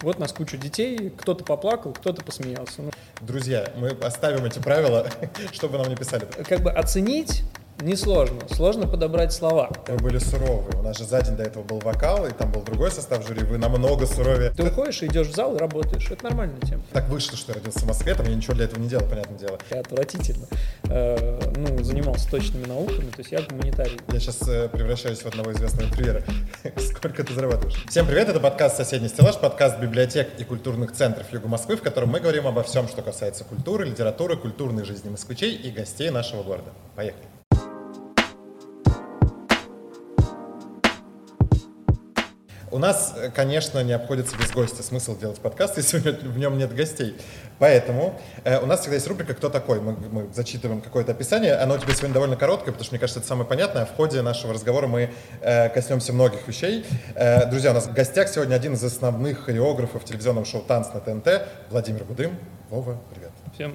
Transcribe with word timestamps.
Вот 0.00 0.20
нас 0.20 0.32
кучу 0.32 0.56
детей, 0.56 1.10
кто-то 1.10 1.42
поплакал, 1.42 1.92
кто-то 1.92 2.22
посмеялся. 2.22 2.82
Ну, 2.82 2.90
Друзья, 3.20 3.72
мы 3.76 3.88
оставим 3.88 4.44
эти 4.44 4.60
правила, 4.60 5.10
чтобы 5.52 5.76
нам 5.76 5.88
не 5.88 5.96
писали. 5.96 6.24
как 6.48 6.60
бы 6.60 6.70
оценить 6.70 7.42
несложно, 7.80 8.40
сложно 8.50 8.86
подобрать 8.86 9.32
слова. 9.32 9.70
Мы 9.88 9.96
были 9.96 10.18
суровы. 10.18 10.70
У 10.78 10.82
нас 10.82 10.98
же 10.98 11.04
за 11.04 11.22
день 11.22 11.36
до 11.36 11.44
этого 11.44 11.62
был 11.62 11.78
вокал, 11.78 12.26
и 12.26 12.30
там 12.30 12.50
был 12.50 12.62
другой 12.62 12.90
состав 12.90 13.26
жюри. 13.26 13.42
Вы 13.44 13.58
намного 13.58 14.06
суровее. 14.06 14.50
Ты 14.50 14.64
уходишь 14.64 15.02
идешь 15.02 15.28
в 15.28 15.34
зал 15.34 15.54
и 15.56 15.58
работаешь. 15.58 16.10
Это 16.10 16.24
нормальная 16.24 16.60
тема. 16.60 16.82
Так 16.92 17.08
вышло, 17.08 17.36
что 17.36 17.52
я 17.52 17.58
родился 17.58 17.80
в 17.80 17.86
Москве, 17.86 18.14
там 18.14 18.26
я 18.26 18.34
ничего 18.34 18.54
для 18.54 18.64
этого 18.64 18.80
не 18.80 18.88
делал, 18.88 19.04
понятное 19.08 19.38
дело. 19.38 19.58
Я 19.70 19.80
отвратительно 19.80 20.46
э, 20.84 21.40
ну, 21.56 21.82
занимался 21.82 22.30
точными 22.30 22.66
науками, 22.66 23.10
то 23.10 23.18
есть 23.18 23.32
я 23.32 23.42
гуманитарий. 23.42 23.98
Я 24.12 24.20
сейчас 24.20 24.46
э, 24.48 24.68
превращаюсь 24.68 25.20
в 25.20 25.26
одного 25.26 25.52
известного 25.52 25.86
интервьюера. 25.88 26.24
Сколько 26.76 27.24
ты 27.24 27.34
зарабатываешь? 27.34 27.84
Всем 27.88 28.06
привет, 28.06 28.28
это 28.28 28.40
подкаст 28.40 28.76
«Соседний 28.76 29.08
стеллаж», 29.08 29.38
подкаст 29.38 29.78
библиотек 29.78 30.28
и 30.38 30.44
культурных 30.44 30.92
центров 30.92 31.32
Юга 31.32 31.48
Москвы, 31.48 31.76
в 31.76 31.82
котором 31.82 32.10
мы 32.10 32.20
говорим 32.20 32.46
обо 32.46 32.62
всем, 32.62 32.88
что 32.88 33.02
касается 33.02 33.44
культуры, 33.44 33.84
литературы, 33.86 34.36
культурной 34.36 34.84
жизни 34.84 35.08
москвичей 35.08 35.54
и 35.54 35.70
гостей 35.70 36.10
нашего 36.10 36.42
города. 36.42 36.70
Поехали. 36.96 37.37
У 42.70 42.78
нас, 42.78 43.14
э, 43.16 43.30
конечно, 43.30 43.82
не 43.82 43.92
обходится 43.92 44.36
без 44.36 44.50
гостя. 44.50 44.82
Смысл 44.82 45.16
делать 45.16 45.40
подкаст, 45.40 45.76
если 45.78 45.98
в 45.98 46.38
нем 46.38 46.58
нет 46.58 46.74
гостей. 46.74 47.16
Поэтому 47.58 48.18
э, 48.44 48.58
у 48.58 48.66
нас 48.66 48.80
всегда 48.80 48.96
есть 48.96 49.08
рубрика 49.08 49.34
«Кто 49.34 49.48
такой?». 49.48 49.80
Мы, 49.80 49.96
мы 50.10 50.28
зачитываем 50.34 50.80
какое-то 50.80 51.12
описание. 51.12 51.54
Оно 51.54 51.74
у 51.74 51.78
тебя 51.78 51.94
сегодня 51.94 52.14
довольно 52.14 52.36
короткое, 52.36 52.72
потому 52.72 52.84
что, 52.84 52.94
мне 52.94 53.00
кажется, 53.00 53.20
это 53.20 53.28
самое 53.28 53.48
понятное. 53.48 53.86
В 53.86 53.94
ходе 53.94 54.22
нашего 54.22 54.52
разговора 54.52 54.86
мы 54.86 55.10
э, 55.40 55.68
коснемся 55.70 56.12
многих 56.12 56.46
вещей. 56.46 56.84
Э, 57.14 57.48
друзья, 57.48 57.70
у 57.70 57.74
нас 57.74 57.86
в 57.86 57.94
гостях 57.94 58.28
сегодня 58.28 58.54
один 58.54 58.74
из 58.74 58.84
основных 58.84 59.44
хореографов 59.44 60.04
телевизионного 60.04 60.46
шоу 60.46 60.62
«Танц 60.62 60.88
на 60.92 61.00
ТНТ» 61.00 61.48
Владимир 61.70 62.04
Будым. 62.04 62.38
Вова, 62.70 63.00
привет. 63.10 63.32
Всем 63.54 63.74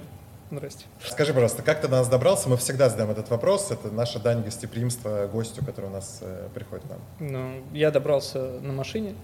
здрасте. 0.58 0.84
Скажи, 1.04 1.32
пожалуйста, 1.32 1.62
как 1.62 1.80
ты 1.80 1.88
до 1.88 1.96
нас 1.96 2.08
добрался? 2.08 2.48
Мы 2.48 2.56
всегда 2.56 2.88
задаем 2.88 3.10
этот 3.10 3.30
вопрос. 3.30 3.70
Это 3.70 3.90
наша 3.90 4.18
дань 4.18 4.42
гостеприимства 4.42 5.28
гостю, 5.32 5.64
который 5.64 5.86
у 5.86 5.92
нас 5.92 6.18
э, 6.22 6.48
приходит 6.54 6.84
к 6.86 6.90
нам. 6.90 6.98
Ну, 7.20 7.62
я 7.72 7.90
добрался 7.90 8.38
на 8.60 8.72
машине, 8.72 9.14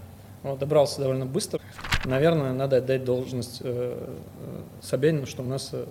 вот, 0.42 0.58
добрался 0.58 1.00
довольно 1.00 1.26
быстро. 1.26 1.60
Наверное, 2.04 2.52
надо 2.52 2.78
отдать 2.78 3.04
должность 3.04 3.60
э, 3.62 3.94
э, 3.98 4.62
Собянину, 4.80 5.26
что 5.26 5.42
у 5.42 5.46
нас 5.46 5.70
э, 5.72 5.84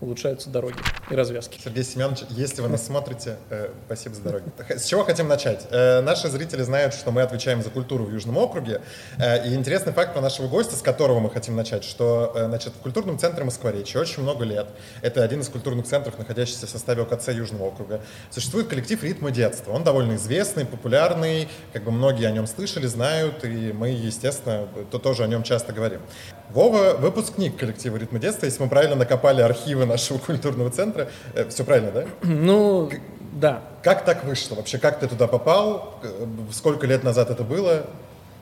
улучшаются 0.00 0.50
дороги 0.50 0.76
и 1.10 1.14
развязки. 1.14 1.58
Сергей 1.62 1.84
Семенович, 1.84 2.24
если 2.30 2.60
вы 2.60 2.68
нас 2.68 2.84
смотрите, 2.84 3.36
э, 3.50 3.70
спасибо 3.86 4.14
за 4.14 4.22
дороги. 4.22 4.44
С 4.68 4.84
чего 4.84 5.04
хотим 5.04 5.28
начать? 5.28 5.66
Э, 5.70 6.00
наши 6.02 6.28
зрители 6.28 6.62
знают, 6.62 6.92
что 6.92 7.10
мы 7.10 7.22
отвечаем 7.22 7.62
за 7.62 7.70
культуру 7.70 8.04
в 8.04 8.12
Южном 8.12 8.36
округе. 8.36 8.82
Э, 9.18 9.46
и 9.48 9.54
интересный 9.54 9.92
факт 9.92 10.12
про 10.12 10.20
нашего 10.20 10.48
гостя, 10.48 10.76
с 10.76 10.82
которого 10.82 11.20
мы 11.20 11.30
хотим 11.30 11.56
начать, 11.56 11.84
что 11.84 12.32
э, 12.34 12.46
значит, 12.46 12.74
в 12.74 12.78
культурном 12.78 13.18
центре 13.18 13.44
Москворечья 13.44 14.00
очень 14.00 14.22
много 14.22 14.44
лет. 14.44 14.68
Это 15.00 15.22
один 15.22 15.40
из 15.40 15.48
культурных 15.48 15.86
центров, 15.86 16.18
находящийся 16.18 16.66
в 16.66 16.70
составе 16.70 17.02
ОКЦ 17.02 17.28
Южного 17.28 17.64
округа. 17.64 18.02
Существует 18.30 18.68
коллектив 18.68 19.02
«Ритмы 19.02 19.32
детства». 19.32 19.72
Он 19.72 19.82
довольно 19.82 20.16
известный, 20.16 20.66
популярный, 20.66 21.48
как 21.72 21.84
бы 21.84 21.90
многие 21.90 22.26
о 22.26 22.32
нем 22.32 22.46
слышали, 22.46 22.86
знают, 22.86 23.44
и 23.44 23.72
мы, 23.72 23.88
естественно, 23.88 24.68
то 24.90 24.98
тоже 24.98 25.24
о 25.24 25.26
нем 25.26 25.42
часто 25.42 25.72
говорим. 25.72 26.02
Вова— 26.50 26.94
выпускник 27.00 27.56
коллектива 27.56 27.96
«Ритмы 27.96 28.18
детства». 28.18 28.46
Если 28.46 28.62
мы 28.62 28.68
правильно 28.68 28.94
накопали 28.96 29.40
архивы 29.42 29.84
нашего 29.86 30.18
культурного 30.18 30.70
центра, 30.70 31.08
э, 31.34 31.48
все 31.48 31.64
правильно, 31.64 31.90
да? 31.90 32.04
Ну, 32.22 32.90
да. 33.32 33.62
Как 33.82 34.04
так 34.04 34.24
вышло? 34.24 34.54
Вообще, 34.54 34.78
как 34.78 34.98
ты 35.00 35.08
туда 35.08 35.26
попал? 35.26 35.94
Э, 36.02 36.26
Сколько 36.52 36.86
лет 36.86 37.02
назад 37.04 37.30
это 37.30 37.42
было? 37.42 37.86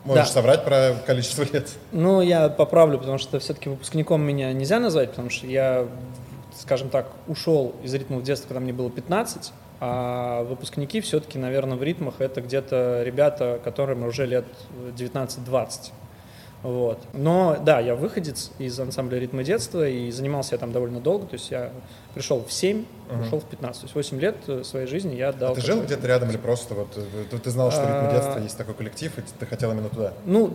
Можешь 0.05 0.27
Да. 0.27 0.33
соврать 0.33 0.65
про 0.65 0.95
количество 1.07 1.45
лет? 1.51 1.71
Ну, 1.93 2.21
я 2.21 2.51
поправлю, 2.51 2.99
потому 2.99 3.17
что 3.19 3.39
все-таки 3.41 3.71
выпускником 3.71 4.21
меня 4.21 4.53
нельзя 4.53 4.79
назвать, 4.79 5.11
потому 5.11 5.31
что 5.31 5.47
я, 5.47 5.87
скажем 6.61 6.91
так, 6.91 7.07
ушел 7.27 7.75
из 7.83 7.95
ритмов 7.95 8.23
детства, 8.23 8.49
когда 8.49 8.61
мне 8.61 8.75
было 8.75 8.91
15, 8.91 9.53
а 9.81 10.43
выпускники 10.45 11.01
все-таки, 11.01 11.39
наверное, 11.39 11.79
в 11.79 11.83
ритмах 11.83 12.17
это 12.19 12.43
где-то 12.43 13.03
ребята, 13.03 13.59
которым 13.65 14.05
уже 14.05 14.27
лет 14.27 14.45
19-20. 14.97 15.93
Вот. 16.65 16.99
Но 17.13 17.57
да, 17.63 17.79
я 17.79 17.95
выходец 17.95 18.51
из 18.59 18.81
ансамбля 18.81 19.19
ритмы 19.21 19.45
детства 19.45 19.87
и 19.87 20.11
занимался 20.11 20.55
я 20.55 20.59
там 20.59 20.73
довольно 20.73 20.99
долго. 20.99 21.27
То 21.27 21.35
есть 21.35 21.51
я 21.51 21.71
пришел 22.15 22.43
в 22.43 22.51
7, 22.53 22.85
Мгм. 23.11 23.21
ушел 23.23 23.41
в 23.41 23.45
15. 23.45 23.83
То 23.83 23.85
есть 23.85 23.95
8 23.95 24.19
лет 24.19 24.37
э, 24.49 24.65
своей 24.65 24.87
жизни 24.87 25.15
я 25.15 25.29
отдал. 25.29 25.53
А 25.53 25.55
ты 25.55 25.61
жил 25.61 25.83
где-то 25.83 26.07
рядом 26.07 26.31
или 26.31 26.39
просто 26.39 26.75
вот 26.75 26.89
э, 26.97 27.03
ты, 27.31 27.39
ты 27.39 27.51
знал, 27.51 27.71
что 27.71 27.83
«Ритмы 27.83 28.09
А. 28.09 28.13
детства» 28.15 28.39
есть 28.41 28.57
такой 28.57 28.73
коллектив, 28.75 29.13
и 29.19 29.23
ты 29.39 29.45
хотел 29.47 29.71
именно 29.73 29.91
туда? 29.91 30.15
Ну, 30.25 30.51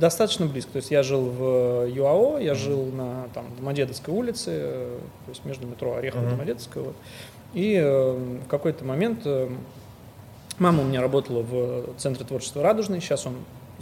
достаточно 0.00 0.46
близко. 0.46 0.72
То 0.72 0.76
есть 0.78 0.90
я 0.90 1.02
жил 1.04 1.22
в 1.30 1.86
ЮАО, 1.88 2.38
я 2.40 2.54
жил 2.56 2.86
на 2.86 3.28
там, 3.32 3.44
Домодедовской 3.56 4.12
улице, 4.12 4.50
э, 4.52 4.98
то 5.26 5.30
есть 5.30 5.44
между 5.44 5.66
метро 5.68 5.94
Орехово 5.94 6.22
и 6.22 6.24
Мгм. 6.24 6.30
Домодедовская. 6.32 6.82
Вот. 6.82 6.96
И 7.54 7.74
э, 7.76 8.12
в 8.44 8.48
какой-то 8.48 8.84
момент 8.84 9.20
э, 9.26 9.48
мама 10.58 10.82
у 10.82 10.86
меня 10.86 11.00
работала 11.02 11.42
в 11.42 11.94
Центре 11.98 12.24
творчества 12.24 12.62
«Радужный», 12.64 13.00
сейчас 13.00 13.26
он, 13.26 13.34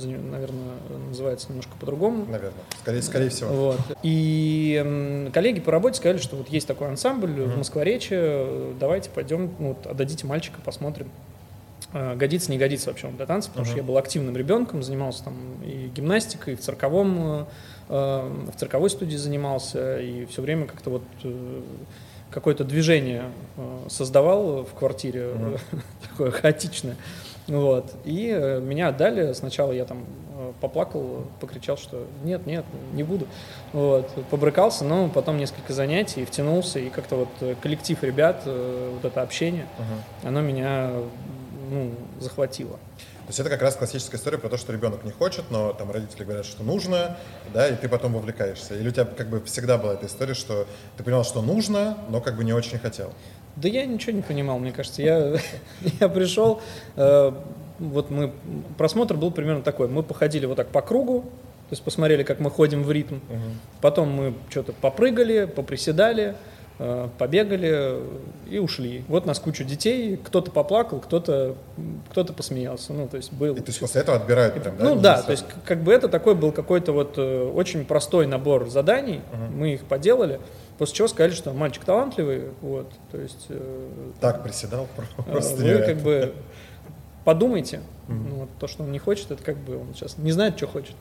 наверное, 0.08 0.74
называется 1.08 1.48
немножко 1.48 1.72
по-другому. 1.78 2.24
Наверное. 2.26 2.62
Скорее, 2.80 3.02
скорее 3.02 3.28
всего. 3.30 3.48
Вот. 3.54 3.80
И 4.02 5.30
коллеги 5.32 5.60
по 5.60 5.70
работе 5.72 5.96
сказали, 5.96 6.18
что 6.18 6.36
вот 6.36 6.48
есть 6.48 6.66
такой 6.66 6.88
ансамбль 6.88 7.30
в 7.30 7.48
Мгм. 7.48 7.58
Москворечье, 7.58 8.18
э, 8.20 8.72
давайте 8.78 9.10
пойдем, 9.10 9.50
ну, 9.58 9.68
вот, 9.68 9.86
отдадите 9.86 10.26
мальчика, 10.26 10.60
посмотрим. 10.64 11.10
Э, 11.92 12.14
Годится, 12.16 12.50
не 12.50 12.58
годится 12.58 12.90
вообще 12.90 13.08
он 13.08 13.16
для 13.16 13.26
танца, 13.26 13.48
потому 13.50 13.64
что 13.66 13.74
Мгм. 13.76 13.82
я 13.84 13.86
был 13.88 13.98
активным 13.98 14.36
ребенком, 14.36 14.82
занимался 14.82 15.24
там 15.24 15.34
и 15.64 15.88
гимнастикой, 15.94 16.54
и 16.54 16.56
в 16.56 16.60
цирковом, 16.60 17.18
э, 17.20 17.44
э, 17.88 18.32
в 18.54 18.58
цирковой 18.58 18.90
студии 18.90 19.16
занимался, 19.16 19.98
и 20.00 20.24
все 20.26 20.40
время 20.42 20.66
как-то 20.66 20.90
вот 20.90 21.02
э, 21.24 21.60
какое-то 22.30 22.62
движение 22.62 23.24
э, 23.56 23.78
создавал 23.88 24.62
в 24.64 24.72
квартире, 24.74 25.32
Мгм. 25.34 25.56
такое 26.10 26.30
хаотичное. 26.30 26.96
Вот. 27.50 27.92
И 28.04 28.30
э, 28.32 28.60
меня 28.60 28.88
отдали. 28.88 29.32
Сначала 29.32 29.72
я 29.72 29.84
там 29.84 30.04
э, 30.38 30.52
поплакал, 30.60 31.24
покричал, 31.40 31.76
что 31.76 32.06
нет, 32.22 32.46
нет, 32.46 32.64
не 32.92 33.02
буду. 33.02 33.26
Вот. 33.72 34.08
Побрыкался, 34.30 34.84
но 34.84 35.08
потом 35.08 35.36
несколько 35.36 35.72
занятий, 35.72 36.24
втянулся, 36.24 36.78
и 36.78 36.90
как-то 36.90 37.16
вот 37.16 37.28
э, 37.40 37.56
коллектив 37.60 38.00
ребят, 38.04 38.42
э, 38.46 38.90
вот 38.94 39.04
это 39.04 39.20
общение, 39.22 39.66
Мгм. 39.78 40.28
оно 40.28 40.40
меня 40.40 40.92
ну, 41.70 41.92
захватило. 42.20 42.78
То 43.30 43.32
есть 43.32 43.40
это 43.40 43.50
как 43.50 43.62
раз 43.62 43.76
классическая 43.76 44.16
история 44.16 44.38
про 44.38 44.48
то, 44.48 44.56
что 44.56 44.72
ребенок 44.72 45.04
не 45.04 45.12
хочет, 45.12 45.44
но 45.50 45.72
там 45.72 45.90
родители 45.90 46.24
говорят, 46.24 46.46
что 46.46 46.64
нужно, 46.64 47.16
да, 47.52 47.68
и 47.68 47.76
ты 47.76 47.88
потом 47.88 48.12
вовлекаешься. 48.14 48.74
Или 48.74 48.88
у 48.88 48.90
тебя 48.92 49.04
как 49.04 49.28
бы 49.28 49.40
всегда 49.42 49.78
была 49.78 49.94
эта 49.94 50.06
история, 50.06 50.34
что 50.34 50.66
ты 50.96 51.04
понимал, 51.04 51.24
что 51.24 51.42
нужно, 51.42 51.96
но 52.08 52.20
как 52.20 52.36
бы 52.36 52.42
не 52.42 52.52
очень 52.52 52.78
хотел. 52.78 53.12
Да 53.56 53.68
я 53.68 53.84
ничего 53.86 54.12
не 54.12 54.22
понимал, 54.22 54.58
мне 54.58 54.72
кажется. 54.72 55.02
Я, 55.02 55.36
я 56.00 56.08
пришел, 56.08 56.60
э, 56.96 57.32
вот 57.78 58.10
мы, 58.10 58.32
просмотр 58.78 59.16
был 59.16 59.30
примерно 59.30 59.62
такой. 59.62 59.88
Мы 59.88 60.02
походили 60.02 60.46
вот 60.46 60.56
так 60.56 60.68
по 60.68 60.82
кругу, 60.82 61.20
то 61.22 61.72
есть 61.72 61.82
посмотрели, 61.82 62.22
как 62.22 62.40
мы 62.40 62.50
ходим 62.50 62.82
в 62.82 62.90
ритм. 62.90 63.16
Потом 63.80 64.10
мы 64.10 64.34
что-то 64.48 64.72
попрыгали, 64.72 65.44
поприседали, 65.46 66.34
э, 66.78 67.08
побегали 67.18 68.00
и 68.50 68.58
ушли. 68.58 69.04
Вот 69.08 69.24
нас 69.26 69.38
кучу 69.38 69.64
детей, 69.64 70.16
кто-то 70.16 70.50
поплакал, 70.50 70.98
кто-то 71.00 71.54
кто 72.10 72.24
посмеялся. 72.24 72.92
Ну, 72.92 73.06
то 73.08 73.16
есть 73.18 73.32
был... 73.32 73.54
И 73.54 73.60
то 73.60 73.68
есть 73.68 73.78
после 73.80 74.00
этого 74.00 74.16
отбирают 74.18 74.54
прям, 74.60 74.76
да? 74.76 74.84
Ну 74.84 74.96
да, 74.96 75.22
то 75.22 75.30
есть 75.32 75.44
как 75.64 75.82
бы 75.82 75.92
это 75.92 76.08
такой 76.08 76.34
был 76.34 76.50
какой-то 76.52 76.92
вот 76.92 77.14
э, 77.18 77.50
очень 77.54 77.84
простой 77.84 78.26
набор 78.26 78.68
заданий, 78.68 79.20
Мгм. 79.32 79.58
мы 79.58 79.74
их 79.74 79.84
поделали, 79.84 80.40
после 80.80 80.94
чего 80.96 81.08
сказали, 81.08 81.32
что 81.32 81.52
мальчик 81.52 81.84
талантливый, 81.84 82.44
вот, 82.62 82.90
то 83.12 83.18
есть 83.20 83.44
э, 83.50 84.10
Так 84.18 84.42
приседал, 84.42 84.88
э, 84.96 85.22
просто 85.30 85.56
вы 85.56 85.64
невероятно. 85.64 85.94
как 85.94 86.02
бы 86.02 86.34
подумайте, 87.22 87.82
ну, 88.08 88.36
вот, 88.36 88.48
то, 88.58 88.66
что 88.66 88.82
он 88.84 88.90
не 88.90 88.98
хочет, 88.98 89.30
это 89.30 89.44
как 89.44 89.58
бы 89.58 89.76
он 89.76 89.94
сейчас 89.94 90.16
не 90.16 90.32
знает, 90.32 90.56
что 90.56 90.66
хочет, 90.66 90.96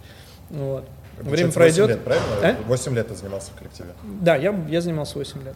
вот. 0.50 0.84
Получается, 1.16 1.30
Время 1.32 1.46
8 1.48 1.54
пройдет. 1.54 1.88
лет, 1.90 2.04
правильно? 2.04 2.28
А? 2.44 2.68
8 2.68 2.94
лет 2.94 3.08
ты 3.08 3.16
занимался 3.16 3.52
в 3.52 3.56
коллективе. 3.56 3.90
Да, 4.22 4.36
я, 4.36 4.54
я 4.68 4.82
занимался 4.82 5.18
8 5.18 5.44
лет. 5.46 5.56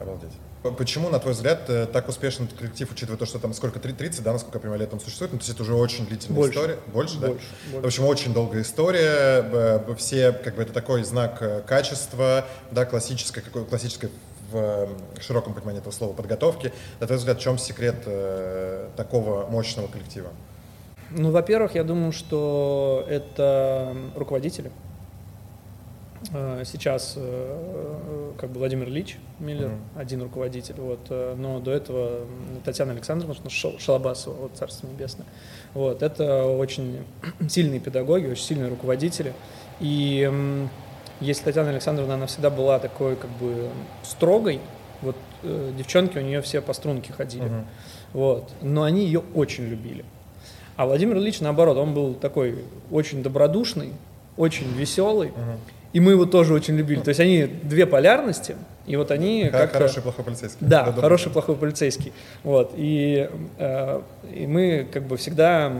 Обалдеть. 0.00 0.32
Почему, 0.62 1.08
на 1.08 1.18
твой 1.18 1.32
взгляд, 1.32 1.70
э, 1.70 1.86
так 1.86 2.06
успешен 2.10 2.44
этот 2.44 2.58
коллектив, 2.58 2.90
учитывая 2.92 3.16
то, 3.16 3.24
что 3.24 3.38
там 3.38 3.54
сколько, 3.54 3.78
три- 3.80 3.94
30, 3.94 4.22
да, 4.22 4.32
насколько 4.34 4.58
я 4.58 4.60
понимаю, 4.60 4.80
лет 4.80 4.92
он 4.92 5.00
существует? 5.00 5.32
Ну, 5.32 5.38
то 5.38 5.42
есть 5.44 5.54
это 5.54 5.62
уже 5.62 5.74
очень 5.74 6.06
длительная 6.06 6.36
Больше. 6.36 6.54
история. 6.58 6.76
Больше, 6.92 7.18
да? 7.18 7.28
Больше, 7.28 7.46
В 7.66 7.72
больше. 7.72 7.86
общем, 7.86 8.04
очень 8.04 8.34
долгая 8.34 8.60
история. 8.62 9.84
Все, 9.96 10.32
как 10.32 10.56
бы, 10.56 10.62
это 10.62 10.74
такой 10.74 11.02
знак 11.04 11.38
э, 11.40 11.62
качества, 11.66 12.44
да, 12.72 12.84
классической, 12.84 13.42
какой, 13.42 13.64
классической 13.64 14.10
в 14.52 14.88
широком 15.20 15.54
понимании 15.54 15.80
этого 15.80 15.92
слова 15.94 16.12
подготовки. 16.12 16.72
На 16.98 17.06
твой 17.06 17.18
взгляд, 17.18 17.38
в 17.38 17.40
чем 17.40 17.56
секрет 17.56 18.02
э, 18.04 18.88
такого 18.96 19.46
мощного 19.46 19.86
коллектива? 19.86 20.28
Ну, 21.10 21.30
во-первых, 21.30 21.74
я 21.74 21.84
думаю, 21.84 22.12
что 22.12 23.06
это 23.08 23.96
руководители. 24.14 24.70
Э, 26.32 26.62
сейчас 26.64 27.14
э, 27.16 28.32
как 28.38 28.50
бы 28.50 28.60
Владимир 28.60 28.88
Ильич 28.88 29.18
Миллер, 29.40 29.70
mm-hmm. 29.70 30.00
один 30.00 30.22
руководитель, 30.22 30.76
вот, 30.76 31.00
э, 31.10 31.34
но 31.36 31.58
до 31.58 31.72
этого 31.72 32.20
Татьяна 32.64 32.92
Александровна 32.92 33.34
Шалабасова, 33.48 34.34
вот, 34.34 34.52
Царство 34.54 34.86
Небесное. 34.86 35.26
Вот, 35.74 36.02
это 36.02 36.44
очень 36.44 37.04
сильные 37.48 37.80
педагоги, 37.80 38.26
очень 38.26 38.44
сильные 38.44 38.68
руководители. 38.68 39.32
И 39.80 40.30
если 41.20 41.44
Татьяна 41.44 41.70
Александровна, 41.70 42.14
она 42.14 42.26
всегда 42.26 42.50
была 42.50 42.78
такой 42.78 43.16
как 43.16 43.30
бы 43.30 43.68
строгой, 44.04 44.60
вот 45.02 45.16
девчонки 45.42 46.18
у 46.18 46.20
нее 46.20 46.42
все 46.42 46.60
по 46.60 46.74
струнке 46.74 47.12
ходили, 47.12 47.46
mm-hmm. 47.46 47.64
вот, 48.12 48.50
но 48.62 48.84
они 48.84 49.04
ее 49.04 49.22
очень 49.34 49.64
любили. 49.64 50.04
А 50.76 50.86
Владимир 50.86 51.16
Ильич, 51.16 51.40
наоборот, 51.40 51.76
он 51.76 51.92
был 51.92 52.14
такой 52.14 52.64
очень 52.90 53.22
добродушный, 53.22 53.92
очень 54.36 54.72
веселый. 54.72 55.28
Uh-huh. 55.28 55.56
И 55.92 56.00
мы 56.00 56.12
его 56.12 56.24
тоже 56.24 56.54
очень 56.54 56.76
любили. 56.76 57.00
То 57.00 57.08
есть 57.08 57.20
они 57.20 57.44
две 57.44 57.86
полярности, 57.86 58.56
и 58.86 58.96
вот 58.96 59.10
они 59.10 59.48
как 59.50 59.72
Хороший 59.72 60.02
плохой 60.02 60.24
полицейский. 60.24 60.66
Да, 60.66 60.84
да 60.84 60.92
хороший 61.00 61.30
плохой 61.32 61.56
полицейский. 61.56 62.12
Вот. 62.44 62.72
И, 62.76 63.28
э, 63.58 64.02
и 64.32 64.46
мы 64.46 64.86
как 64.92 65.04
бы 65.04 65.16
всегда 65.16 65.72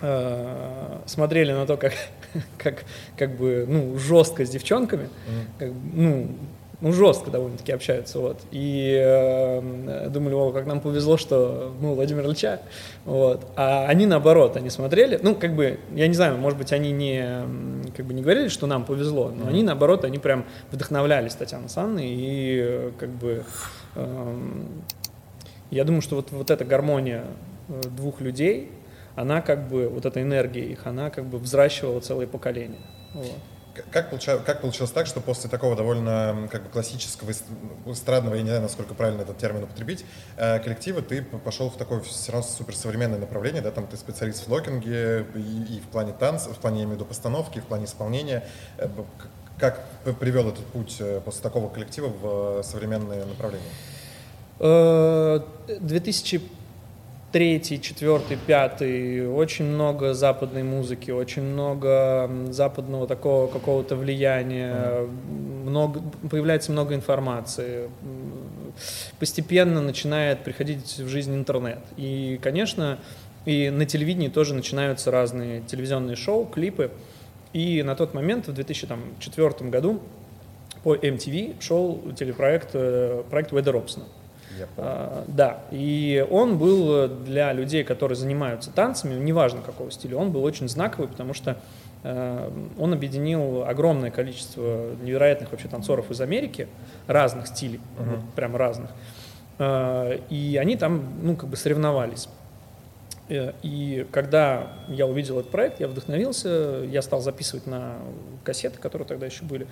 э, 0.00 0.98
смотрели 1.06 1.52
на 1.52 1.66
то, 1.66 1.76
как, 1.76 1.92
как, 2.58 2.84
как 3.16 3.36
бы, 3.36 3.66
ну, 3.68 3.98
жестко 3.98 4.46
с 4.46 4.50
девчонками, 4.50 5.04
mm-hmm. 5.04 5.58
как, 5.58 5.72
ну, 5.94 6.28
ну, 6.80 6.92
жестко 6.92 7.30
довольно-таки 7.30 7.72
общаются, 7.72 8.20
вот, 8.20 8.38
и 8.52 8.96
э, 9.04 10.08
думали, 10.10 10.34
о, 10.34 10.52
как 10.52 10.66
нам 10.66 10.80
повезло, 10.80 11.16
что, 11.16 11.74
ну, 11.80 11.94
Владимир 11.94 12.24
Ильича, 12.24 12.60
вот, 13.04 13.46
а 13.56 13.86
они 13.88 14.06
наоборот, 14.06 14.56
они 14.56 14.70
смотрели, 14.70 15.18
ну, 15.20 15.34
как 15.34 15.54
бы, 15.54 15.80
я 15.94 16.06
не 16.06 16.14
знаю, 16.14 16.38
может 16.38 16.56
быть, 16.56 16.72
они 16.72 16.92
не, 16.92 17.42
как 17.96 18.06
бы 18.06 18.14
не 18.14 18.22
говорили, 18.22 18.48
что 18.48 18.68
нам 18.68 18.84
повезло, 18.84 19.30
но 19.30 19.44
mm-hmm. 19.44 19.48
они 19.48 19.62
наоборот, 19.64 20.04
они 20.04 20.18
прям 20.18 20.44
вдохновлялись 20.70 21.34
Татьяной 21.34 21.68
Санной, 21.68 22.06
и, 22.08 22.92
как 22.98 23.10
бы, 23.10 23.44
э, 23.96 24.36
я 25.70 25.84
думаю, 25.84 26.00
что 26.00 26.14
вот, 26.16 26.30
вот 26.30 26.50
эта 26.50 26.64
гармония 26.64 27.24
э, 27.68 27.80
двух 27.88 28.20
людей, 28.20 28.70
она 29.16 29.40
как 29.40 29.66
бы, 29.68 29.88
вот 29.88 30.06
эта 30.06 30.22
энергия 30.22 30.64
их, 30.64 30.86
она 30.86 31.10
как 31.10 31.24
бы 31.24 31.38
взращивала 31.38 31.98
целое 31.98 32.28
поколение, 32.28 32.82
вот. 33.14 33.34
Как, 33.90 34.10
получалось, 34.10 34.42
как 34.44 34.60
получилось 34.60 34.90
так, 34.90 35.06
что 35.06 35.20
после 35.20 35.50
такого 35.50 35.76
довольно 35.76 36.48
как 36.50 36.64
бы 36.64 36.68
классического, 36.68 37.32
эстрадного, 37.86 38.34
я 38.34 38.42
не 38.42 38.48
знаю, 38.48 38.62
насколько 38.62 38.94
правильно 38.94 39.22
этот 39.22 39.38
термин 39.38 39.64
употребить, 39.64 40.04
э, 40.36 40.58
коллектива, 40.60 41.02
ты 41.02 41.22
пошел 41.22 41.70
в 41.70 41.76
такое 41.76 42.00
все 42.00 42.32
равно 42.32 42.46
суперсовременное 42.46 43.18
направление, 43.18 43.62
да, 43.62 43.70
там 43.70 43.86
ты 43.86 43.96
специалист 43.96 44.46
в 44.46 44.52
локинге 44.52 45.26
и, 45.34 45.76
и 45.76 45.80
в 45.80 45.88
плане 45.88 46.12
танца, 46.12 46.50
в 46.50 46.58
плане, 46.58 46.78
я 46.78 46.84
имею 46.84 46.96
в 46.96 47.00
виду, 47.00 47.06
постановки, 47.06 47.60
в 47.60 47.64
плане 47.64 47.84
исполнения. 47.84 48.44
Э, 48.78 48.88
как 49.58 49.84
привел 50.20 50.48
этот 50.48 50.64
путь 50.66 50.96
э, 51.00 51.20
после 51.24 51.42
такого 51.42 51.68
коллектива 51.68 52.08
в 52.08 52.62
современное 52.62 53.24
направление? 53.24 53.68
2000 54.58 56.57
третий, 57.32 57.80
четвертый, 57.80 58.38
пятый, 58.46 59.28
очень 59.28 59.66
много 59.66 60.14
западной 60.14 60.62
музыки, 60.62 61.10
очень 61.10 61.42
много 61.42 62.30
западного 62.50 63.06
такого 63.06 63.46
какого-то 63.48 63.96
влияния, 63.96 65.06
много, 65.64 66.00
появляется 66.30 66.72
много 66.72 66.94
информации, 66.94 67.90
постепенно 69.18 69.80
начинает 69.80 70.42
приходить 70.44 70.98
в 70.98 71.08
жизнь 71.08 71.34
интернет. 71.34 71.80
И, 71.96 72.38
конечно, 72.42 72.98
и 73.44 73.70
на 73.70 73.86
телевидении 73.86 74.28
тоже 74.28 74.54
начинаются 74.54 75.10
разные 75.10 75.62
телевизионные 75.62 76.16
шоу, 76.16 76.46
клипы. 76.46 76.90
И 77.52 77.82
на 77.82 77.94
тот 77.94 78.12
момент, 78.14 78.46
в 78.46 78.52
2004 78.52 79.70
году, 79.70 80.00
по 80.82 80.94
MTV 80.94 81.56
шел 81.60 82.00
телепроект 82.16 82.70
э, 82.74 83.22
проект 83.30 83.52
Уэда 83.52 83.72
Робсона. 83.72 84.04
А, 84.76 85.24
да, 85.26 85.60
и 85.70 86.26
он 86.30 86.58
был 86.58 87.08
для 87.08 87.52
людей, 87.52 87.84
которые 87.84 88.16
занимаются 88.16 88.70
танцами, 88.70 89.14
неважно 89.14 89.60
какого 89.60 89.90
стиля, 89.90 90.16
он 90.16 90.32
был 90.32 90.44
очень 90.44 90.68
знаковый, 90.68 91.08
потому 91.08 91.34
что 91.34 91.58
э, 92.02 92.50
он 92.78 92.92
объединил 92.92 93.64
огромное 93.64 94.10
количество 94.10 94.90
невероятных 95.02 95.50
вообще 95.52 95.68
танцоров 95.68 96.10
из 96.10 96.20
Америки, 96.20 96.68
разных 97.06 97.46
стилей, 97.46 97.80
вот, 97.98 98.20
прям 98.34 98.56
разных. 98.56 98.90
Э, 99.58 100.18
и 100.30 100.56
они 100.56 100.76
там, 100.76 101.02
ну, 101.22 101.36
как 101.36 101.48
бы 101.48 101.56
соревновались. 101.56 102.28
Э, 103.28 103.52
и 103.62 104.06
когда 104.10 104.72
я 104.88 105.06
увидел 105.06 105.38
этот 105.38 105.50
проект, 105.50 105.80
я 105.80 105.88
вдохновился, 105.88 106.84
я 106.90 107.02
стал 107.02 107.20
записывать 107.20 107.66
на 107.66 107.96
кассеты, 108.44 108.78
которые 108.78 109.06
тогда 109.06 109.26
еще 109.26 109.44
были, 109.44 109.66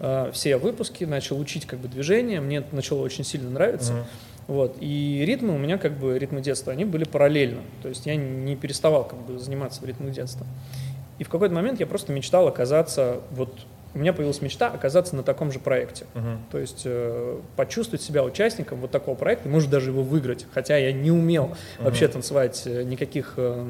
э, 0.00 0.30
все 0.32 0.56
выпуски, 0.56 1.04
начал 1.04 1.38
учить 1.38 1.66
как 1.66 1.78
бы 1.78 1.88
движение, 1.88 2.40
мне 2.40 2.58
это 2.58 2.74
начало 2.74 3.02
очень 3.02 3.24
сильно 3.24 3.50
нравиться. 3.50 3.92
Uh-huh. 3.92 4.04
Вот. 4.48 4.76
И 4.80 5.24
ритмы 5.26 5.54
у 5.54 5.58
меня, 5.58 5.78
как 5.78 5.92
бы, 5.98 6.18
ритмы 6.18 6.40
детства, 6.40 6.72
они 6.72 6.84
были 6.84 7.04
параллельно. 7.04 7.62
То 7.82 7.88
есть 7.88 8.06
я 8.06 8.16
не 8.16 8.56
переставал 8.56 9.06
как 9.06 9.20
бы 9.20 9.38
заниматься 9.38 9.80
в 9.80 9.84
ритмах 9.84 10.12
детства. 10.12 10.46
И 11.18 11.24
в 11.24 11.28
какой-то 11.28 11.54
момент 11.54 11.78
я 11.78 11.86
просто 11.86 12.12
мечтал 12.12 12.48
оказаться, 12.48 13.20
вот 13.30 13.54
у 13.94 13.98
меня 13.98 14.12
появилась 14.12 14.40
мечта 14.40 14.68
оказаться 14.68 15.14
на 15.14 15.22
таком 15.22 15.52
же 15.52 15.58
проекте. 15.58 16.06
Uh-huh. 16.14 16.38
То 16.50 16.58
есть 16.58 16.82
э, 16.84 17.38
почувствовать 17.56 18.02
себя 18.02 18.24
участником 18.24 18.80
вот 18.80 18.90
такого 18.90 19.14
проекта, 19.14 19.48
может 19.48 19.70
даже 19.70 19.90
его 19.90 20.02
выиграть. 20.02 20.46
Хотя 20.52 20.76
я 20.76 20.92
не 20.92 21.10
умел 21.10 21.44
uh-huh. 21.44 21.84
вообще 21.84 22.08
танцевать 22.08 22.62
э, 22.64 22.84
никаких 22.84 23.34
э, 23.36 23.66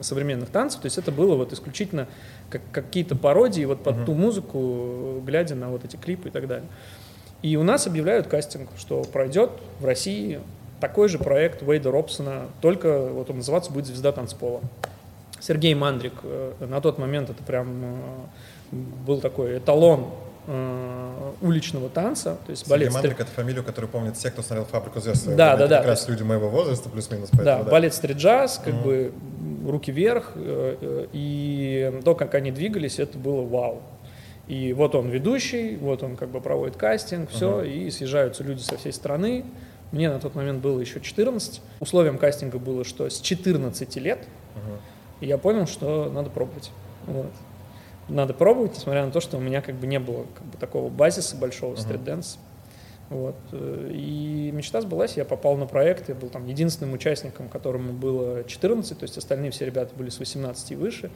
современных 0.00 0.50
танцев. 0.50 0.80
То 0.80 0.86
есть 0.86 0.98
это 0.98 1.12
было 1.12 1.36
вот 1.36 1.52
исключительно 1.52 2.08
как, 2.50 2.62
какие-то 2.72 3.14
пародии 3.14 3.64
вот 3.64 3.82
под 3.82 3.96
uh-huh. 3.96 4.06
ту 4.06 4.14
музыку, 4.14 5.22
глядя 5.24 5.54
на 5.54 5.68
вот 5.68 5.84
эти 5.84 5.96
клипы 5.96 6.28
и 6.28 6.32
так 6.32 6.48
далее. 6.48 6.66
И 7.42 7.56
у 7.56 7.62
нас 7.62 7.86
объявляют 7.86 8.26
кастинг, 8.26 8.70
что 8.76 9.02
пройдет 9.02 9.50
в 9.80 9.84
России 9.84 10.40
такой 10.80 11.08
же 11.08 11.18
проект 11.18 11.62
Уэйда 11.62 11.92
Робсона, 11.92 12.46
только 12.60 13.08
вот 13.08 13.30
он 13.30 13.36
называться 13.36 13.72
будет 13.72 13.86
«Звезда 13.86 14.10
танцпола». 14.10 14.60
Сергей 15.42 15.74
Мандрик 15.74 16.14
э, 16.22 16.52
на 16.60 16.80
тот 16.80 16.98
момент 16.98 17.30
это 17.30 17.42
прям 17.42 17.84
э, 17.84 17.96
был 18.72 19.20
такой 19.20 19.58
эталон 19.58 20.06
э, 20.46 21.32
уличного 21.40 21.88
танца, 21.88 22.38
то 22.44 22.50
есть 22.50 22.68
балет. 22.68 22.92
Мандрик 22.92 23.20
это 23.20 23.30
фамилию, 23.30 23.62
которую 23.62 23.90
помнят 23.90 24.16
все, 24.16 24.30
кто 24.30 24.42
смотрел 24.42 24.66
«Фабрику 24.66 25.00
звезд». 25.00 25.26
Да, 25.36 25.56
да, 25.56 25.66
да. 25.66 25.78
Как 25.78 25.86
раз 25.86 26.08
люди 26.08 26.22
моего 26.22 26.48
возраста, 26.48 26.88
плюс-минус. 26.88 27.30
Да, 27.32 27.62
да, 27.62 27.70
балет 27.70 27.94
стрит-джаз, 27.94 28.60
как 28.64 28.74
mm 28.74 28.82
бы 28.82 29.12
руки 29.68 29.92
вверх, 29.92 30.32
и 30.36 32.00
то, 32.04 32.16
как 32.16 32.34
они 32.34 32.50
двигались, 32.50 32.98
это 32.98 33.16
было 33.16 33.46
вау. 33.46 33.80
И 34.48 34.72
вот 34.72 34.96
он 34.96 35.08
ведущий, 35.08 35.76
вот 35.76 36.02
он 36.02 36.16
как 36.16 36.30
бы 36.30 36.40
проводит 36.40 36.76
кастинг, 36.76 37.30
все, 37.30 37.60
uh-huh. 37.60 37.70
и 37.70 37.90
съезжаются 37.92 38.42
люди 38.42 38.60
со 38.60 38.76
всей 38.76 38.92
страны. 38.92 39.44
Мне 39.92 40.10
на 40.10 40.18
тот 40.18 40.34
момент 40.34 40.60
было 40.60 40.80
еще 40.80 41.00
14. 41.00 41.60
Условием 41.78 42.18
кастинга 42.18 42.58
было, 42.58 42.82
что 42.84 43.08
с 43.08 43.20
14 43.20 43.96
лет 43.96 44.26
и 45.22 45.26
я 45.26 45.38
понял, 45.38 45.66
что 45.66 46.10
надо 46.12 46.30
пробовать. 46.30 46.70
Вот. 47.06 47.30
Надо 48.08 48.34
пробовать, 48.34 48.74
несмотря 48.74 49.04
на 49.04 49.12
то, 49.12 49.20
что 49.20 49.36
у 49.36 49.40
меня 49.40 49.60
как 49.62 49.76
бы 49.76 49.86
не 49.86 49.98
было 49.98 50.26
как 50.34 50.44
бы, 50.46 50.58
такого 50.58 50.90
базиса 50.90 51.36
большого 51.36 51.74
uh-huh. 51.74 51.80
стрит-дэнс. 51.80 52.38
Вот. 53.10 53.36
И 53.52 54.50
мечта 54.54 54.80
сбылась, 54.80 55.16
я 55.16 55.24
попал 55.24 55.56
на 55.56 55.66
проект, 55.66 56.08
я 56.08 56.14
был 56.14 56.28
там 56.28 56.46
единственным 56.46 56.94
участником, 56.94 57.48
которому 57.48 57.92
было 57.92 58.42
14, 58.44 58.98
то 58.98 59.02
есть 59.02 59.18
остальные 59.18 59.50
все 59.50 59.66
ребята 59.66 59.94
были 59.94 60.08
с 60.08 60.18
18 60.18 60.72
и 60.72 60.76
выше. 60.76 61.10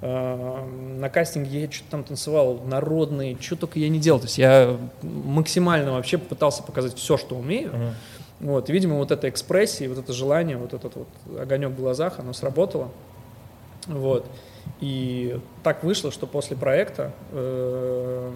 А, 0.00 0.66
на 0.66 1.08
кастинге 1.08 1.62
я 1.62 1.70
что-то 1.70 1.90
там 1.90 2.04
танцевал, 2.04 2.60
народный, 2.64 3.36
что 3.40 3.56
только 3.56 3.78
я 3.78 3.88
не 3.88 3.98
делал. 3.98 4.20
То 4.20 4.26
есть 4.26 4.36
я 4.36 4.76
максимально 5.02 5.92
вообще 5.92 6.18
пытался 6.18 6.62
показать 6.62 6.96
все, 6.96 7.16
что 7.16 7.34
умею. 7.36 7.70
Uh-huh. 7.72 7.92
Вот, 8.40 8.70
и, 8.70 8.72
видимо, 8.72 8.96
вот 8.96 9.10
эта 9.10 9.28
экспрессия, 9.28 9.88
вот 9.88 9.98
это 9.98 10.12
желание, 10.12 10.56
вот 10.56 10.72
этот 10.72 10.94
вот 10.94 11.08
огонек 11.40 11.70
в 11.70 11.76
глазах, 11.76 12.18
оно 12.18 12.32
сработало. 12.32 12.90
Вот. 13.86 14.26
И 14.80 15.40
так 15.62 15.82
вышло, 15.82 16.10
что 16.10 16.26
после 16.26 16.56
проекта 16.56 17.12
э, 17.32 18.30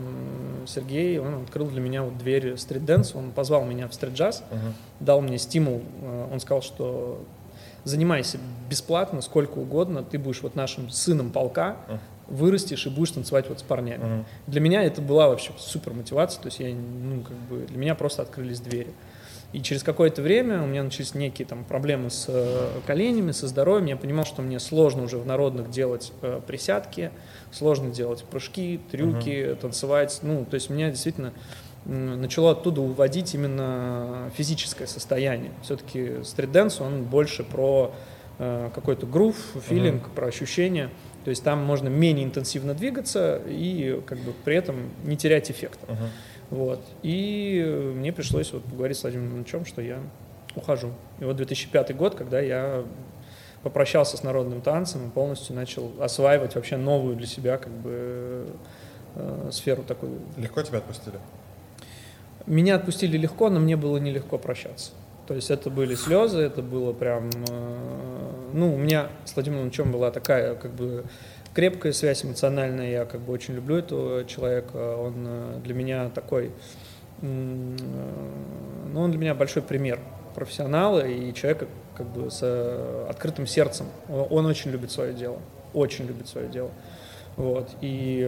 Сергей, 0.67 1.19
он 1.19 1.43
открыл 1.43 1.67
для 1.69 1.81
меня 1.81 2.03
вот 2.03 2.19
дверь 2.19 2.57
street 2.57 2.86
dance, 2.86 3.15
он 3.15 3.31
позвал 3.31 3.65
меня 3.65 3.89
в 3.89 3.95
street 3.95 4.21
jazz, 4.21 4.43
uh-huh. 4.51 4.73
дал 5.01 5.21
мне 5.21 5.39
стимул, 5.39 5.83
э, 6.03 6.29
он 6.33 6.41
сказал, 6.41 6.63
что 6.63 7.23
занимайся 7.85 8.39
бесплатно, 8.69 9.21
сколько 9.21 9.59
угодно, 9.59 10.03
ты 10.03 10.19
будешь 10.19 10.43
вот 10.43 10.55
нашим 10.57 10.91
сыном 10.91 11.31
полка, 11.31 11.77
uh-huh. 11.89 11.99
вырастешь 12.29 12.87
и 12.87 12.91
будешь 12.91 13.13
танцевать 13.13 13.49
вот 13.49 13.61
с 13.61 13.63
парнями. 13.63 14.03
Uh-huh. 14.03 14.25
Для 14.49 14.61
меня 14.61 14.83
это 14.83 15.01
была 15.01 15.29
вообще 15.29 15.53
супер 15.59 15.93
мотивация, 15.93 16.43
то 16.43 16.49
есть 16.49 16.59
я, 16.59 16.75
ну, 16.75 17.23
как 17.23 17.37
бы, 17.37 17.67
для 17.67 17.79
меня 17.79 17.95
просто 17.95 18.23
открылись 18.23 18.61
двери. 18.61 18.93
И 19.53 19.61
через 19.61 19.83
какое-то 19.83 20.23
время 20.23 20.63
у 20.63 20.67
меня 20.67 20.83
начались 20.83 21.15
некие 21.15 21.47
там 21.47 21.65
проблемы 21.65 22.11
с 22.11 22.27
э, 22.29 22.81
коленями, 22.87 23.33
со 23.33 23.47
здоровьем. 23.47 23.87
Я 23.87 23.97
понимал, 23.97 24.25
что 24.25 24.41
мне 24.41 24.59
сложно 24.59 25.03
уже 25.03 25.19
в 25.19 25.27
народных 25.27 25.71
делать 25.71 26.13
э, 26.23 26.41
присядки, 26.47 27.11
сложно 27.51 27.91
делать 27.91 28.25
прыжки, 28.25 28.81
трюки, 28.91 29.29
uh-huh. 29.29 29.57
танцевать. 29.57 30.21
Ну, 30.23 30.47
то 30.47 30.55
есть 30.55 30.71
меня 30.71 30.91
действительно 30.91 31.33
начало 31.85 32.53
оттуда 32.53 32.81
уводить 32.81 33.35
именно 33.35 34.31
физическое 34.37 34.87
состояние. 34.87 35.51
Все-таки 35.63 36.23
стрит-дэнс, 36.23 36.81
он 36.81 37.03
больше 37.05 37.45
про 37.45 37.93
э, 38.39 38.71
какой-то 38.75 39.05
грув, 39.05 39.37
филинг, 39.69 40.07
uh-huh. 40.07 40.15
про 40.15 40.27
ощущения. 40.29 40.89
То 41.25 41.31
есть 41.31 41.45
там 41.45 41.63
можно 41.63 41.89
менее 41.89 42.25
интенсивно 42.25 42.75
двигаться 42.75 43.41
и 43.47 44.01
как 44.07 44.19
бы 44.19 44.33
при 44.45 44.57
этом 44.57 44.77
не 45.05 45.17
терять 45.17 45.51
эффекта. 45.51 45.93
Мгм. 45.93 46.09
Вот. 46.53 46.81
И 47.03 47.65
мне 47.97 48.13
пришлось 48.13 48.53
вот 48.53 48.63
поговорить 48.65 48.99
с 48.99 49.03
Владимиром 49.03 49.39
Ильичем, 49.39 49.65
что 49.65 49.81
я 49.81 50.01
ухожу. 50.55 50.93
И 51.19 51.25
вот 51.25 51.37
2005 51.37 51.97
год, 51.97 52.15
когда 52.15 52.41
я 52.41 52.85
попрощался 53.63 54.19
с 54.19 54.23
народным 54.23 54.61
танцем 54.61 55.09
и 55.09 55.11
полностью 55.11 55.57
начал 55.57 55.91
осваивать 55.99 56.55
вообще 56.55 56.77
новую 56.77 57.17
для 57.17 57.27
себя 57.27 57.57
как 57.57 57.73
бы 57.73 58.49
э, 59.15 59.49
сферу 59.51 59.83
такую. 59.83 60.19
Легко 60.37 60.61
тебя 60.63 60.79
отпустили? 60.79 61.17
Меня 62.45 62.75
отпустили 62.75 63.17
легко, 63.17 63.49
но 63.49 63.59
мне 63.59 63.77
было 63.77 63.97
нелегко 63.97 64.37
прощаться. 64.37 64.91
То 65.27 65.35
есть 65.35 65.51
это 65.51 65.71
были 65.71 65.95
слезы, 65.95 66.41
это 66.41 66.61
было 66.61 66.93
прям... 66.93 67.31
э, 67.49 68.31
ну, 68.53 68.75
у 68.75 68.77
меня 68.77 69.09
с 69.25 69.35
Владимиром 69.35 69.65
Ильичем 69.65 69.91
была 69.91 70.11
такая 70.11 70.55
как 70.55 70.73
бы 70.73 71.05
крепкая 71.55 71.93
связь 71.93 72.25
эмоциональная, 72.25 72.91
я 72.91 73.05
как 73.05 73.21
бы 73.21 73.33
очень 73.33 73.55
люблю 73.55 73.77
этого 73.77 74.25
человека, 74.25 74.97
он 74.97 75.15
э, 75.27 75.61
для 75.65 75.75
меня 75.75 76.09
такой... 76.11 76.51
э, 77.21 77.27
Ну, 78.93 79.01
он 79.01 79.11
для 79.11 79.21
меня 79.21 79.35
большой 79.35 79.63
пример 79.63 79.99
профессионала 80.35 81.07
и 81.07 81.33
человека 81.35 81.67
как 81.97 82.07
бы 82.07 82.31
с 82.31 82.41
э, 82.43 83.07
открытым 83.11 83.47
сердцем. 83.47 83.87
Он 84.09 84.47
очень 84.47 84.71
любит 84.71 84.91
свое 84.91 85.13
дело, 85.13 85.39
очень 85.75 86.07
любит 86.07 86.29
свое 86.29 86.49
дело. 86.49 86.71
Вот. 87.37 87.71
И 87.81 88.25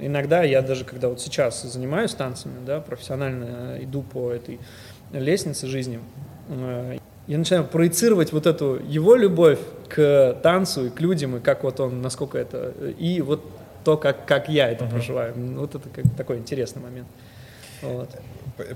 иногда 0.00 0.42
я 0.42 0.62
даже, 0.62 0.84
когда 0.84 1.08
вот 1.08 1.20
сейчас 1.20 1.62
занимаюсь 1.62 2.14
танцами, 2.14 2.64
да, 2.64 2.80
профессионально 2.80 3.76
иду 3.80 4.02
по 4.02 4.30
этой 4.30 4.58
лестнице 5.12 5.66
жизни, 5.66 6.00
я 7.30 7.38
начинаю 7.38 7.64
проецировать 7.64 8.32
вот 8.32 8.44
эту 8.46 8.80
его 8.88 9.14
любовь 9.14 9.60
к 9.88 10.36
танцу 10.42 10.86
и 10.86 10.90
к 10.90 11.00
людям, 11.00 11.36
и 11.36 11.40
как 11.40 11.62
вот 11.62 11.78
он, 11.78 12.02
насколько 12.02 12.36
это, 12.36 12.74
и 12.98 13.20
вот 13.20 13.40
то, 13.84 13.96
как, 13.96 14.26
как 14.26 14.48
я 14.48 14.68
это 14.68 14.84
Мгм. 14.84 14.92
проживаю. 14.94 15.34
Ну, 15.36 15.60
Вот 15.60 15.76
это 15.76 15.88
как 15.88 16.04
такой 16.16 16.38
интересный 16.38 16.82
момент. 16.82 17.06
Вот. 17.82 18.10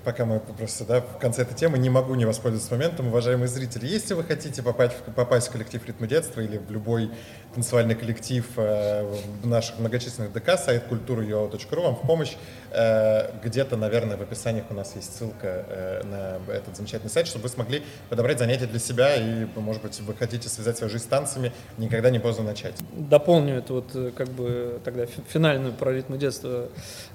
Пока 0.04 0.24
мы 0.24 0.40
просто 0.40 0.84
да, 0.84 1.00
в 1.00 1.18
конце 1.18 1.42
этой 1.42 1.54
темы 1.54 1.78
не 1.78 1.90
могу 1.90 2.14
не 2.14 2.24
воспользоваться 2.24 2.74
моментом, 2.74 3.08
уважаемые 3.08 3.48
зрители. 3.48 3.86
Если 3.86 4.14
вы 4.14 4.24
хотите 4.24 4.62
попасть 4.62 4.94
в, 5.06 5.12
попасть 5.12 5.48
в 5.48 5.52
коллектив 5.52 5.86
ритма 5.86 6.06
детства 6.06 6.40
или 6.40 6.58
в 6.58 6.70
любой 6.70 7.10
танцевальный 7.54 7.94
коллектив 7.94 8.46
э, 8.56 9.14
наших 9.42 9.78
многочисленных 9.78 10.32
ДК, 10.32 10.58
сайт 10.58 10.84
культура.ua.ру 10.84 11.82
вам 11.82 11.96
в 11.96 12.00
помощь. 12.00 12.34
Э, 12.70 13.30
где-то, 13.42 13.76
наверное, 13.76 14.16
в 14.16 14.22
описаниях 14.22 14.64
у 14.70 14.74
нас 14.74 14.94
есть 14.96 15.16
ссылка 15.16 15.64
э, 15.68 16.02
на 16.04 16.52
этот 16.52 16.76
замечательный 16.76 17.10
сайт, 17.10 17.26
чтобы 17.26 17.44
вы 17.44 17.48
смогли 17.48 17.82
подобрать 18.08 18.38
занятия 18.38 18.66
для 18.66 18.78
себя 18.80 19.14
и, 19.16 19.46
может 19.56 19.82
быть, 19.82 20.00
вы 20.00 20.14
хотите 20.14 20.48
связать 20.48 20.76
свою 20.78 20.90
жизнь 20.90 21.04
с 21.04 21.06
танцами, 21.06 21.52
никогда 21.78 22.10
не 22.10 22.18
поздно 22.18 22.44
начать. 22.44 22.74
дополню 22.92 23.58
эту 23.58 23.74
вот 23.74 23.94
э, 23.94 24.10
как 24.16 24.28
бы 24.28 24.80
тогда 24.84 25.06
фи- 25.06 25.22
финальную 25.28 25.72
про 25.72 25.92
ритм 25.92 26.16
детства 26.18 26.68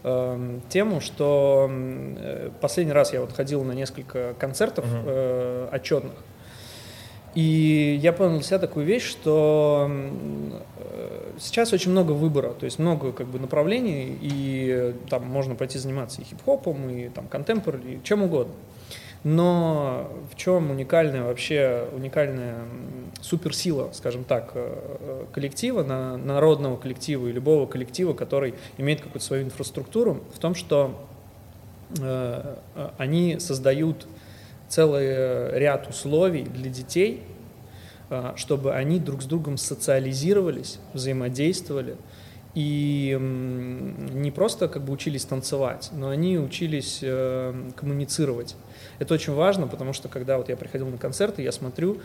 эм, 0.04 0.62
тему, 0.70 1.02
что 1.02 1.68
э, 1.70 2.50
последний 2.60 2.94
раз 2.94 3.14
я 3.14 3.22
вот 3.22 3.34
ходил 3.34 3.64
на 3.64 3.72
несколько 3.74 4.34
концертов 4.40 4.86
Мгм. 4.86 5.04
э, 5.06 5.70
отчетных, 5.72 6.14
и 7.36 8.00
я 8.02 8.12
понял 8.12 8.34
для 8.34 8.42
себя 8.44 8.60
такую 8.60 8.86
вещь, 8.86 9.08
что 9.08 9.88
э, 9.90 11.32
сейчас 11.40 11.74
очень 11.74 11.92
много 11.92 12.12
выбора, 12.14 12.50
то 12.50 12.66
есть 12.66 12.80
много 12.80 13.12
как 13.12 13.28
бы 13.28 13.40
направлений, 13.40 14.18
и 14.22 14.96
там 15.10 15.26
можно 15.26 15.56
пойти 15.56 15.78
заниматься 15.78 16.22
и 16.22 16.24
хип-хопом, 16.26 16.90
и 16.90 17.10
там 17.10 17.28
контемпор, 17.28 17.76
и 17.78 18.00
чем 18.04 18.24
угодно. 18.24 18.54
Но 19.24 20.10
в 20.32 20.38
чем 20.38 20.72
уникальная 20.72 21.24
вообще, 21.24 21.86
уникальная 21.94 22.60
суперсила, 23.22 23.90
скажем 23.92 24.24
так, 24.24 24.52
э, 24.56 24.98
э, 25.00 25.26
коллектива, 25.34 25.84
на- 25.84 26.16
народного 26.18 26.78
коллектива 26.78 27.28
и 27.28 27.32
любого 27.34 27.66
коллектива, 27.66 28.14
который 28.14 28.54
имеет 28.78 29.02
какую-то 29.02 29.26
свою 29.26 29.44
инфраструктуру, 29.44 30.22
в 30.34 30.40
том, 30.40 30.56
что 30.56 30.96
они 32.98 33.40
создают 33.40 34.08
целый 34.68 35.58
ряд 35.58 35.90
условий 35.90 36.44
для 36.44 36.70
детей, 36.70 37.24
э, 38.10 38.34
чтобы 38.36 38.74
они 38.76 39.00
друг 39.00 39.22
с 39.24 39.26
другом 39.26 39.58
социализировались, 39.58 40.80
взаимодействовали 40.94 41.96
и 42.56 43.18
не 43.20 44.32
просто 44.32 44.68
как 44.68 44.84
бы 44.84 44.92
учились 44.94 45.24
танцевать, 45.26 45.90
но 45.94 46.10
они 46.10 46.38
учились 46.38 47.00
э, 47.02 47.54
коммуницировать. 47.76 48.56
Это 48.98 49.14
очень 49.14 49.34
важно, 49.34 49.68
потому 49.68 49.94
что 49.94 50.08
когда 50.10 50.38
вот 50.38 50.50
я 50.50 50.58
приходил 50.58 50.88
на 50.88 50.98
концерты, 50.98 51.42
я 51.44 51.52
смотрю, 51.52 52.00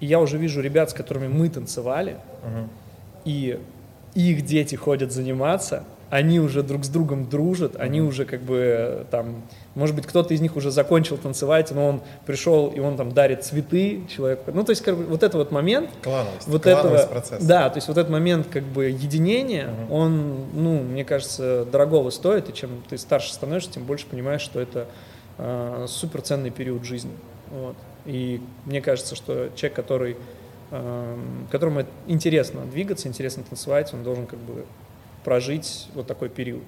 и 0.00 0.06
я 0.06 0.20
уже 0.20 0.36
вижу 0.36 0.60
ребят, 0.60 0.90
с 0.90 0.94
которыми 0.94 1.28
мы 1.28 1.48
танцевали, 1.48 2.16
Мгм. 2.44 2.70
и 3.24 3.58
их 4.14 4.44
дети 4.44 4.74
ходят 4.74 5.12
заниматься, 5.12 5.84
они 6.10 6.38
уже 6.40 6.62
друг 6.62 6.84
с 6.84 6.88
другом 6.88 7.28
дружат, 7.28 7.76
они 7.76 8.00
уже 8.00 8.24
как 8.24 8.40
бы 8.42 8.56
э, 8.56 9.04
там, 9.10 9.42
может 9.74 9.96
быть, 9.96 10.06
кто-то 10.06 10.32
из 10.34 10.40
них 10.40 10.56
уже 10.56 10.70
закончил 10.70 11.16
танцевать, 11.16 11.70
но 11.72 11.88
он 11.88 12.00
пришел 12.26 12.68
и 12.68 12.78
он 12.80 12.96
там 12.96 13.12
дарит 13.12 13.44
цветы 13.44 14.02
человеку. 14.08 14.50
Ну, 14.52 14.64
то 14.64 14.70
есть 14.70 14.82
как 14.82 14.96
бы, 14.96 15.04
вот 15.04 15.22
это 15.22 15.36
вот 15.38 15.50
момент, 15.50 15.90
Клановость. 16.02 16.46
вот 16.46 16.62
клановость 16.62 17.04
этого, 17.04 17.12
процесса. 17.12 17.46
да, 17.48 17.68
то 17.70 17.76
есть 17.78 17.88
вот 17.88 17.98
этот 17.98 18.10
момент 18.10 18.46
как 18.50 18.62
бы 18.64 18.86
единения, 18.86 19.68
Мгм. 19.68 19.92
он, 19.92 20.36
ну, 20.54 20.82
мне 20.82 21.04
кажется, 21.04 21.64
дорогого 21.64 22.10
стоит, 22.10 22.48
и 22.48 22.54
чем 22.54 22.70
ты 22.88 22.96
старше 22.98 23.32
становишься, 23.32 23.72
тем 23.72 23.84
больше 23.84 24.06
понимаешь, 24.06 24.40
что 24.42 24.60
это 24.60 24.86
э, 25.38 25.86
суперценный 25.88 26.50
период 26.50 26.84
жизни. 26.84 27.10
Вот. 27.50 27.74
И 28.06 28.40
мне 28.66 28.80
кажется, 28.80 29.16
что 29.16 29.48
человек, 29.56 29.74
который, 29.76 30.16
эм, 30.70 31.48
которому 31.50 31.84
интересно 32.06 32.60
двигаться, 32.70 33.08
интересно 33.08 33.42
танцевать, 33.42 33.92
он 33.94 34.02
должен 34.04 34.26
как 34.26 34.38
бы 34.40 34.64
прожить 35.24 35.88
вот 35.94 36.06
такой 36.06 36.28
период. 36.28 36.64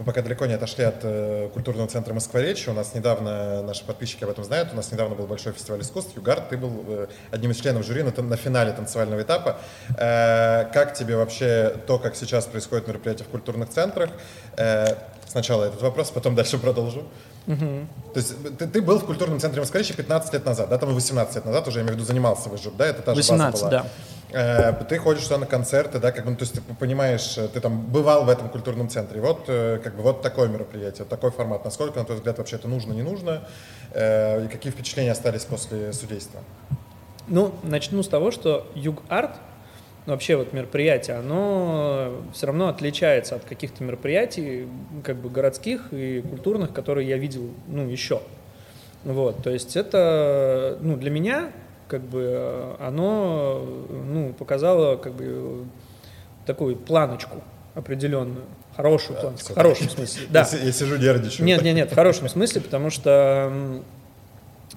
Мы 0.00 0.06
пока 0.06 0.22
далеко 0.22 0.46
не 0.46 0.54
отошли 0.54 0.84
от 0.84 1.00
э, 1.02 1.50
культурного 1.52 1.86
центра 1.86 2.14
Москворечья. 2.14 2.70
У 2.70 2.74
нас 2.74 2.94
недавно, 2.94 3.62
наши 3.62 3.84
подписчики 3.84 4.24
об 4.24 4.30
этом 4.30 4.44
знают, 4.44 4.70
у 4.72 4.76
нас 4.76 4.90
недавно 4.90 5.14
был 5.14 5.26
большой 5.26 5.52
фестиваль 5.52 5.82
искусств. 5.82 6.16
Югар, 6.16 6.40
ты 6.40 6.56
был 6.56 6.84
э, 6.88 7.06
одним 7.30 7.50
из 7.50 7.60
членов 7.60 7.84
жюри 7.84 8.02
на, 8.02 8.22
на 8.22 8.36
финале 8.36 8.72
танцевального 8.72 9.20
этапа. 9.20 9.58
Э, 9.98 10.70
как 10.72 10.94
тебе 10.94 11.16
вообще 11.16 11.76
то, 11.86 11.98
как 11.98 12.16
сейчас 12.16 12.46
происходит 12.46 12.88
мероприятие 12.88 13.26
в 13.26 13.28
культурных 13.28 13.68
центрах? 13.68 14.08
Э, 14.56 14.86
сначала 15.26 15.64
этот 15.64 15.82
вопрос, 15.82 16.10
потом 16.10 16.34
дальше 16.34 16.56
продолжу. 16.56 17.06
Мгм. 17.50 17.88
То 18.14 18.20
есть 18.20 18.34
ты, 18.58 18.66
ты 18.68 18.80
был 18.80 18.98
в 18.98 19.04
культурном 19.04 19.40
центре 19.40 19.60
Москворечья 19.60 19.94
15 19.94 20.32
лет 20.32 20.46
назад, 20.46 20.68
да, 20.68 20.78
там 20.78 20.90
и 20.90 20.92
18 20.94 21.34
лет 21.34 21.44
назад 21.44 21.66
уже, 21.68 21.78
я 21.78 21.82
имею 21.82 21.94
в 21.94 21.96
виду, 21.96 22.06
занимался 22.06 22.48
в 22.48 22.54
ИЖИП, 22.54 22.76
да, 22.76 22.86
это 22.86 23.02
та 23.02 23.14
же 23.14 23.20
база 23.20 23.32
18, 23.32 23.60
была. 23.60 23.70
да. 23.70 23.86
Э, 24.32 24.72
Ты 24.88 24.98
ходишь 24.98 25.24
туда 25.24 25.38
на 25.38 25.46
концерты, 25.46 25.98
да, 25.98 26.12
как 26.12 26.24
бы, 26.24 26.30
ну, 26.30 26.36
то 26.36 26.42
есть 26.44 26.54
ты 26.54 26.60
понимаешь, 26.78 27.36
э, 27.38 27.48
ты 27.48 27.60
там 27.60 27.80
бывал 27.80 28.24
в 28.24 28.28
этом 28.28 28.48
культурном 28.48 28.88
центре. 28.88 29.20
Вот, 29.20 29.44
э, 29.48 29.80
как 29.82 29.96
бы, 29.96 30.02
вот 30.02 30.22
такое 30.22 30.48
мероприятие, 30.48 31.00
вот 31.00 31.08
такой 31.08 31.32
формат. 31.32 31.64
Насколько, 31.64 31.98
на 31.98 32.04
твой 32.04 32.18
взгляд, 32.18 32.38
вообще 32.38 32.56
это 32.56 32.68
нужно, 32.68 32.92
не 32.92 33.02
нужно? 33.02 33.42
И 33.92 34.48
какие 34.52 34.70
впечатления 34.72 35.10
остались 35.10 35.44
после 35.44 35.92
судейства? 35.92 36.40
Ну, 37.26 37.52
начну 37.64 38.04
с 38.04 38.08
того, 38.08 38.30
что 38.30 38.70
Юг 38.76 39.02
Арт, 39.08 39.32
вообще 40.06 40.36
вот 40.36 40.52
мероприятие, 40.52 41.16
оно 41.18 42.12
все 42.32 42.46
равно 42.46 42.68
отличается 42.68 43.36
от 43.36 43.44
каких-то 43.44 43.84
мероприятий, 43.84 44.66
как 45.04 45.16
бы 45.16 45.28
городских 45.30 45.88
и 45.92 46.20
культурных, 46.22 46.72
которые 46.72 47.08
я 47.08 47.16
видел, 47.18 47.50
ну, 47.68 47.86
еще. 47.88 48.20
Вот, 49.04 49.42
то 49.42 49.50
есть 49.50 49.76
это, 49.76 50.78
ну, 50.80 50.96
для 50.96 51.10
меня, 51.10 51.50
как 51.88 52.02
бы, 52.02 52.76
оно, 52.78 53.64
ну, 53.88 54.32
показало, 54.34 54.96
как 54.96 55.14
бы, 55.14 55.64
такую 56.46 56.76
планочку 56.76 57.42
определенную, 57.74 58.44
хорошую 58.76 59.14
Да, 59.16 59.22
планочку, 59.22 59.52
в 59.52 59.54
хорошем 59.54 59.88
смысле, 59.96 60.26
да. 60.30 60.40
Я, 60.40 60.44
си- 60.44 60.58
я 60.64 60.72
сижу 60.72 60.96
нервничаю. 60.96 61.46
Нет, 61.46 61.62
нет, 61.62 61.74
нет, 61.76 61.92
в 61.92 61.94
хорошем 61.94 62.28
смысле, 62.28 62.60
потому 62.60 62.90
что 62.90 63.80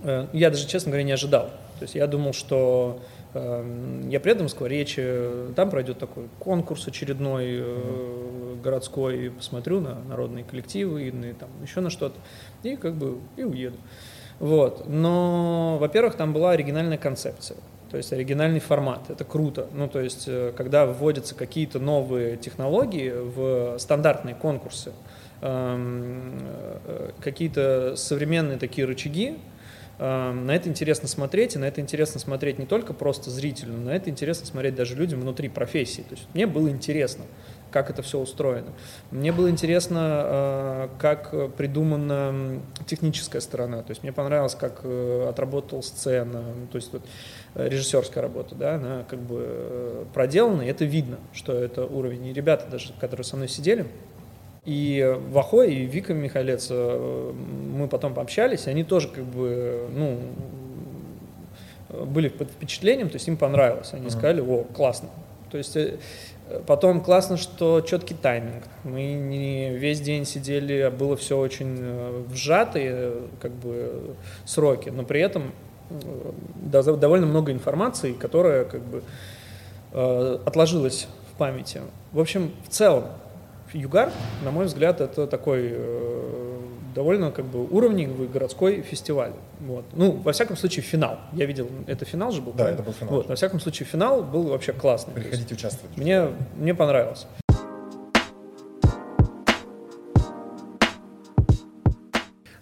э, 0.03 0.27
я 0.33 0.49
даже, 0.49 0.67
честно 0.67 0.91
говоря, 0.91 1.03
не 1.03 1.11
ожидал. 1.11 1.47
То 1.79 1.83
есть 1.83 1.95
я 1.95 2.07
думал, 2.07 2.33
что 2.33 3.01
я 3.33 4.19
приеду 4.19 4.41
в 4.41 4.43
Москворечье, 4.43 5.53
там 5.55 5.69
пройдет 5.71 5.97
такой 5.97 6.25
конкурс 6.39 6.87
очередной 6.87 7.57
э, 7.59 8.55
городской, 8.63 9.31
посмотрю 9.31 9.79
на 9.81 9.95
народные 10.07 10.43
коллективы, 10.43 11.07
и 11.07 11.11
на, 11.11 11.33
там, 11.33 11.49
еще 11.63 11.81
на 11.81 11.89
что-то, 11.89 12.15
и 12.61 12.75
как 12.75 12.93
бы 12.93 13.17
и 13.35 13.43
уеду. 13.43 13.77
Вот. 14.39 14.87
Но, 14.87 15.77
во-первых, 15.79 16.15
там 16.15 16.33
была 16.33 16.51
оригинальная 16.51 16.97
концепция. 16.97 17.57
То 17.89 17.97
есть 17.97 18.11
оригинальный 18.11 18.59
формат, 18.59 19.09
это 19.09 19.23
круто. 19.23 19.67
Ну, 19.73 19.87
то 19.87 19.99
есть, 19.99 20.25
э, 20.27 20.53
когда 20.55 20.85
вводятся 20.85 21.35
какие-то 21.35 21.79
новые 21.79 22.37
технологии 22.37 23.11
в 23.11 23.77
стандартные 23.79 24.35
конкурсы, 24.35 24.93
эм, 25.41 26.39
э, 26.85 27.11
какие-то 27.19 27.95
современные 27.95 28.57
такие 28.57 28.85
рычаги, 28.85 29.29
эм, 29.29 29.52
на 29.99 30.51
это 30.51 30.69
интересно 30.69 31.07
смотреть, 31.07 31.55
и 31.55 31.59
на 31.59 31.65
это 31.65 31.81
интересно 31.81 32.19
смотреть 32.19 32.59
не 32.59 32.65
только 32.65 32.93
просто 32.93 33.29
зрителю, 33.29 33.73
но 33.73 33.91
на 33.91 33.95
это 33.95 34.09
интересно 34.09 34.45
смотреть 34.45 34.75
даже 34.75 34.95
людям 34.95 35.21
внутри 35.21 35.49
профессии. 35.49 36.01
То 36.01 36.15
есть 36.15 36.27
мне 36.33 36.47
было 36.47 36.69
интересно 36.69 37.25
как 37.73 37.89
это 37.89 38.03
все 38.03 38.19
устроено. 38.19 38.71
Мне 39.09 39.31
было 39.31 39.49
интересно, 39.49 40.89
как 40.99 41.55
придумана 41.55 42.61
техническая 42.85 43.41
сторона. 43.41 43.81
То 43.81 43.89
есть 43.89 44.03
мне 44.03 44.13
понравилось, 44.13 44.53
как 44.53 44.85
отработал 44.85 45.81
сцена, 45.81 46.43
то 46.71 46.75
есть 46.75 46.93
вот, 46.93 47.01
режиссерская 47.55 48.21
работа, 48.21 48.53
да, 48.53 48.75
она 48.75 49.03
как 49.09 49.19
бы 49.19 50.05
проделана, 50.13 50.61
и 50.61 50.67
это 50.67 50.85
видно, 50.85 51.17
что 51.33 51.53
это 51.53 51.85
уровень. 51.85 52.27
И 52.27 52.33
ребята 52.33 52.67
даже, 52.69 52.93
которые 52.99 53.25
со 53.25 53.35
мной 53.35 53.47
сидели, 53.47 53.87
и 54.65 55.17
Вахо, 55.31 55.63
и 55.63 55.85
Вика 55.85 56.13
Михалец, 56.13 56.69
мы 56.69 57.87
потом 57.89 58.13
пообщались, 58.13 58.67
и 58.67 58.69
они 58.69 58.83
тоже 58.83 59.09
как 59.09 59.23
бы, 59.23 59.87
ну, 59.93 60.19
были 62.05 62.29
под 62.29 62.49
впечатлением, 62.49 63.09
то 63.09 63.15
есть 63.15 63.27
им 63.27 63.37
понравилось. 63.37 63.93
Они 63.93 64.09
сказали, 64.09 64.41
о, 64.41 64.63
классно. 64.63 65.09
То 65.51 65.57
есть 65.57 65.75
э, 65.75 65.97
потом 66.65 67.01
классно, 67.01 67.37
что 67.37 67.81
четкий 67.81 68.15
тайминг. 68.15 68.63
Мы 68.83 69.13
не 69.13 69.69
весь 69.69 70.01
день 70.01 70.25
сидели, 70.25 70.79
а 70.79 70.89
было 70.91 71.15
все 71.15 71.37
очень 71.37 71.77
э, 71.79 72.23
вжатые 72.27 73.13
как 73.39 73.51
бы 73.51 74.15
сроки, 74.45 74.89
но 74.89 75.03
при 75.03 75.21
этом 75.21 75.51
э, 75.91 76.95
довольно 76.97 77.27
много 77.27 77.51
информации, 77.51 78.13
которая 78.13 78.65
как 78.65 78.81
бы 78.81 79.03
отложилась 79.91 81.07
в 81.31 81.37
памяти. 81.37 81.81
В 82.13 82.19
общем, 82.19 82.51
в 82.67 82.69
целом, 82.69 83.03
Югар, 83.73 84.11
на 84.43 84.51
мой 84.51 84.65
взгляд, 84.65 85.01
это 85.01 85.27
такой 85.27 85.75
довольно 86.93 87.31
как 87.31 87.45
бы 87.45 87.65
уровневый 87.65 88.27
городской 88.27 88.81
фестиваль. 88.81 89.33
Вот. 89.61 89.85
Ну, 89.93 90.11
во 90.11 90.31
всяком 90.31 90.57
случае, 90.57 90.83
финал. 90.83 91.19
Я 91.33 91.45
видел, 91.45 91.67
это 91.87 92.05
финал 92.05 92.31
же 92.31 92.41
был? 92.41 92.51
Да, 92.51 92.59
правильно? 92.59 92.75
это 92.75 92.83
был 92.83 92.93
финал. 92.93 93.13
Вот, 93.15 93.27
во 93.27 93.35
всяком 93.35 93.59
случае, 93.59 93.87
финал 93.87 94.23
был 94.23 94.43
вообще 94.43 94.73
классный. 94.73 95.13
Приходите 95.13 95.55
участвовать. 95.55 95.97
Мне, 95.97 96.27
мне 96.55 96.73
понравилось. 96.75 97.25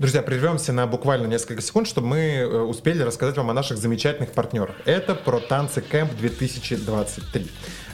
Друзья, 0.01 0.23
прервемся 0.23 0.73
на 0.73 0.87
буквально 0.87 1.27
несколько 1.27 1.61
секунд, 1.61 1.87
чтобы 1.87 2.07
мы 2.07 2.17
э, 2.17 2.47
успели 2.47 3.03
рассказать 3.03 3.37
вам 3.37 3.51
о 3.51 3.53
наших 3.53 3.77
замечательных 3.77 4.31
партнерах. 4.31 4.73
Это 4.85 5.13
про 5.13 5.39
танцы 5.39 5.79
Кэмп 5.81 6.15
2023. 6.15 7.47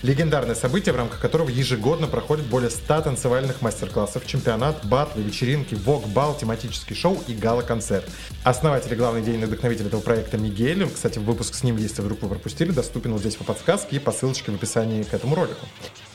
Легендарное 0.03 0.53
событие, 0.53 0.93
в 0.93 0.95
рамках 0.95 1.19
которого 1.19 1.49
ежегодно 1.49 2.07
проходит 2.07 2.45
более 2.45 2.69
100 2.69 3.01
танцевальных 3.01 3.61
мастер-классов, 3.61 4.27
чемпионат, 4.27 4.85
батлы, 4.85 5.23
вечеринки, 5.23 5.73
вок-бал, 5.73 6.37
тематический 6.37 6.95
шоу 6.95 7.17
и 7.27 7.33
гала-концерт. 7.33 8.07
Основатель 8.43 8.93
и 8.93 8.95
главный 8.95 9.21
идейный 9.21 9.47
вдохновитель 9.47 9.87
этого 9.87 10.01
проекта 10.01 10.37
Мигель, 10.37 10.87
кстати, 10.89 11.17
выпуск 11.17 11.55
с 11.55 11.63
ним, 11.63 11.77
если 11.77 12.01
вдруг 12.01 12.21
вы 12.21 12.29
пропустили, 12.29 12.71
доступен 12.71 13.11
вот 13.13 13.21
здесь 13.21 13.35
по 13.35 13.43
подсказке 13.43 13.95
и 13.95 13.99
по 13.99 14.11
ссылочке 14.11 14.51
в 14.51 14.55
описании 14.55 15.03
к 15.03 15.13
этому 15.13 15.35
ролику. 15.35 15.65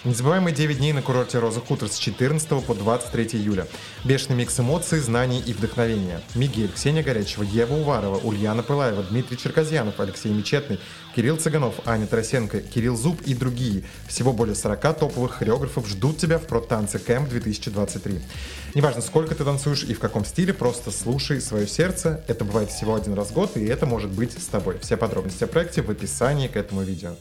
Незабываемые 0.05 0.53
9 0.53 0.79
дней 0.79 0.93
на 0.93 1.01
курорте 1.01 1.39
Роза 1.39 1.61
Хутор 1.61 1.89
с 1.89 1.97
14 1.97 2.49
по 2.67 2.75
23 2.75 3.39
июля. 3.39 3.69
Бешеный 4.03 4.37
микс 4.37 4.59
эмоций, 4.59 4.99
знаний 4.99 5.41
и 5.41 5.53
вдохновения. 5.53 6.21
Мигель, 6.35 6.73
Ксения 6.73 7.05
Горячева, 7.05 7.45
Ева 7.45 7.75
Уварова, 7.75 8.17
Ульяна 8.17 8.65
Пылаева, 8.65 9.05
Дмитрий 9.05 9.39
Черказьянов, 9.39 10.01
Алексей 10.01 10.33
Мечетный, 10.33 10.81
Кирилл 11.15 11.37
Цыганов, 11.37 11.77
Аня 11.87 12.09
Тарасенко, 12.09 12.63
Кирилл 12.63 12.97
Зуб 12.97 13.21
и 13.23 13.33
другие. 13.33 13.85
Всего 14.09 14.33
более 14.33 14.57
40 14.57 14.81
топовых 14.99 15.35
хореографов 15.35 15.87
ждут 15.87 16.19
тебя 16.19 16.41
в 16.41 16.49
Протанце 16.49 16.99
Кэмп 16.99 17.29
2023. 17.29 18.21
Неважно, 18.75 19.03
сколько 19.03 19.37
ты 19.37 19.45
танцуешь 19.45 19.85
и 19.85 19.95
в 19.95 20.01
каком 20.01 20.25
стиле, 20.25 20.53
просто 20.53 20.91
слушай 20.91 21.41
свое 21.41 21.69
сердце. 21.69 22.25
Это 22.27 22.45
бывает 22.45 22.73
всего 22.73 22.97
один 22.97 23.15
раз 23.15 23.29
в 23.29 23.35
год, 23.35 23.57
и 23.57 23.65
это 23.65 23.87
может 23.87 24.11
быть 24.11 24.33
с 24.33 24.47
тобой. 24.47 24.81
Все 24.81 24.97
подробности 24.97 25.45
о 25.45 25.47
проекте 25.47 25.81
в 25.81 25.91
описании 25.91 26.49
к 26.49 26.57
этому 26.57 26.83
видео. 26.83 27.15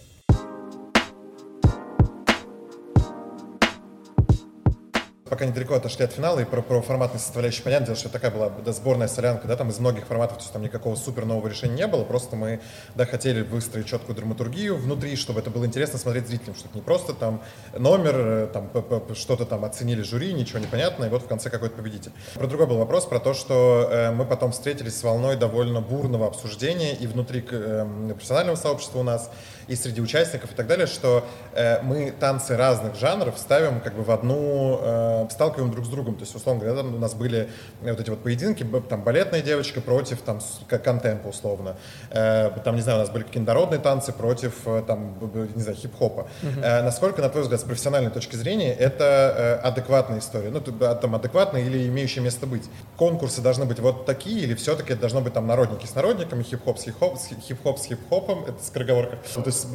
Пока 5.32 5.46
недалеко 5.46 5.76
отошли 5.76 6.04
от 6.04 6.12
финала, 6.12 6.42
и 6.42 6.44
про, 6.44 6.62
про 6.62 6.82
форматные 6.82 7.22
составляющие 7.22 7.64
понятно, 7.64 7.86
дело, 7.86 7.98
что 7.98 8.10
такая 8.10 8.32
была 8.32 8.50
да, 8.50 8.74
сборная 8.74 9.08
солянка, 9.08 9.48
да, 9.48 9.56
там 9.56 9.70
из 9.70 9.80
многих 9.80 10.06
форматов, 10.06 10.40
то 10.40 10.44
есть 10.44 10.52
там 10.52 10.62
никакого 10.62 10.96
супер 10.98 11.24
нового 11.24 11.48
решения 11.48 11.74
не 11.76 11.88
было, 11.88 12.04
просто 12.04 12.36
мы, 12.36 12.60
да, 12.96 13.06
хотели 13.06 13.42
выстроить 13.42 13.88
четкую 13.88 14.14
драматургию 14.14 14.76
внутри, 14.76 15.16
чтобы 15.16 15.40
это 15.40 15.50
было 15.50 15.64
интересно 15.66 15.98
смотреть 15.98 16.28
зрителям, 16.28 16.56
чтобы 16.56 16.76
не 16.76 16.82
просто 16.82 17.14
там 17.14 17.42
номер, 17.78 18.14
э, 18.18 18.48
там 18.52 18.70
что-то 19.16 19.46
там 19.46 19.64
оценили 19.64 20.02
жюри, 20.02 20.34
ничего 20.34 20.60
не 20.60 20.68
понятно, 20.68 21.06
и 21.06 21.10
вот 21.10 21.24
в 21.24 21.28
конце 21.28 21.50
какой-то 21.50 21.78
победитель. 21.78 22.12
Про 22.34 22.48
другой 22.48 22.68
был 22.68 22.80
вопрос, 22.80 23.06
про 23.06 23.22
то, 23.22 23.34
что 23.34 23.88
э, 23.90 24.12
мы 24.12 24.26
потом 24.26 24.52
встретились 24.52 25.00
с 25.00 25.04
волной 25.04 25.38
довольно 25.38 25.80
бурного 25.80 26.28
обсуждения 26.28 26.94
и 26.94 27.08
внутри 27.08 27.42
э, 27.50 27.88
профессионального 28.10 28.58
сообщества 28.58 29.00
у 29.00 29.04
нас, 29.04 29.32
и 29.68 29.76
среди 29.76 30.02
участников 30.02 30.52
и 30.52 30.56
так 30.56 30.68
далее, 30.68 30.88
что 30.88 31.26
э, 31.54 31.82
мы 31.82 32.12
танцы 32.12 32.58
разных 32.58 32.96
жанров 32.96 33.38
ставим 33.38 33.80
как 33.82 33.96
бы 33.96 34.04
в 34.04 34.12
одну, 34.12 34.80
э, 34.82 35.28
сталкиваем 35.32 35.72
друг 35.72 35.86
с 35.86 35.90
другом. 35.90 36.16
То 36.16 36.22
есть, 36.22 36.36
условно 36.36 36.64
говоря, 36.66 36.82
у 36.82 37.00
нас 37.00 37.14
были 37.14 37.50
вот 37.82 38.00
эти 38.00 38.10
вот 38.10 38.24
поединки, 38.24 38.66
там 38.90 39.04
балетная 39.04 39.42
девочка 39.42 39.82
против 39.82 40.22
там 40.22 40.40
контемпа 40.68 41.28
условно. 41.28 41.76
Э, 42.10 42.50
там, 42.64 42.76
не 42.76 42.82
знаю, 42.82 43.00
у 43.00 43.02
нас 43.02 43.10
были 43.10 43.24
какие-то 43.24 43.48
народные 43.48 43.80
танцы 43.80 44.12
против 44.12 44.54
э, 44.66 44.84
там, 44.86 45.18
не 45.56 45.62
знаю, 45.62 45.78
хип-хопа. 45.78 46.28
Uh-huh. 46.42 46.62
Э, 46.64 46.84
насколько, 46.84 47.22
на 47.22 47.30
твой 47.30 47.44
взгляд, 47.44 47.60
с 47.60 47.64
профессиональной 47.64 48.12
точки 48.12 48.36
зрения, 48.36 48.74
это 48.74 49.60
э, 49.64 49.68
адекватная 49.68 50.20
история? 50.20 50.50
Ну, 50.50 50.60
там 50.60 51.16
адекватная 51.16 51.62
или 51.62 51.88
имеющая 51.88 52.22
место 52.22 52.46
быть? 52.46 52.64
Конкурсы 52.98 53.42
должны 53.42 53.66
быть 53.66 53.80
вот 53.80 54.06
такие 54.06 54.42
или 54.42 54.56
все-таки 54.56 54.94
это 54.94 55.02
должно 55.02 55.22
быть 55.22 55.34
там 55.34 55.48
народники 55.48 55.86
с 55.86 55.96
народниками, 55.96 56.44
хип-хоп 56.44 56.78
с 56.78 56.84
хип-хоп, 56.84 57.18
хип-хоп 57.20 57.80
с 57.80 57.86
хип-хопом? 57.86 58.46
Это 58.46 58.64
скороговорка. 58.64 59.18
Ну, 59.36 59.44
то 59.44 59.50
есть 59.52 59.68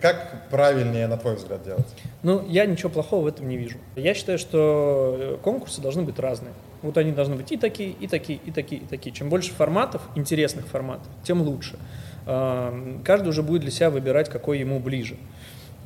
как 0.00 0.48
правильнее, 0.50 1.06
на 1.06 1.16
твой 1.16 1.36
взгляд, 1.36 1.62
делать? 1.64 1.86
Ну, 2.22 2.44
я 2.48 2.66
ничего 2.66 2.90
плохого 2.90 3.24
в 3.24 3.26
этом 3.26 3.48
не 3.48 3.56
вижу. 3.56 3.78
Я 3.96 4.14
считаю, 4.14 4.38
что 4.38 5.16
э, 5.18 5.38
конкурсы 5.42 5.80
должны 5.80 6.02
быть 6.02 6.18
разные. 6.18 6.52
Вот 6.82 6.98
они 6.98 7.12
должны 7.12 7.36
быть 7.36 7.50
и 7.52 7.56
такие, 7.56 7.90
и 7.90 8.06
такие, 8.06 8.38
и 8.44 8.50
такие, 8.50 8.82
и 8.82 8.84
такие. 8.84 9.12
Чем 9.12 9.28
больше 9.28 9.52
форматов, 9.52 10.02
интересных 10.14 10.66
форматов, 10.66 11.06
тем 11.24 11.42
лучше. 11.42 11.78
А, 12.26 12.98
каждый 13.04 13.28
уже 13.28 13.42
будет 13.42 13.62
для 13.62 13.70
себя 13.70 13.90
выбирать, 13.90 14.28
какой 14.28 14.58
ему 14.58 14.80
ближе. 14.80 15.16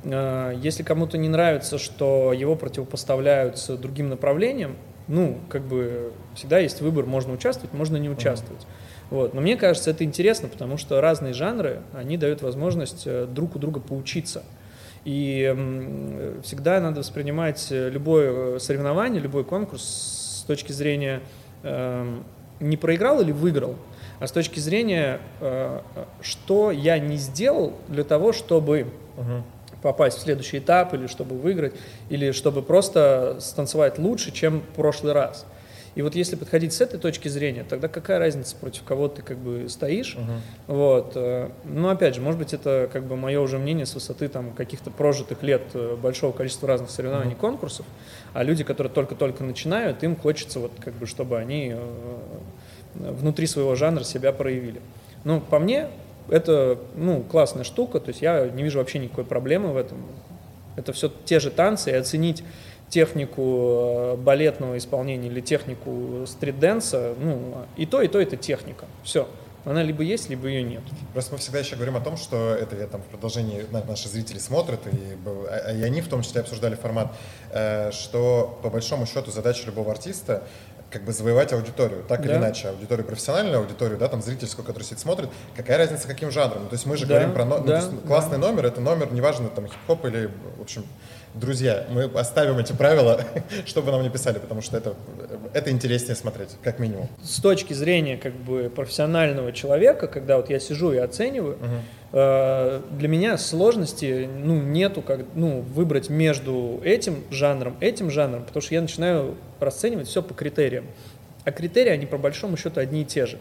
А, 0.04 0.52
если 0.52 0.82
кому-то 0.82 1.18
не 1.18 1.28
нравится, 1.28 1.78
что 1.78 2.32
его 2.32 2.56
противопоставляют 2.56 3.58
с 3.58 3.76
другим 3.76 4.08
направлением, 4.08 4.76
ну, 5.08 5.38
как 5.48 5.62
бы 5.62 6.12
всегда 6.34 6.58
есть 6.58 6.80
выбор, 6.80 7.06
можно 7.06 7.32
участвовать, 7.32 7.72
можно 7.72 7.96
не 7.96 8.08
участвовать. 8.08 8.62
Mm-hmm. 8.62 8.86
Вот. 9.10 9.34
Но 9.34 9.40
мне 9.40 9.56
кажется, 9.56 9.90
это 9.90 10.04
интересно, 10.04 10.48
потому 10.48 10.76
что 10.76 11.00
разные 11.00 11.32
жанры, 11.32 11.82
они 11.92 12.16
дают 12.16 12.42
возможность 12.42 13.02
э, 13.06 13.26
друг 13.26 13.56
у 13.56 13.58
друга 13.58 13.80
поучиться. 13.80 14.42
И 15.04 15.54
всегда 16.42 16.80
надо 16.80 17.00
воспринимать 17.00 17.68
э, 17.70 17.88
любое 17.88 18.56
э, 18.56 18.58
соревнование, 18.58 19.20
любой 19.20 19.44
конкурс 19.44 20.40
с 20.40 20.44
точки 20.46 20.72
зрения 20.72 21.22
эм, 21.62 22.24
не 22.60 22.76
проиграл 22.76 23.20
или 23.20 23.32
выиграл, 23.32 23.76
а 24.18 24.26
с 24.26 24.32
точки 24.32 24.60
зрения, 24.60 25.20
что 26.22 26.70
я 26.70 26.98
не 26.98 27.16
сделал 27.16 27.74
для 27.88 28.04
того, 28.04 28.32
чтобы 28.32 28.86
угу. 29.16 29.42
попасть 29.82 30.18
в 30.18 30.20
следующий 30.22 30.58
этап, 30.58 30.94
или 30.94 31.06
чтобы 31.06 31.36
выиграть, 31.36 31.74
или 32.08 32.30
чтобы 32.30 32.62
просто 32.62 33.38
станцевать 33.40 33.98
лучше, 33.98 34.30
чем 34.30 34.60
в 34.60 34.76
прошлый 34.76 35.12
раз. 35.12 35.44
И 35.96 36.02
вот 36.02 36.14
если 36.14 36.36
подходить 36.36 36.74
с 36.74 36.82
этой 36.82 37.00
точки 37.00 37.28
зрения, 37.28 37.64
тогда 37.66 37.88
какая 37.88 38.18
разница, 38.18 38.54
против 38.54 38.82
кого 38.82 39.08
ты 39.08 39.22
как 39.22 39.38
бы 39.38 39.66
стоишь? 39.70 40.14
Uh-huh. 40.16 40.40
Вот. 40.66 41.12
Э, 41.14 41.48
но 41.64 41.88
опять 41.88 42.14
же, 42.14 42.20
может 42.20 42.38
быть, 42.38 42.52
это 42.52 42.90
как 42.92 43.04
бы 43.06 43.16
мое 43.16 43.40
уже 43.40 43.58
мнение 43.58 43.86
с 43.86 43.94
высоты 43.94 44.28
там 44.28 44.52
каких-то 44.52 44.90
прожитых 44.90 45.42
лет 45.42 45.62
э, 45.72 45.96
большого 45.96 46.32
количества 46.32 46.68
разных 46.68 46.90
соревнований, 46.90 47.32
uh-huh. 47.32 47.38
конкурсов. 47.38 47.86
А 48.34 48.42
люди, 48.42 48.62
которые 48.62 48.92
только-только 48.92 49.42
начинают, 49.42 50.04
им 50.04 50.16
хочется 50.16 50.60
вот 50.60 50.72
как 50.84 50.92
бы, 50.92 51.06
чтобы 51.06 51.38
они 51.38 51.72
э, 51.74 51.78
внутри 52.94 53.46
своего 53.46 53.74
жанра 53.74 54.04
себя 54.04 54.32
проявили. 54.32 54.82
Ну, 55.24 55.40
по 55.40 55.58
мне, 55.58 55.88
это, 56.28 56.78
ну, 56.94 57.22
классная 57.22 57.64
штука, 57.64 58.00
то 58.00 58.08
есть 58.10 58.20
я 58.20 58.46
не 58.48 58.62
вижу 58.62 58.80
вообще 58.80 58.98
никакой 58.98 59.24
проблемы 59.24 59.72
в 59.72 59.78
этом. 59.78 59.96
Это 60.76 60.92
все 60.92 61.10
те 61.24 61.40
же 61.40 61.50
танцы, 61.50 61.90
и 61.90 61.94
оценить 61.94 62.44
технику 62.88 63.42
э, 63.42 64.16
балетного 64.16 64.78
исполнения 64.78 65.28
или 65.28 65.40
технику 65.40 66.24
стрит-дэнса, 66.26 67.14
ну, 67.18 67.66
и 67.76 67.86
то, 67.86 68.00
и 68.02 68.08
то 68.08 68.20
это 68.20 68.36
техника. 68.36 68.86
Все. 69.02 69.28
Она 69.64 69.82
либо 69.82 70.04
есть, 70.04 70.30
либо 70.30 70.46
ее 70.46 70.62
нет. 70.62 70.82
Просто 71.12 71.32
мы 71.32 71.38
всегда 71.38 71.58
еще 71.58 71.74
говорим 71.74 71.96
о 71.96 72.00
том, 72.00 72.16
что 72.16 72.54
это 72.54 72.76
я 72.76 72.86
там 72.86 73.02
в 73.02 73.06
продолжении 73.06 73.64
наши 73.88 74.08
зрители 74.08 74.38
смотрят, 74.38 74.86
и, 74.86 75.18
а, 75.50 75.72
и 75.72 75.82
они 75.82 76.00
в 76.02 76.08
том 76.08 76.22
числе 76.22 76.42
обсуждали 76.42 76.76
формат, 76.76 77.12
э, 77.50 77.90
что 77.90 78.60
по 78.62 78.70
большому 78.70 79.06
счету 79.06 79.32
задача 79.32 79.66
любого 79.66 79.90
артиста 79.90 80.44
как 80.88 81.02
бы 81.02 81.12
завоевать 81.12 81.52
аудиторию, 81.52 82.04
так 82.06 82.22
да. 82.22 82.28
или 82.28 82.38
иначе, 82.38 82.68
аудиторию 82.68 83.04
профессиональную, 83.04 83.58
аудиторию, 83.58 83.98
да, 83.98 84.06
там 84.06 84.22
зрительскую, 84.22 84.64
которая 84.64 84.86
сидит 84.86 85.00
смотрит, 85.00 85.30
какая 85.56 85.78
разница 85.78 86.06
каким 86.06 86.30
жанром, 86.30 86.62
ну, 86.62 86.68
то 86.68 86.74
есть 86.74 86.86
мы 86.86 86.96
же 86.96 87.06
да, 87.06 87.14
говорим 87.14 87.34
про, 87.34 87.44
но... 87.44 87.58
да, 87.58 87.84
ну, 87.90 87.98
классный 88.02 88.38
да. 88.38 88.46
номер, 88.46 88.66
это 88.66 88.80
номер, 88.80 89.12
неважно, 89.12 89.48
там 89.48 89.66
хип-хоп 89.66 90.04
или, 90.04 90.30
в 90.58 90.62
общем, 90.62 90.84
друзья, 91.36 91.86
мы 91.90 92.04
оставим 92.04 92.58
эти 92.58 92.72
правила, 92.72 93.20
чтобы 93.66 93.92
нам 93.92 94.02
не 94.02 94.10
писали, 94.10 94.38
потому 94.38 94.62
что 94.62 94.76
это, 94.76 94.94
это 95.52 95.70
интереснее 95.70 96.16
смотреть, 96.16 96.50
как 96.62 96.78
минимум. 96.78 97.08
С 97.22 97.40
точки 97.40 97.72
зрения 97.72 98.16
как 98.16 98.34
бы 98.34 98.70
профессионального 98.74 99.52
человека, 99.52 100.08
когда 100.08 100.36
вот 100.38 100.50
я 100.50 100.58
сижу 100.58 100.92
и 100.92 100.96
оцениваю, 100.96 101.54
угу. 101.54 101.66
э, 102.12 102.80
для 102.98 103.08
меня 103.08 103.38
сложности 103.38 104.28
ну, 104.32 104.60
нету 104.60 105.02
как, 105.02 105.20
ну, 105.34 105.60
выбрать 105.60 106.08
между 106.08 106.80
этим 106.84 107.24
жанром, 107.30 107.76
этим 107.80 108.10
жанром, 108.10 108.44
потому 108.44 108.62
что 108.62 108.74
я 108.74 108.80
начинаю 108.80 109.36
расценивать 109.60 110.08
все 110.08 110.22
по 110.22 110.34
критериям. 110.34 110.86
А 111.44 111.52
критерии, 111.52 111.90
они 111.90 112.06
по 112.06 112.18
большому 112.18 112.56
счету 112.56 112.80
одни 112.80 113.02
и 113.02 113.04
те 113.04 113.26
же. 113.26 113.38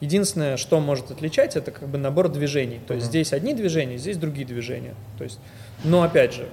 Единственное, 0.00 0.56
что 0.56 0.80
может 0.80 1.10
отличать, 1.10 1.56
это 1.56 1.72
как 1.72 1.88
бы 1.88 1.98
набор 1.98 2.28
движений. 2.28 2.80
То 2.86 2.94
есть 2.94 3.06
uh-huh. 3.06 3.10
здесь 3.10 3.32
одни 3.32 3.52
движения, 3.52 3.98
здесь 3.98 4.16
другие 4.16 4.46
движения. 4.46 4.94
То 5.18 5.24
есть, 5.24 5.38
но 5.84 6.02
опять 6.02 6.32
же, 6.32 6.46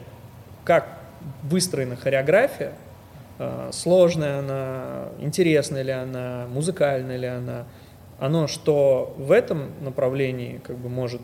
как 0.68 1.00
выстроена 1.44 1.96
хореография, 1.96 2.74
э, 3.40 3.70
сложная 3.72 4.40
она, 4.40 5.06
интересная 5.20 5.82
ли 5.82 5.94
она, 5.94 6.46
музыкальная 6.50 7.16
ли 7.16 7.26
она, 7.26 7.64
оно 8.20 8.48
что 8.48 9.16
в 9.18 9.32
этом 9.32 9.72
направлении 9.80 10.60
как 10.62 10.78
бы 10.78 10.90
может 10.90 11.22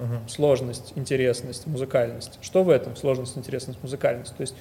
uh-huh. 0.00 0.28
сложность, 0.28 0.94
интересность, 0.96 1.68
музыкальность, 1.68 2.40
что 2.42 2.64
в 2.64 2.70
этом 2.70 2.96
сложность, 2.96 3.38
интересность, 3.38 3.80
музыкальность. 3.84 4.34
То 4.36 4.40
есть 4.40 4.56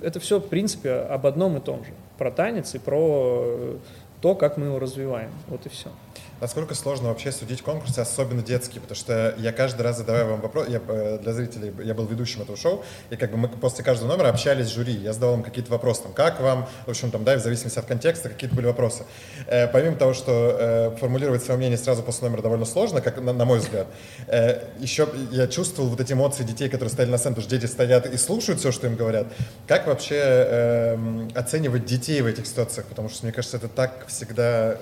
это 0.00 0.18
все, 0.18 0.40
в 0.40 0.48
принципе, 0.48 0.92
об 0.92 1.26
одном 1.26 1.58
и 1.58 1.60
том 1.60 1.84
же. 1.84 1.90
Про 2.16 2.30
танец 2.30 2.74
и 2.74 2.78
про 2.78 3.76
то, 4.22 4.34
как 4.34 4.56
мы 4.56 4.66
его 4.66 4.78
развиваем. 4.78 5.32
Вот 5.48 5.66
и 5.66 5.68
все. 5.68 5.90
Насколько 6.40 6.74
сложно 6.74 7.08
вообще 7.08 7.32
судить 7.32 7.62
конкурсы, 7.62 7.98
особенно 7.98 8.42
детские, 8.42 8.82
потому 8.82 8.96
что 8.96 9.34
я 9.38 9.52
каждый 9.52 9.82
раз 9.82 9.96
задаваю 9.96 10.26
вам 10.28 10.40
вопрос, 10.42 10.68
я, 10.68 10.82
э, 10.86 11.18
для 11.22 11.32
зрителей, 11.32 11.72
я 11.82 11.94
был 11.94 12.04
ведущим 12.04 12.42
этого 12.42 12.58
шоу, 12.58 12.84
и 13.08 13.16
как 13.16 13.30
бы 13.30 13.38
мы 13.38 13.48
после 13.48 13.82
каждого 13.82 14.08
номера 14.08 14.28
общались 14.28 14.66
с 14.66 14.74
жюри, 14.74 14.92
я 14.92 15.14
задавал 15.14 15.36
им 15.36 15.42
какие-то 15.42 15.70
вопросы, 15.70 16.02
там, 16.02 16.12
как 16.12 16.40
вам, 16.40 16.68
в 16.84 16.90
общем, 16.90 17.10
там, 17.10 17.24
да, 17.24 17.36
в 17.36 17.40
зависимости 17.40 17.78
от 17.78 17.86
контекста, 17.86 18.28
какие-то 18.28 18.54
были 18.54 18.66
вопросы. 18.66 19.04
Э, 19.46 19.66
помимо 19.66 19.96
того, 19.96 20.12
что 20.12 20.56
э, 20.58 20.96
формулировать 21.00 21.42
свое 21.42 21.56
мнение 21.56 21.78
сразу 21.78 22.02
после 22.02 22.28
номера 22.28 22.42
довольно 22.42 22.66
сложно, 22.66 23.00
как 23.00 23.18
на, 23.18 23.32
на 23.32 23.44
мой 23.46 23.58
взгляд, 23.58 23.86
э, 24.26 24.62
еще 24.78 25.08
я 25.30 25.46
чувствовал 25.48 25.88
вот 25.88 26.00
эти 26.02 26.12
эмоции 26.12 26.42
детей, 26.42 26.68
которые 26.68 26.90
стояли 26.90 27.10
на 27.10 27.18
сцене, 27.18 27.34
потому 27.34 27.48
что 27.48 27.58
дети 27.58 27.70
стоят 27.70 28.04
и 28.06 28.16
слушают 28.18 28.60
все, 28.60 28.72
что 28.72 28.86
им 28.86 28.96
говорят. 28.96 29.26
Как 29.66 29.86
вообще 29.86 30.20
э, 30.20 31.28
оценивать 31.34 31.86
детей 31.86 32.20
в 32.20 32.26
этих 32.26 32.46
ситуациях? 32.46 32.86
Потому 32.88 33.08
что, 33.08 33.24
мне 33.24 33.32
кажется, 33.32 33.56
это 33.56 33.68
так 33.68 34.06
всегда 34.08 34.76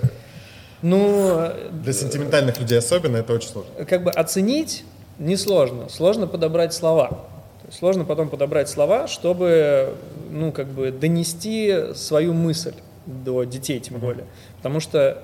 ну, 0.85 1.51
Для 1.73 1.93
сентиментальных 1.93 2.61
людей 2.61 2.79
особенно 2.79 3.17
это 3.17 3.33
очень 3.33 3.49
сложно. 3.49 3.85
Как 3.87 4.05
бы 4.05 4.11
оценить 4.11 4.85
несложно, 5.19 5.89
сложно 5.89 6.27
подобрать 6.27 6.75
слова. 6.75 7.27
Сложно 7.71 8.05
потом 8.05 8.29
подобрать 8.29 8.69
слова, 8.69 9.07
чтобы, 9.09 9.95
ну, 10.31 10.53
как 10.53 10.69
бы 10.69 10.91
донести 10.91 11.95
свою 11.95 12.35
мысль 12.35 12.75
до 13.07 13.45
детей, 13.45 13.81
тем 13.81 13.99
более. 13.99 14.27
Потому 14.59 14.81
что 14.81 15.23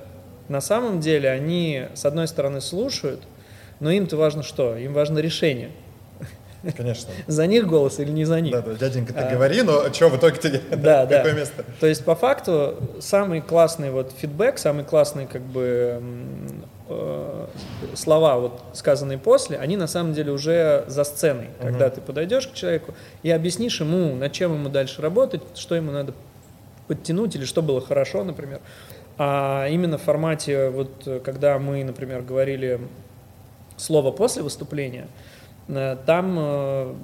на 0.48 0.60
самом 0.60 1.00
деле 1.00 1.30
они, 1.30 1.86
с 1.94 2.06
одной 2.06 2.26
стороны, 2.26 2.60
слушают, 2.60 3.20
но 3.78 3.90
им-то 3.90 4.16
важно 4.16 4.42
что? 4.42 4.76
Им 4.76 4.94
важно 4.94 5.18
решение. 5.18 5.70
Конечно. 6.76 7.10
За 7.26 7.46
них 7.46 7.66
голос 7.66 7.98
или 7.98 8.10
не 8.10 8.24
за 8.24 8.40
них? 8.40 8.52
Да, 8.52 8.62
да, 8.62 8.74
дяденька, 8.74 9.12
ты 9.12 9.20
а, 9.20 9.30
говори, 9.30 9.62
но 9.62 9.92
что 9.92 10.08
в 10.08 10.16
итоге 10.16 10.38
тебе? 10.38 10.60
Да, 10.70 11.06
да. 11.06 11.18
Какое 11.18 11.34
место? 11.34 11.64
То 11.80 11.86
есть 11.86 12.04
по 12.04 12.14
факту 12.14 12.76
самый 13.00 13.40
классный 13.40 13.90
вот 13.90 14.12
фидбэк, 14.16 14.58
самый 14.58 14.84
классный 14.84 15.26
как 15.26 15.42
бы 15.42 16.02
э, 16.88 17.46
слова 17.94 18.38
вот 18.38 18.62
сказанные 18.74 19.18
после, 19.18 19.58
они 19.58 19.76
на 19.76 19.86
самом 19.86 20.12
деле 20.12 20.32
уже 20.32 20.84
за 20.86 21.04
сценой, 21.04 21.48
угу. 21.58 21.68
когда 21.68 21.88
ты 21.88 22.00
подойдешь 22.00 22.46
к 22.46 22.54
человеку 22.54 22.94
и 23.22 23.30
объяснишь 23.30 23.80
ему, 23.80 24.14
над 24.14 24.32
чем 24.32 24.52
ему 24.54 24.68
дальше 24.68 25.00
работать, 25.00 25.42
что 25.54 25.74
ему 25.74 25.92
надо 25.92 26.12
подтянуть 26.88 27.34
или 27.36 27.44
что 27.44 27.62
было 27.62 27.80
хорошо, 27.80 28.22
например. 28.24 28.60
А 29.16 29.66
именно 29.68 29.98
в 29.98 30.02
формате 30.02 30.70
вот 30.70 31.06
когда 31.24 31.58
мы, 31.58 31.84
например, 31.84 32.22
говорили 32.22 32.80
слово 33.76 34.10
после 34.12 34.42
выступления, 34.42 35.06
там 36.06 36.37
э, 36.38 36.94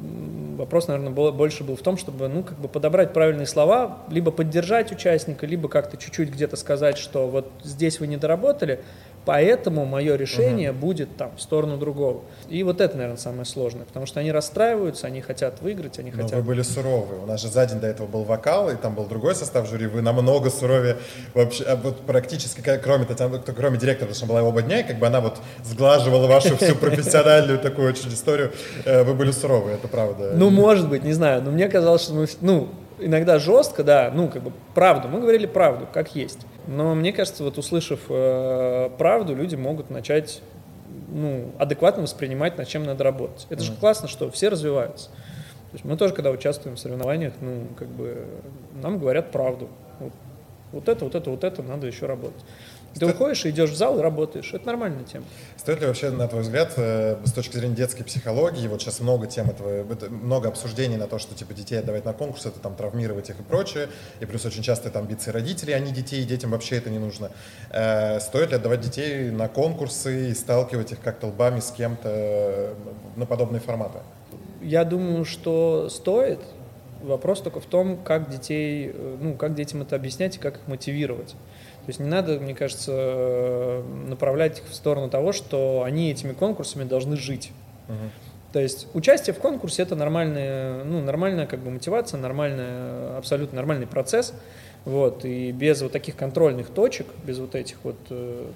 вопрос, 0.56 0.88
наверное, 0.88 1.12
больше 1.12 1.64
был 1.64 1.76
в 1.76 1.82
том, 1.82 1.96
чтобы 1.96 2.28
ну, 2.28 2.42
как 2.42 2.58
бы 2.58 2.68
подобрать 2.68 3.12
правильные 3.12 3.46
слова, 3.46 3.98
либо 4.10 4.30
поддержать 4.30 4.92
участника, 4.92 5.46
либо 5.46 5.68
как-то 5.68 5.96
чуть-чуть 5.96 6.30
где-то 6.30 6.56
сказать, 6.56 6.98
что 6.98 7.28
вот 7.28 7.50
здесь 7.62 8.00
вы 8.00 8.06
не 8.06 8.16
доработали, 8.16 8.80
Поэтому 9.26 9.84
мое 9.84 10.14
решение 10.14 10.70
угу. 10.70 10.78
будет 10.78 11.16
там 11.16 11.32
в 11.36 11.40
сторону 11.40 11.76
другого. 11.76 12.22
И 12.48 12.62
вот 12.62 12.80
это, 12.80 12.96
наверное, 12.96 13.18
самое 13.18 13.44
сложное, 13.44 13.84
потому 13.84 14.06
что 14.06 14.20
они 14.20 14.30
расстраиваются, 14.30 15.08
они 15.08 15.20
хотят 15.20 15.60
выиграть, 15.60 15.98
они 15.98 16.12
Но 16.12 16.22
хотят. 16.22 16.38
Вы 16.38 16.42
были 16.44 16.62
суровы. 16.62 17.18
У 17.24 17.26
нас 17.26 17.42
же 17.42 17.48
за 17.48 17.66
день 17.66 17.80
до 17.80 17.88
этого 17.88 18.06
был 18.06 18.22
вокал, 18.22 18.70
и 18.70 18.76
там 18.76 18.94
был 18.94 19.06
другой 19.06 19.34
состав 19.34 19.68
жюри. 19.68 19.86
Вы 19.86 20.00
намного 20.00 20.48
суровее 20.48 20.98
вообще, 21.34 21.64
а 21.64 21.74
вот 21.74 22.02
практически, 22.02 22.62
кроме 22.82 23.04
Татьяны, 23.04 23.40
кроме 23.40 23.78
директора, 23.78 24.06
потому 24.06 24.14
что 24.14 24.26
была 24.26 24.42
оба 24.44 24.62
дня, 24.62 24.80
и 24.80 24.84
как 24.84 25.00
бы 25.00 25.08
она 25.08 25.20
вот 25.20 25.38
сглаживала 25.64 26.28
вашу 26.28 26.56
всю 26.56 26.74
профессиональную 26.76 27.58
такую 27.58 27.88
очень 27.88 28.08
историю. 28.10 28.52
Э, 28.84 29.02
вы 29.02 29.14
были 29.14 29.32
суровы, 29.32 29.72
это 29.72 29.88
правда. 29.88 30.34
Ну, 30.36 30.50
может 30.50 30.88
быть, 30.88 31.02
не 31.02 31.12
знаю. 31.12 31.42
Но 31.42 31.50
мне 31.50 31.68
казалось, 31.68 32.02
что 32.02 32.14
мы, 32.14 32.28
ну, 32.40 32.68
иногда 32.98 33.38
жестко, 33.38 33.84
да, 33.84 34.10
ну, 34.14 34.28
как 34.28 34.42
бы 34.42 34.52
правду. 34.74 35.08
Мы 35.08 35.20
говорили 35.20 35.46
правду, 35.46 35.86
как 35.92 36.14
есть. 36.14 36.40
Но 36.66 36.94
мне 36.94 37.12
кажется, 37.12 37.44
вот 37.44 37.58
услышав 37.58 38.00
э, 38.08 38.90
правду, 38.98 39.34
люди 39.34 39.54
могут 39.54 39.90
начать 39.90 40.42
ну, 41.08 41.52
адекватно 41.58 42.02
воспринимать, 42.02 42.58
над 42.58 42.68
чем 42.68 42.84
надо 42.84 43.04
работать. 43.04 43.46
Это 43.50 43.62
mm. 43.62 43.66
же 43.66 43.72
классно, 43.74 44.08
что 44.08 44.30
все 44.30 44.48
развиваются. 44.48 45.10
То 45.10 45.72
есть 45.74 45.84
мы 45.84 45.96
тоже, 45.96 46.14
когда 46.14 46.30
участвуем 46.30 46.76
в 46.76 46.80
соревнованиях, 46.80 47.34
ну, 47.40 47.66
как 47.78 47.88
бы 47.88 48.26
нам 48.82 48.98
говорят 48.98 49.30
правду. 49.30 49.68
Вот, 50.00 50.12
вот 50.72 50.88
это, 50.88 51.04
вот 51.04 51.14
это, 51.14 51.30
вот 51.30 51.44
это 51.44 51.62
надо 51.62 51.86
еще 51.86 52.06
работать. 52.06 52.44
Ты 52.98 53.06
уходишь 53.06 53.44
и 53.44 53.50
идешь 53.50 53.70
в 53.70 53.76
зал 53.76 53.98
и 53.98 54.02
работаешь. 54.02 54.52
Это 54.52 54.66
нормальная 54.66 55.04
тема. 55.04 55.24
Стоит 55.56 55.80
ли 55.80 55.86
вообще, 55.86 56.10
на 56.10 56.28
твой 56.28 56.42
взгляд, 56.42 56.72
э, 56.76 57.16
с 57.24 57.32
точки 57.32 57.56
зрения 57.56 57.74
детской 57.74 58.04
психологии, 58.04 58.66
вот 58.68 58.80
сейчас 58.80 59.00
много 59.00 59.26
тем 59.26 59.50
этого, 59.50 59.84
много 60.08 60.48
обсуждений 60.48 60.96
на 60.96 61.06
то, 61.06 61.18
что 61.18 61.34
типа 61.34 61.54
детей 61.54 61.78
отдавать 61.78 62.04
на 62.04 62.12
конкурс, 62.12 62.46
это 62.46 62.60
там 62.60 62.74
травмировать 62.74 63.30
их 63.30 63.40
и 63.40 63.42
прочее, 63.42 63.88
и 64.20 64.26
плюс 64.26 64.44
очень 64.44 64.62
часто 64.62 64.88
это 64.88 64.98
амбиции 64.98 65.30
родителей, 65.30 65.74
а 65.74 65.78
не 65.78 65.92
детей, 65.92 66.22
и 66.22 66.24
детям 66.24 66.50
вообще 66.50 66.76
это 66.76 66.90
не 66.90 66.98
нужно. 66.98 67.30
Э, 67.70 68.20
стоит 68.20 68.50
ли 68.50 68.56
отдавать 68.56 68.80
детей 68.80 69.30
на 69.30 69.48
конкурсы 69.48 70.30
и 70.30 70.34
сталкивать 70.34 70.92
их 70.92 71.00
как-то 71.00 71.26
лбами 71.26 71.60
с 71.60 71.70
кем-то 71.70 72.08
э, 72.08 72.74
на 73.16 73.26
подобные 73.26 73.60
форматы? 73.60 73.98
Я 74.62 74.84
думаю, 74.84 75.24
что 75.24 75.88
стоит. 75.90 76.40
Вопрос 77.02 77.40
только 77.42 77.60
в 77.60 77.66
том, 77.66 77.98
как 78.02 78.30
детей, 78.30 78.92
ну, 79.20 79.34
как 79.34 79.54
детям 79.54 79.82
это 79.82 79.96
объяснять 79.96 80.36
и 80.36 80.38
как 80.38 80.56
их 80.56 80.66
мотивировать. 80.66 81.36
То 81.86 81.90
есть 81.90 82.00
не 82.00 82.08
надо, 82.08 82.40
мне 82.40 82.52
кажется, 82.52 83.80
направлять 84.08 84.58
их 84.58 84.64
в 84.68 84.74
сторону 84.74 85.08
того, 85.08 85.30
что 85.30 85.84
они 85.84 86.10
этими 86.10 86.32
конкурсами 86.32 86.82
должны 86.82 87.16
жить. 87.16 87.52
Угу. 87.88 87.94
То 88.54 88.58
есть 88.58 88.88
участие 88.92 89.34
в 89.34 89.38
конкурсе 89.38 89.82
это 89.82 89.94
нормальная, 89.94 90.82
ну, 90.82 91.00
нормальная 91.00 91.46
как 91.46 91.60
бы 91.60 91.70
мотивация, 91.70 92.18
нормальная, 92.18 93.16
абсолютно 93.16 93.54
нормальный 93.54 93.86
процесс. 93.86 94.34
Вот, 94.84 95.24
и 95.24 95.52
без 95.52 95.80
вот 95.80 95.92
таких 95.92 96.16
контрольных 96.16 96.70
точек, 96.70 97.06
без 97.24 97.38
вот 97.38 97.54
этих 97.54 97.76
вот 97.84 97.96
э, 98.10 98.50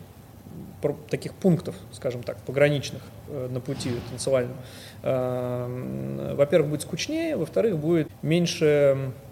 таких 1.08 1.32
пунктов, 1.34 1.76
скажем 1.92 2.24
так, 2.24 2.36
пограничных 2.38 3.02
э, 3.28 3.48
на 3.48 3.60
пути 3.60 3.90
танцевальном, 4.08 4.56
э, 5.04 6.34
во-первых, 6.36 6.70
будет 6.70 6.82
скучнее, 6.82 7.36
во-вторых, 7.36 7.78
будет 7.78 8.08
меньше 8.22 8.96
Э, 8.96 9.29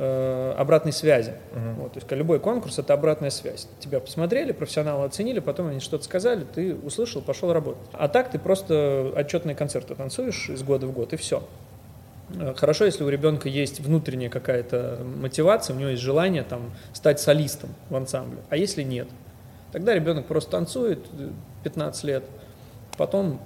обратной 0.00 0.92
связи. 0.92 1.34
Uh-huh. 1.52 1.74
Вот, 1.74 1.92
то 1.92 1.98
есть 1.98 2.10
любой 2.12 2.40
конкурс 2.40 2.78
это 2.78 2.94
обратная 2.94 3.30
связь. 3.30 3.68
Тебя 3.80 4.00
посмотрели, 4.00 4.52
профессионалы 4.52 5.04
оценили, 5.04 5.40
потом 5.40 5.68
они 5.68 5.80
что-то 5.80 6.04
сказали, 6.04 6.44
ты 6.44 6.74
услышал, 6.74 7.20
пошел 7.20 7.52
работать. 7.52 7.88
А 7.92 8.08
так 8.08 8.30
ты 8.30 8.38
просто 8.38 9.12
отчетные 9.14 9.54
концерты 9.54 9.94
танцуешь 9.94 10.48
из 10.48 10.62
года 10.62 10.86
в 10.86 10.92
год 10.92 11.12
и 11.12 11.16
все. 11.16 11.42
Э, 12.38 12.54
хорошо, 12.56 12.84
если 12.84 13.04
у 13.04 13.08
ребенка 13.08 13.48
есть 13.48 13.80
внутренняя 13.80 14.30
какая-то 14.30 15.00
мотивация, 15.20 15.74
у 15.74 15.78
него 15.78 15.90
есть 15.90 16.02
желание 16.02 16.42
там, 16.42 16.70
стать 16.92 17.20
солистом 17.20 17.70
в 17.88 17.96
ансамбле. 17.96 18.38
А 18.48 18.56
если 18.56 18.82
нет, 18.82 19.08
тогда 19.72 19.94
ребенок 19.94 20.26
просто 20.26 20.52
танцует 20.52 21.06
15 21.64 22.04
лет, 22.04 22.24
потом 22.96 23.40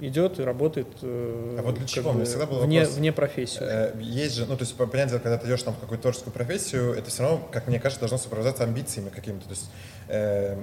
идет 0.00 0.38
и 0.38 0.42
работает 0.42 0.88
а 1.02 1.60
вот 1.62 1.74
для 1.76 1.86
чего? 1.86 2.12
Бы, 2.12 2.24
всегда 2.24 2.46
был 2.46 2.60
вне, 2.60 2.80
вопрос, 2.80 2.96
вне 2.96 3.12
профессии. 3.12 3.58
Э, 3.60 3.92
есть 4.00 4.34
же, 4.34 4.46
ну, 4.46 4.56
то 4.56 4.64
есть, 4.64 4.74
понятно, 4.76 5.18
когда 5.18 5.38
ты 5.38 5.46
идешь 5.46 5.62
там 5.62 5.74
в 5.74 5.78
какую-то 5.78 6.02
творческую 6.02 6.32
профессию, 6.32 6.92
это 6.92 7.10
все 7.10 7.22
равно, 7.22 7.48
как 7.50 7.66
мне 7.66 7.78
кажется, 7.78 8.00
должно 8.00 8.18
сопровождаться 8.18 8.64
амбициями 8.64 9.08
какими-то. 9.08 9.44
То 9.44 9.50
есть 9.50 9.70
э, 10.08 10.58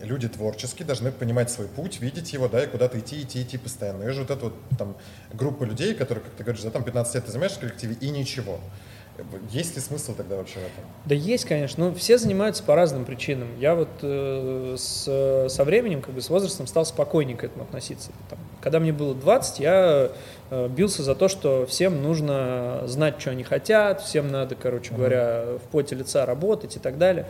люди 0.00 0.28
творческие 0.28 0.86
должны 0.86 1.12
понимать 1.12 1.50
свой 1.50 1.68
путь, 1.68 2.00
видеть 2.00 2.32
его, 2.32 2.48
да, 2.48 2.64
и 2.64 2.66
куда-то 2.66 2.98
идти, 2.98 3.22
идти, 3.22 3.42
идти 3.42 3.58
постоянно. 3.58 4.04
И 4.04 4.12
же 4.12 4.22
вот 4.22 4.30
эта 4.30 4.44
вот 4.44 4.54
там 4.78 4.96
группа 5.32 5.64
людей, 5.64 5.94
которые, 5.94 6.24
как 6.24 6.34
ты 6.34 6.44
говоришь, 6.44 6.62
за 6.62 6.70
там 6.70 6.84
15 6.84 7.14
лет 7.14 7.24
ты 7.24 7.30
занимаешься 7.30 7.58
в 7.58 7.60
коллективе, 7.60 7.96
и 8.00 8.10
ничего. 8.10 8.60
Есть 9.50 9.74
ли 9.76 9.82
смысл 9.82 10.14
тогда 10.14 10.36
вообще 10.36 10.54
в 10.54 10.64
этом? 10.64 10.84
Да 11.04 11.14
есть, 11.14 11.44
конечно. 11.44 11.86
Но 11.86 11.94
все 11.94 12.18
занимаются 12.18 12.62
по 12.62 12.74
разным 12.74 13.04
причинам. 13.04 13.48
Я 13.58 13.74
вот 13.74 13.88
э, 14.02 14.74
с, 14.78 15.48
со 15.48 15.64
временем, 15.64 16.02
как 16.02 16.14
бы 16.14 16.20
с 16.20 16.28
возрастом 16.28 16.66
стал 16.66 16.84
спокойнее 16.84 17.36
к 17.36 17.44
этому 17.44 17.64
относиться. 17.64 18.10
Там, 18.28 18.38
когда 18.60 18.80
мне 18.80 18.92
было 18.92 19.14
20, 19.14 19.60
я 19.60 20.10
э, 20.50 20.68
бился 20.68 21.02
за 21.02 21.14
то, 21.14 21.28
что 21.28 21.66
всем 21.66 22.02
нужно 22.02 22.82
знать, 22.86 23.20
что 23.20 23.30
они 23.30 23.44
хотят, 23.44 24.02
всем 24.02 24.30
надо, 24.30 24.54
короче 24.54 24.92
uh-huh. 24.92 24.96
говоря, 24.96 25.44
в 25.64 25.68
поте 25.70 25.94
лица 25.94 26.26
работать 26.26 26.76
и 26.76 26.78
так 26.78 26.98
далее. 26.98 27.26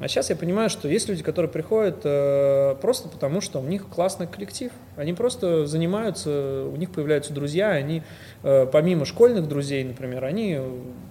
А 0.00 0.08
сейчас 0.08 0.28
я 0.30 0.34
понимаю, 0.36 0.70
что 0.70 0.88
есть 0.88 1.08
люди, 1.08 1.22
которые 1.22 1.48
приходят 1.48 2.00
э, 2.02 2.74
просто 2.80 3.08
потому, 3.08 3.40
что 3.40 3.60
у 3.60 3.62
них 3.64 3.86
классный 3.88 4.26
коллектив. 4.26 4.72
Они 4.96 5.12
просто 5.12 5.66
занимаются, 5.66 6.66
у 6.72 6.74
них 6.76 6.90
появляются 6.90 7.32
друзья, 7.32 7.70
они 7.70 8.02
э, 8.42 8.66
помимо 8.66 9.04
школьных 9.04 9.46
друзей, 9.48 9.84
например, 9.84 10.24
они 10.24 10.56
э, 10.58 10.70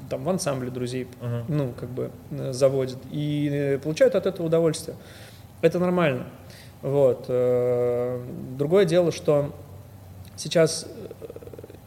там 0.09 0.25
в 0.25 0.29
ансамбле 0.29 0.69
друзей, 0.69 1.07
Мгм. 1.21 1.45
ну, 1.47 1.73
как 1.79 1.89
бы 1.89 2.11
э, 2.31 2.51
заводят 2.51 2.97
и 3.09 3.49
э, 3.51 3.77
получают 3.77 4.15
от 4.15 4.25
этого 4.25 4.47
удовольствие. 4.47 4.97
Это 5.61 5.79
нормально. 5.79 6.25
Вот. 6.81 7.25
э, 7.29 8.21
Другое 8.57 8.83
дело, 8.83 9.13
что 9.13 9.53
сейчас 10.35 10.85
э, 11.21 11.25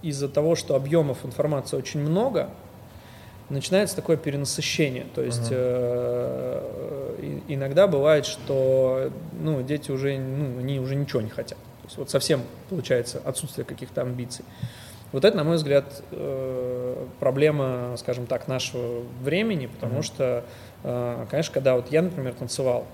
из-за 0.00 0.30
того, 0.30 0.54
что 0.54 0.74
объемов 0.74 1.26
информации 1.26 1.76
очень 1.76 2.00
много, 2.00 2.48
начинается 3.48 3.96
такое 3.96 4.16
перенасыщение. 4.16 5.06
То 5.14 5.22
есть 5.22 5.50
Мгм. 5.50 5.50
э, 5.52 7.40
иногда 7.48 7.86
бывает, 7.86 8.26
что 8.26 9.10
ну, 9.40 9.62
дети 9.62 9.90
уже, 9.90 10.18
ну, 10.18 10.58
они 10.58 10.80
уже 10.80 10.96
ничего 10.96 11.20
не 11.20 11.30
хотят. 11.30 11.58
То 11.58 11.86
есть 11.86 11.98
вот 11.98 12.10
совсем 12.10 12.42
получается 12.68 13.20
отсутствие 13.24 13.64
каких-то 13.64 14.02
амбиций. 14.02 14.44
Вот 15.12 15.24
это, 15.24 15.36
на 15.36 15.44
мой 15.44 15.56
взгляд, 15.56 16.02
э, 16.10 17.06
проблема, 17.20 17.94
скажем 17.96 18.26
так, 18.26 18.48
нашего 18.48 19.02
времени, 19.22 19.66
потому 19.66 19.94
Мгм. 19.94 20.02
что, 20.02 20.44
э, 20.82 21.26
конечно, 21.30 21.54
когда 21.54 21.76
вот 21.76 21.90
я, 21.92 22.02
например, 22.02 22.34
танцевал, 22.34 22.86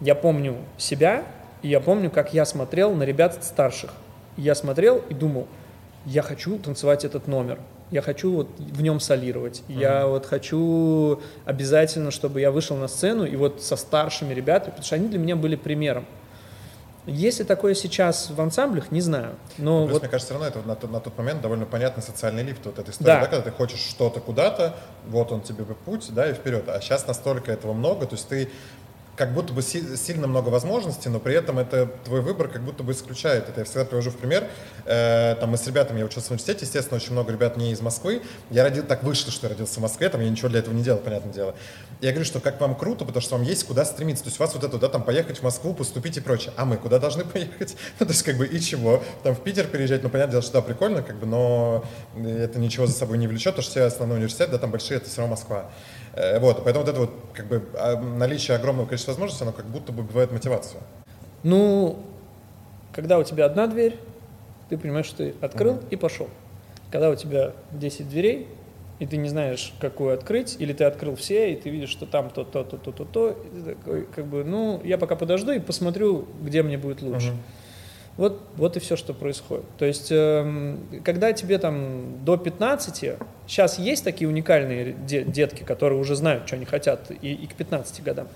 я 0.00 0.14
помню 0.14 0.56
себя, 0.78 1.24
и 1.62 1.68
я 1.68 1.80
помню, 1.80 2.10
как 2.10 2.32
я 2.32 2.44
смотрел 2.44 2.94
на 2.94 3.02
ребят 3.02 3.42
старших. 3.42 3.92
Я 4.36 4.54
смотрел 4.54 5.02
и 5.08 5.14
думал, 5.14 5.48
я 6.04 6.22
хочу 6.22 6.58
танцевать 6.58 7.04
этот 7.04 7.26
номер, 7.26 7.58
я 7.90 8.02
хочу 8.02 8.32
вот 8.32 8.48
в 8.58 8.82
нем 8.82 8.98
солировать, 9.00 9.62
я 9.68 10.00
Мгм. 10.02 10.10
вот 10.10 10.26
хочу 10.26 11.20
обязательно, 11.44 12.10
чтобы 12.10 12.40
я 12.40 12.50
вышел 12.50 12.76
на 12.76 12.88
сцену 12.88 13.24
и 13.24 13.36
вот 13.36 13.62
со 13.62 13.76
старшими 13.76 14.34
ребятами, 14.34 14.70
потому 14.70 14.84
что 14.84 14.96
они 14.96 15.08
для 15.08 15.18
меня 15.18 15.36
были 15.36 15.56
примером. 15.56 16.04
Есть 17.06 17.38
ли 17.38 17.44
такое 17.44 17.74
сейчас 17.74 18.30
в 18.30 18.40
ансамблях, 18.40 18.90
не 18.90 19.00
знаю. 19.00 19.36
Но 19.58 19.82
Плюс, 19.84 19.92
вот 19.92 20.02
мне 20.02 20.10
кажется, 20.10 20.34
все 20.34 20.42
равно 20.42 20.48
это 20.48 20.66
на, 20.66 20.74
тот- 20.74 20.90
на 20.90 20.98
тот 20.98 21.16
момент 21.16 21.40
довольно 21.40 21.64
понятный 21.64 22.02
социальный 22.02 22.42
лифт. 22.42 22.66
Вот 22.66 22.80
эта 22.80 22.90
история, 22.90 23.14
Да. 23.14 23.20
да, 23.20 23.26
когда 23.28 23.42
ты 23.42 23.52
хочешь 23.52 23.78
что-то 23.78 24.18
куда-то, 24.18 24.74
вот 25.06 25.30
он 25.30 25.40
тебе 25.42 25.64
путь, 25.84 26.08
да, 26.12 26.28
и 26.28 26.34
вперед. 26.34 26.64
А 26.68 26.80
сейчас 26.80 27.06
настолько 27.06 27.52
этого 27.52 27.74
много, 27.74 28.06
то 28.06 28.16
есть 28.16 28.26
ты 28.26 28.48
как 29.16 29.32
будто 29.32 29.52
бы 29.52 29.62
си- 29.62 29.96
сильно 29.96 30.26
много 30.26 30.50
возможностей, 30.50 31.08
но 31.08 31.18
при 31.18 31.34
этом 31.34 31.58
это 31.58 31.86
твой 32.04 32.20
выбор 32.20 32.48
как 32.48 32.62
будто 32.62 32.82
бы 32.82 32.92
исключает. 32.92 33.48
Это 33.48 33.60
я 33.60 33.64
всегда 33.64 33.84
привожу 33.84 34.10
в 34.10 34.16
пример. 34.16 34.46
Э, 34.84 35.34
там 35.40 35.50
мы 35.50 35.56
с 35.56 35.66
ребятами, 35.66 36.00
я 36.00 36.04
учился 36.04 36.28
в 36.28 36.30
университете, 36.32 36.66
естественно, 36.66 36.96
очень 36.96 37.12
много 37.12 37.32
ребят 37.32 37.56
не 37.56 37.72
из 37.72 37.80
Москвы. 37.80 38.22
Я 38.50 38.62
родил, 38.62 38.84
так 38.84 39.02
вышло, 39.02 39.32
что 39.32 39.46
я 39.46 39.50
родился 39.54 39.80
в 39.80 39.82
Москве, 39.82 40.08
там 40.10 40.20
я 40.20 40.28
ничего 40.28 40.48
для 40.48 40.60
этого 40.60 40.74
не 40.74 40.82
делал, 40.82 40.98
понятное 40.98 41.32
дело. 41.32 41.54
Я 42.02 42.10
говорю, 42.10 42.26
что 42.26 42.40
как 42.40 42.60
вам 42.60 42.76
круто, 42.76 43.06
потому 43.06 43.22
что 43.22 43.36
вам 43.36 43.44
есть 43.44 43.64
куда 43.64 43.86
стремиться. 43.86 44.24
То 44.24 44.28
есть 44.28 44.38
у 44.38 44.42
вас 44.42 44.54
вот 44.54 44.62
это, 44.64 44.78
да, 44.78 44.88
там 44.88 45.02
поехать 45.02 45.38
в 45.38 45.42
Москву, 45.42 45.72
поступить 45.72 46.18
и 46.18 46.20
прочее. 46.20 46.52
А 46.56 46.66
мы 46.66 46.76
куда 46.76 46.98
должны 46.98 47.24
поехать? 47.32 47.76
Ну, 47.98 48.06
то 48.06 48.12
есть 48.12 48.22
как 48.22 48.36
бы 48.36 48.46
и 48.46 48.60
чего? 48.60 49.02
Там 49.22 49.34
в 49.34 49.40
Питер 49.40 49.66
переезжать, 49.66 50.02
ну, 50.02 50.10
понятное 50.10 50.32
дело, 50.32 50.42
что 50.42 50.52
да, 50.54 50.62
прикольно, 50.62 51.02
как 51.02 51.16
бы, 51.16 51.26
но 51.26 51.84
это 52.16 52.58
ничего 52.58 52.86
за 52.86 52.92
собой 52.92 53.16
не 53.16 53.26
влечет, 53.26 53.54
потому 53.54 53.62
что 53.62 53.70
все 53.70 53.82
основной 53.82 54.18
университет, 54.18 54.50
да, 54.50 54.58
там 54.58 54.70
большие, 54.70 54.98
это 54.98 55.08
все 55.08 55.18
равно 55.18 55.36
Москва. 55.36 55.70
Э, 56.16 56.38
Вот, 56.40 56.64
поэтому 56.64 56.84
вот 56.84 56.90
это 56.90 57.00
вот, 57.00 57.10
как 57.34 57.46
бы, 57.46 57.62
а, 57.74 58.00
наличие 58.00 58.56
огромного 58.56 58.86
количества 58.86 59.12
возможностей, 59.12 59.44
оно 59.44 59.52
как 59.52 59.66
будто 59.66 59.92
бы 59.92 60.02
убивает 60.02 60.32
мотивацию. 60.32 60.80
Ну, 61.42 61.98
когда 62.92 63.18
у 63.18 63.22
тебя 63.22 63.44
одна 63.44 63.66
дверь, 63.66 63.98
ты 64.68 64.78
понимаешь, 64.78 65.06
что 65.06 65.18
ты 65.18 65.34
открыл 65.40 65.74
Мгм. 65.74 65.84
и 65.90 65.96
пошел. 65.96 66.28
Когда 66.90 67.10
у 67.10 67.14
тебя 67.14 67.52
10 67.72 68.08
дверей, 68.08 68.48
и 68.98 69.06
ты 69.06 69.18
не 69.18 69.28
знаешь, 69.28 69.74
какую 69.78 70.14
открыть, 70.14 70.56
или 70.58 70.72
ты 70.72 70.84
открыл 70.84 71.16
все, 71.16 71.52
и 71.52 71.56
ты 71.56 71.68
видишь, 71.68 71.90
что 71.90 72.06
там 72.06 72.30
то, 72.30 72.44
то, 72.44 72.64
то, 72.64 72.78
то, 72.78 72.92
то, 72.92 73.04
то, 73.04 73.30
и 73.30 73.48
ты 73.50 73.74
такой, 73.74 74.06
как 74.06 74.24
бы, 74.26 74.42
ну, 74.42 74.80
я 74.84 74.96
пока 74.96 75.16
подожду 75.16 75.52
и 75.52 75.58
посмотрю, 75.58 76.26
где 76.42 76.62
мне 76.62 76.78
будет 76.78 77.02
лучше. 77.02 77.28
Мгм. 77.28 77.42
Вот, 78.16 78.40
вот 78.56 78.76
и 78.76 78.80
все, 78.80 78.96
что 78.96 79.12
происходит. 79.12 79.64
То 79.78 79.84
есть, 79.84 80.08
эм, 80.10 80.80
когда 81.04 81.32
тебе 81.34 81.58
там 81.58 82.24
до 82.24 82.38
15, 82.38 83.16
сейчас 83.46 83.78
есть 83.78 84.04
такие 84.04 84.28
уникальные 84.28 84.96
де- 85.06 85.22
детки, 85.24 85.62
которые 85.64 86.00
уже 86.00 86.16
знают, 86.16 86.46
что 86.46 86.56
они 86.56 86.64
хотят, 86.64 87.10
и, 87.20 87.34
и 87.34 87.46
к 87.46 87.54
15 87.54 88.02
годам. 88.02 88.28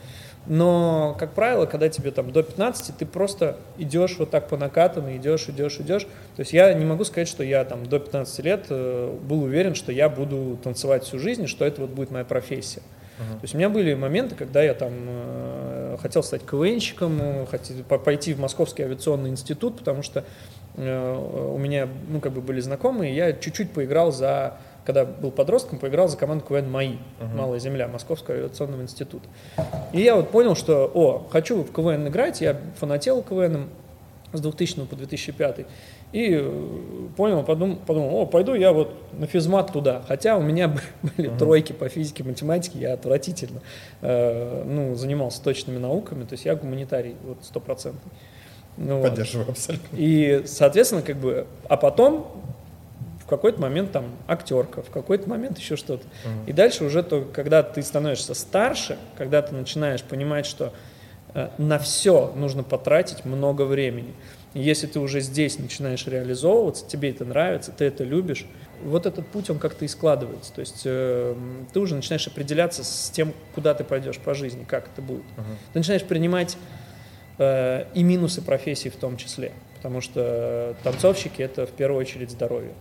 Но, 0.46 1.16
как 1.18 1.32
правило, 1.32 1.66
когда 1.66 1.88
тебе 1.88 2.10
там 2.10 2.32
до 2.32 2.42
15, 2.42 2.96
ты 2.96 3.06
просто 3.06 3.56
идешь 3.78 4.16
вот 4.18 4.30
так 4.30 4.48
по 4.48 4.56
накатанной, 4.56 5.16
идешь, 5.16 5.48
идешь, 5.48 5.76
идешь. 5.80 6.02
То 6.36 6.40
есть 6.40 6.52
я 6.52 6.72
не 6.74 6.84
могу 6.84 7.04
сказать, 7.04 7.28
что 7.28 7.42
я 7.42 7.64
там 7.64 7.86
до 7.86 7.98
15 7.98 8.44
лет 8.44 8.66
э, 8.70 9.16
был 9.22 9.42
уверен, 9.42 9.74
что 9.74 9.92
я 9.92 10.08
буду 10.08 10.58
танцевать 10.62 11.04
всю 11.04 11.18
жизнь, 11.18 11.46
что 11.46 11.64
это 11.64 11.82
вот 11.82 11.90
будет 11.90 12.10
моя 12.10 12.24
профессия. 12.24 12.82
Мгм. 13.18 13.38
То 13.38 13.44
есть 13.44 13.54
у 13.54 13.58
меня 13.58 13.68
были 13.68 13.94
моменты, 13.94 14.34
когда 14.34 14.62
я 14.62 14.72
там 14.72 14.92
э, 14.96 15.69
хотел 16.00 16.22
стать 16.22 16.44
КВНщиком, 16.44 17.18
э, 17.20 17.46
хотел 17.46 17.76
по- 17.88 17.98
пойти 17.98 18.34
в 18.34 18.40
Московский 18.40 18.82
авиационный 18.82 19.30
институт, 19.30 19.78
потому 19.78 20.02
что 20.02 20.24
э, 20.76 21.50
у 21.54 21.58
меня, 21.58 21.88
ну, 22.08 22.20
как 22.20 22.32
бы 22.32 22.40
были 22.40 22.60
знакомые, 22.60 23.14
я 23.14 23.32
чуть-чуть 23.32 23.72
поиграл 23.72 24.12
за, 24.12 24.56
когда 24.84 25.04
был 25.04 25.30
подростком, 25.30 25.78
поиграл 25.78 26.08
за 26.08 26.16
команду 26.16 26.44
КВН 26.48 26.70
МАИ, 26.70 26.96
Мгм. 27.20 27.36
Малая 27.36 27.58
Земля, 27.58 27.88
Московского 27.88 28.36
авиационного 28.36 28.82
института. 28.82 29.26
И 29.92 30.00
я 30.00 30.14
вот 30.16 30.30
понял, 30.30 30.54
что, 30.54 30.90
о, 30.92 31.26
хочу 31.30 31.62
в 31.62 31.72
КВН 31.72 32.08
играть, 32.08 32.40
я 32.40 32.56
фанател 32.78 33.22
КВНом 33.22 33.68
с 34.32 34.40
2000 34.40 34.86
по 34.86 34.94
2005. 34.96 35.66
И 36.12 36.30
э, 36.32 37.08
понял, 37.16 37.44
подумал, 37.44 37.76
подумал, 37.86 38.16
о, 38.16 38.26
пойду 38.26 38.54
я 38.54 38.72
вот 38.72 38.92
на 39.12 39.26
физмат 39.26 39.72
туда. 39.72 40.02
Хотя 40.08 40.36
у 40.36 40.42
меня 40.42 40.68
были 41.02 41.28
Мгм. 41.28 41.38
тройки 41.38 41.72
по 41.72 41.88
физике, 41.88 42.24
математике, 42.24 42.80
я 42.80 42.94
отвратительно 42.94 43.60
э, 44.02 44.64
ну, 44.66 44.94
занимался 44.96 45.42
точными 45.42 45.78
науками, 45.78 46.24
то 46.24 46.32
есть 46.32 46.44
я 46.44 46.56
гуманитарий, 46.56 47.14
вот 47.22 47.38
стопроцентный. 47.42 48.10
Ну, 48.76 48.98
вот. 48.98 49.10
Поддерживаю 49.10 49.50
абсолютно. 49.50 49.96
И, 49.96 50.42
соответственно, 50.46 51.02
как 51.02 51.16
бы, 51.16 51.46
а 51.68 51.76
потом 51.76 52.26
в 53.22 53.26
какой-то 53.26 53.60
момент 53.60 53.92
там 53.92 54.06
актерка, 54.26 54.82
в 54.82 54.90
какой-то 54.90 55.28
момент 55.28 55.58
еще 55.58 55.76
что-то. 55.76 56.04
Мгм. 56.24 56.46
И 56.46 56.52
дальше 56.52 56.84
уже 56.84 57.04
то, 57.04 57.24
когда 57.32 57.62
ты 57.62 57.82
становишься 57.82 58.34
старше, 58.34 58.98
когда 59.16 59.42
ты 59.42 59.54
начинаешь 59.54 60.02
понимать, 60.02 60.46
что 60.46 60.72
э, 61.34 61.48
на 61.58 61.78
все 61.78 62.32
нужно 62.34 62.64
потратить 62.64 63.24
много 63.24 63.62
времени. 63.62 64.12
И 64.54 64.60
если 64.60 64.86
ты 64.86 64.98
уже 64.98 65.20
здесь 65.20 65.58
начинаешь 65.58 66.06
реализовываться, 66.06 66.86
тебе 66.86 67.10
это 67.10 67.24
нравится, 67.24 67.70
ты 67.70 67.84
это 67.84 68.02
любишь, 68.02 68.46
вот 68.82 69.06
этот 69.06 69.26
путь, 69.26 69.50
он 69.50 69.58
как-то 69.58 69.84
и 69.84 69.88
складывается. 69.88 70.52
То 70.52 70.60
есть 70.60 70.82
э, 70.84 71.36
ты 71.72 71.80
уже 71.80 71.94
начинаешь 71.94 72.26
определяться 72.26 72.82
с 72.82 73.10
тем, 73.10 73.32
куда 73.54 73.74
ты 73.74 73.84
пойдешь 73.84 74.18
по 74.18 74.34
жизни, 74.34 74.64
как 74.64 74.88
это 74.92 75.02
будет. 75.02 75.24
Мгм. 75.36 75.56
Ты 75.72 75.78
начинаешь 75.78 76.02
принимать 76.02 76.56
э, 77.38 77.84
и 77.94 78.02
минусы 78.02 78.42
профессии 78.42 78.88
в 78.88 78.96
том 78.96 79.16
числе, 79.16 79.52
потому 79.76 80.00
что 80.00 80.74
танцовщики 80.82 81.42
это 81.42 81.66
в 81.66 81.70
первую 81.70 82.00
очередь 82.00 82.30
здоровье. 82.30 82.72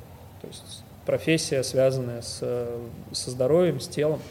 То 0.41 0.47
есть 0.47 0.83
профессия, 1.05 1.63
связанная 1.63 2.21
с, 2.21 2.39
э, 2.41 2.79
со 3.11 3.31
здоровьем, 3.31 3.79
с 3.79 3.87
телом. 3.87 4.21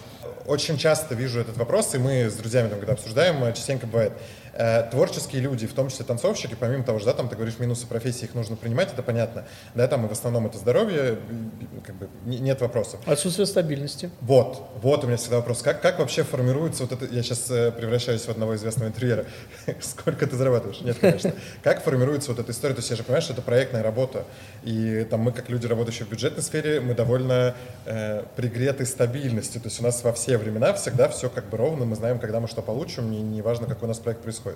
Очень 0.47 0.79
часто 0.79 1.15
вижу 1.15 1.41
этот 1.41 1.57
вопрос, 1.57 1.95
и 1.95 1.99
мы 1.99 2.31
с 2.31 2.35
друзьями, 2.35 2.69
там, 2.69 2.79
когда 2.79 2.95
обсуждаем, 2.95 3.43
э, 3.45 3.53
частенько 3.53 3.87
бывает. 3.87 4.13
Э, 4.59 4.83
Творческие 4.91 5.41
люди, 5.41 5.69
в 5.69 5.73
том 5.73 5.89
числе 5.89 6.05
танцовщики, 6.05 6.57
помимо 6.59 6.83
того, 6.83 6.99
что 6.99 7.13
да, 7.13 7.15
там 7.17 7.29
ты 7.29 7.37
говоришь, 7.37 7.61
минусы 7.61 7.87
профессии, 7.87 8.25
их 8.25 8.35
нужно 8.35 8.57
принимать, 8.57 8.93
это 8.93 9.05
понятно. 9.05 9.47
Да, 9.77 9.87
там 9.87 10.05
и 10.05 10.09
в 10.09 10.13
основном 10.13 10.47
это 10.47 10.59
здоровье, 10.59 11.19
как 11.87 11.95
бы 11.95 12.09
не- 12.25 12.41
нет 12.41 12.61
вопросов. 12.61 12.99
Отсутствие 13.07 13.47
стабильности. 13.47 14.11
Вот, 14.21 14.69
вот 14.83 15.05
у 15.05 15.07
меня 15.07 15.17
всегда 15.17 15.37
вопрос. 15.37 15.63
Как, 15.63 15.81
как 15.81 16.01
вообще 16.01 16.25
формируется 16.25 16.83
вот 16.83 16.91
это... 16.91 17.07
Я 17.15 17.23
сейчас 17.23 17.39
превращаюсь 17.43 18.23
в 18.23 18.29
одного 18.31 18.57
известного 18.57 18.89
интерьера. 18.89 19.27
Сколько 19.81 20.27
ты 20.27 20.35
зарабатываешь? 20.35 20.81
Нет, 20.81 20.99
конечно. 21.01 21.33
Как 21.63 21.85
формируется 21.85 22.31
вот 22.33 22.41
эта 22.41 22.51
история? 22.51 22.75
То 22.75 22.81
есть 22.81 22.91
я 22.91 22.97
же 22.97 23.05
понимаю, 23.05 23.23
что 23.23 23.35
это 23.35 23.43
проектная 23.43 23.85
работа. 23.85 24.25
И 24.65 25.07
там 25.09 25.21
мы, 25.21 25.31
как 25.31 25.49
люди, 25.51 25.67
работающие 25.67 26.05
в 26.05 26.11
бюджетной 26.11 26.43
сфере, 26.43 26.81
мы 26.81 26.95
довольно 26.95 27.55
э, 27.85 28.25
пригреты 28.35 28.85
стабильностью. 28.87 29.61
То 29.61 29.69
есть 29.69 29.79
у 29.81 29.85
нас 29.85 30.03
во 30.03 30.13
все 30.13 30.37
времена 30.37 30.73
всегда 30.73 31.09
все 31.09 31.31
как 31.31 31.49
бы 31.49 31.57
ровно. 31.57 31.85
Мы 31.85 31.95
знаем, 31.95 32.19
когда 32.19 32.41
мы 32.41 32.49
что 32.49 32.61
получим, 32.61 33.13
и 33.13 33.21
неважно, 33.21 33.67
какой 33.67 33.85
у 33.87 33.89
нас 33.89 33.99
проект 33.99 34.23
происходит. 34.23 34.48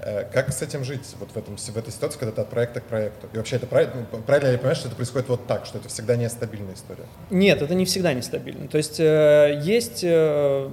Э, 0.00 0.24
как 0.32 0.52
с 0.52 0.62
этим 0.62 0.84
жить 0.84 1.14
вот 1.18 1.30
в, 1.30 1.36
этом, 1.36 1.56
в 1.56 1.76
этой 1.76 1.92
ситуации, 1.92 2.18
когда 2.18 2.34
ты 2.34 2.40
от 2.42 2.50
проекта 2.50 2.80
к 2.80 2.84
проекту? 2.84 3.28
И 3.32 3.36
вообще 3.36 3.56
это 3.56 3.66
правильно, 3.66 4.06
ну, 4.12 4.18
правильно 4.18 4.48
ли 4.48 4.52
я 4.52 4.58
понимаю, 4.58 4.76
что 4.76 4.88
это 4.88 4.96
происходит 4.96 5.28
вот 5.28 5.46
так, 5.46 5.66
что 5.66 5.78
это 5.78 5.88
всегда 5.88 6.16
нестабильная 6.16 6.74
история? 6.74 7.04
Нет, 7.30 7.62
это 7.62 7.74
не 7.74 7.84
всегда 7.84 8.12
нестабильно. 8.12 8.68
То 8.68 8.76
есть 8.76 9.00
э, 9.00 9.60
есть 9.62 10.00
э, 10.02 10.68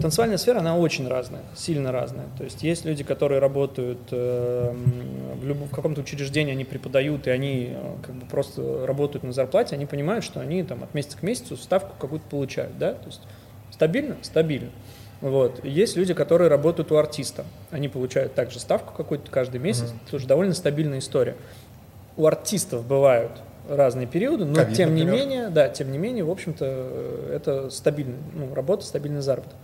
танцевальная 0.00 0.38
сфера, 0.38 0.60
она 0.60 0.76
очень 0.76 1.08
разная, 1.08 1.42
сильно 1.56 1.90
разная. 1.92 2.26
То 2.38 2.44
есть 2.44 2.62
есть 2.62 2.84
люди, 2.84 3.02
которые 3.02 3.40
работают 3.40 4.10
в, 4.10 5.44
любом, 5.44 5.68
в 5.68 5.70
каком-то 5.70 6.00
учреждении, 6.00 6.52
они 6.52 6.64
преподают, 6.64 7.26
и 7.26 7.30
они 7.30 7.76
как 8.02 8.14
бы 8.14 8.26
просто 8.26 8.86
работают 8.86 9.24
на 9.24 9.32
зарплате, 9.32 9.74
они 9.74 9.86
понимают, 9.86 10.24
что 10.24 10.40
они 10.40 10.62
там 10.62 10.84
от 10.84 10.94
месяца 10.94 11.18
к 11.18 11.22
месяцу 11.22 11.56
ставку 11.56 11.94
какую-то 11.98 12.26
получают, 12.28 12.78
да, 12.78 12.92
то 12.92 13.06
есть 13.06 13.20
стабильно, 13.70 14.16
стабильно. 14.22 14.70
Вот. 15.20 15.64
Есть 15.64 15.96
люди, 15.96 16.14
которые 16.14 16.48
работают 16.48 16.92
у 16.92 16.96
артиста. 16.96 17.44
Они 17.70 17.88
получают 17.88 18.34
также 18.34 18.60
ставку 18.60 18.94
какую-то 18.94 19.30
каждый 19.30 19.60
месяц. 19.60 19.88
Мгм. 19.88 20.00
Это 20.02 20.10
тоже 20.10 20.26
довольно 20.26 20.54
стабильная 20.54 20.98
история. 20.98 21.36
У 22.16 22.26
артистов 22.26 22.86
бывают 22.86 23.32
разные 23.68 24.06
периоды, 24.06 24.44
но 24.44 24.54
Ковид, 24.54 24.76
тем 24.76 24.90
например. 24.90 25.14
не 25.14 25.20
менее, 25.20 25.48
да, 25.48 25.68
тем 25.68 25.90
не 25.90 25.98
менее, 25.98 26.24
в 26.24 26.30
общем-то, 26.30 27.28
это 27.32 27.70
стабильная 27.70 28.18
ну, 28.34 28.54
работа, 28.54 28.84
стабильный 28.84 29.22
заработок. 29.22 29.56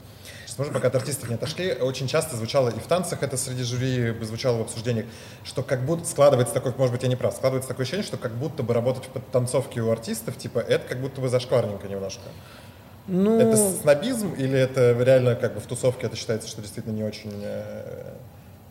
Сейчас, 0.44 0.58
можно, 0.58 0.74
пока 0.74 0.88
от 0.88 0.96
артистов 0.96 1.28
не 1.28 1.36
отошли, 1.36 1.72
очень 1.72 2.08
часто 2.08 2.36
звучало 2.36 2.68
и 2.68 2.78
в 2.78 2.86
танцах 2.86 3.22
это 3.22 3.36
среди 3.36 3.62
жюри 3.62 4.14
звучало 4.22 4.58
в 4.58 4.60
обсуждениях, 4.62 5.06
что 5.44 5.62
как 5.62 5.84
будто 5.84 6.04
складывается 6.04 6.52
такой, 6.52 6.74
может 6.76 6.92
быть, 6.92 7.02
я 7.02 7.08
не 7.08 7.16
прав, 7.16 7.34
складывается 7.34 7.68
такое 7.68 7.84
ощущение, 7.84 8.04
что 8.04 8.16
как 8.16 8.32
будто 8.32 8.62
бы 8.62 8.74
работать 8.74 9.04
в 9.14 9.20
танцовке 9.32 9.80
у 9.80 9.90
артистов, 9.90 10.36
типа, 10.36 10.58
это 10.58 10.86
как 10.88 11.00
будто 11.00 11.20
бы 11.20 11.28
зашкварненько 11.28 11.88
немножко. 11.88 12.22
Ну, 13.08 13.40
Это 13.40 13.56
снобизм 13.56 14.32
или 14.34 14.58
это 14.58 14.96
реально 15.00 15.34
как 15.34 15.54
бы 15.54 15.60
в 15.60 15.66
тусовке 15.66 16.06
это 16.06 16.16
считается, 16.16 16.48
что 16.48 16.60
действительно 16.60 16.94
не 16.94 17.02
очень 17.02 17.32
э, 17.42 18.14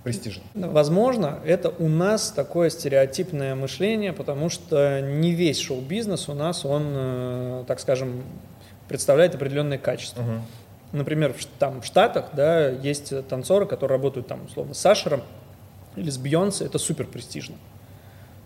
престижно? 0.04 0.44
Возможно, 0.54 1.39
это 1.46 1.70
у 1.70 1.88
нас 1.88 2.32
такое 2.32 2.70
стереотипное 2.70 3.56
мышление, 3.56 4.13
потому 4.13 4.50
что 4.50 5.02
не 5.02 5.34
весь 5.34 5.60
шоу-бизнес 5.60 6.30
у 6.30 6.34
нас, 6.34 6.65
он, 6.65 6.84
э, 6.88 7.63
так 7.67 7.80
скажем, 7.80 8.24
представляет 8.88 9.36
определенные 9.36 9.80
качества. 9.80 10.22
Мгм. 10.22 10.41
Например, 10.94 11.34
в, 11.34 11.46
там 11.46 11.82
в 11.82 11.86
Штатах, 11.86 12.30
да, 12.34 12.70
есть 12.70 13.13
танцоры, 13.28 13.65
которые 13.65 13.98
работают 13.98 14.28
там, 14.28 14.46
условно, 14.46 14.74
с 14.74 14.86
Ашером 14.86 15.24
или 15.96 16.10
с 16.10 16.17
Бейонсе, 16.17 16.65
это 16.65 16.78
супер 16.78 17.06
престижно. 17.06 17.56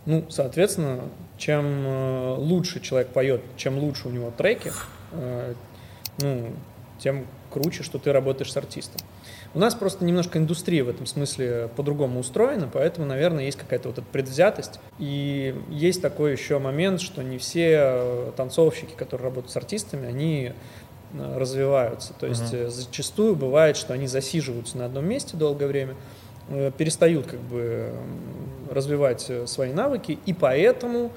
Ну, 0.06 0.26
соответственно, 0.30 1.02
чем 1.38 1.66
э, 1.86 2.36
лучше 2.38 2.80
человек 2.80 3.10
поет, 3.10 3.42
чем 3.58 3.80
лучше 3.80 4.08
у 4.08 4.12
него 4.12 4.32
треки, 4.36 4.72
э, 5.14 5.54
ну, 6.20 6.54
тем 7.00 7.26
круче, 7.52 7.84
что 7.84 8.00
ты 8.00 8.12
работаешь 8.12 8.52
с 8.52 8.58
артистом. 8.58 9.02
У 9.54 9.60
нас 9.60 9.74
просто 9.76 10.04
немножко 10.04 10.38
индустрия 10.38 10.84
в 10.84 10.90
этом 10.90 11.06
смысле 11.06 11.70
по-другому 11.76 12.20
устроена, 12.20 12.70
поэтому, 12.72 13.08
наверное, 13.08 13.46
есть 13.46 13.58
какая-то 13.58 13.90
вот 13.90 13.98
эта 13.98 14.08
предвзятость. 14.08 14.80
И 15.00 15.56
есть 15.70 16.02
такой 16.02 16.34
еще 16.34 16.60
момент, 16.60 17.00
что 17.00 17.22
не 17.22 17.38
все 17.38 17.80
э, 17.80 18.32
танцовщики, 18.36 18.94
которые 18.96 19.26
работают 19.26 19.52
с 19.52 19.56
артистами, 19.56 20.08
они 20.08 20.52
э, 21.14 21.38
развиваются. 21.38 22.14
То 22.20 22.28
есть 22.28 22.54
э, 22.54 22.70
зачастую 22.70 23.36
бывает, 23.36 23.78
что 23.78 23.94
они 23.94 24.08
засиживаются 24.08 24.78
на 24.78 24.86
одном 24.86 25.06
месте 25.06 25.38
долгое 25.38 25.68
время, 25.68 25.96
перестают 26.78 27.26
как 27.26 27.40
бы 27.40 27.92
развивать 28.70 29.32
свои 29.48 29.74
навыки, 29.74 30.20
и 30.28 30.34
поэтому 30.34 31.12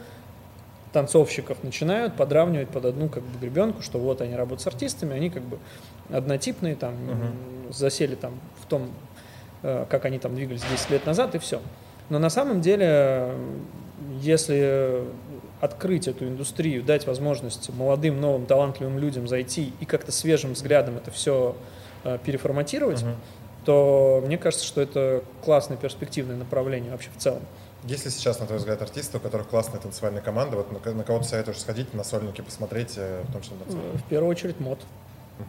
танцовщиков 0.93 1.63
начинают 1.63 2.15
подравнивать 2.17 2.69
под 2.69 2.85
одну 2.87 3.09
как 3.09 3.23
бы 3.23 3.39
гребенку, 3.39 3.83
что 3.83 3.99
вот 3.99 4.21
они 4.21 4.35
работают 4.35 4.63
с 4.63 4.67
артистами, 4.67 5.15
они 5.15 5.31
как 5.31 5.43
бы 5.43 5.59
однотипные, 6.11 6.75
там, 6.77 6.95
Мгм. 6.95 7.73
засели 7.73 8.15
там 8.15 8.33
в 8.63 8.67
том, 8.67 8.91
э, 9.63 9.85
как 9.89 10.05
они 10.05 10.19
там 10.19 10.35
двигались 10.35 10.63
10 10.71 10.91
лет 10.91 11.05
назад, 11.07 11.35
и 11.35 11.39
все. 11.39 11.61
Но 12.09 12.19
на 12.19 12.31
самом 12.31 12.61
деле, 12.61 12.87
э, 12.89 13.37
если 14.21 15.03
открыть 15.61 16.09
эту 16.09 16.27
индустрию, 16.27 16.83
дать 16.83 17.07
возможность 17.07 17.69
молодым, 17.75 18.21
новым, 18.21 18.47
талантливым 18.47 18.99
людям 18.99 19.27
зайти 19.29 19.73
и 19.81 19.85
как-то 19.85 20.13
свежим 20.13 20.53
взглядом 20.53 20.97
это 20.97 21.11
все 21.11 21.57
переформатировать, 22.25 23.03
Мгм. 23.03 23.17
то 23.65 24.23
мне 24.25 24.39
кажется, 24.39 24.65
что 24.65 24.81
это 24.81 25.23
классное 25.45 25.77
перспективное 25.77 26.37
направление 26.37 26.93
вообще 26.93 27.11
в 27.15 27.21
целом. 27.21 27.43
Есть 27.89 28.05
ли 28.05 28.11
сейчас, 28.11 28.39
на 28.39 28.47
твой 28.47 28.59
взгляд, 28.59 28.83
артисты, 28.83 29.17
у 29.17 29.21
которых 29.21 29.49
классная 29.49 29.81
танцевальная 29.81 30.21
команда, 30.21 30.57
вот 30.59 30.71
на, 30.71 30.93
на 30.93 31.05
кого 31.05 31.21
ты 31.21 31.25
советуешь 31.25 31.59
сходить, 31.59 31.95
на 31.95 32.05
сольники 32.05 32.43
посмотреть, 32.43 32.95
э, 32.97 33.23
в 33.27 33.33
том 33.33 33.41
числе 33.41 33.57
на 33.57 33.65
танцевальные? 33.65 33.99
В 33.99 34.05
первую 34.05 34.31
очередь 34.31 34.61
мод. 34.61 34.79
Мгм. 35.39 35.49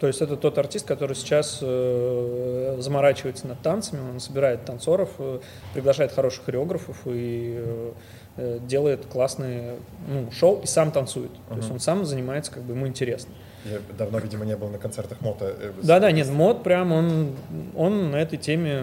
То 0.00 0.08
есть 0.08 0.20
это 0.20 0.36
тот 0.36 0.58
артист, 0.58 0.84
который 0.84 1.14
сейчас 1.14 1.60
э, 1.62 2.76
заморачивается 2.80 3.46
над 3.46 3.60
танцами, 3.60 4.00
он 4.10 4.18
собирает 4.18 4.64
танцоров, 4.64 5.10
э, 5.18 5.38
приглашает 5.74 6.12
хороших 6.12 6.44
хореографов 6.44 6.96
и 7.06 7.54
э, 7.56 7.92
э, 8.36 8.58
делает 8.66 9.06
классные 9.06 9.76
ну, 10.08 10.30
шоу 10.32 10.60
и 10.62 10.66
сам 10.66 10.90
танцует. 10.90 11.30
То 11.48 11.56
есть 11.56 11.70
он 11.70 11.78
сам 11.78 12.04
занимается, 12.04 12.50
как 12.50 12.64
бы 12.64 12.74
ему 12.74 12.88
интересно. 12.88 13.32
Я 13.64 13.78
давно, 13.96 14.18
видимо, 14.18 14.44
не 14.44 14.56
был 14.56 14.68
на 14.68 14.78
концертах 14.78 15.20
Мота. 15.20 15.46
э, 15.46 15.72
Да-да, 15.82 16.10
нет, 16.10 16.28
мод 16.28 16.62
прям 16.62 16.92
он, 16.92 17.36
он 17.74 18.10
на 18.10 18.16
этой 18.16 18.38
теме 18.38 18.82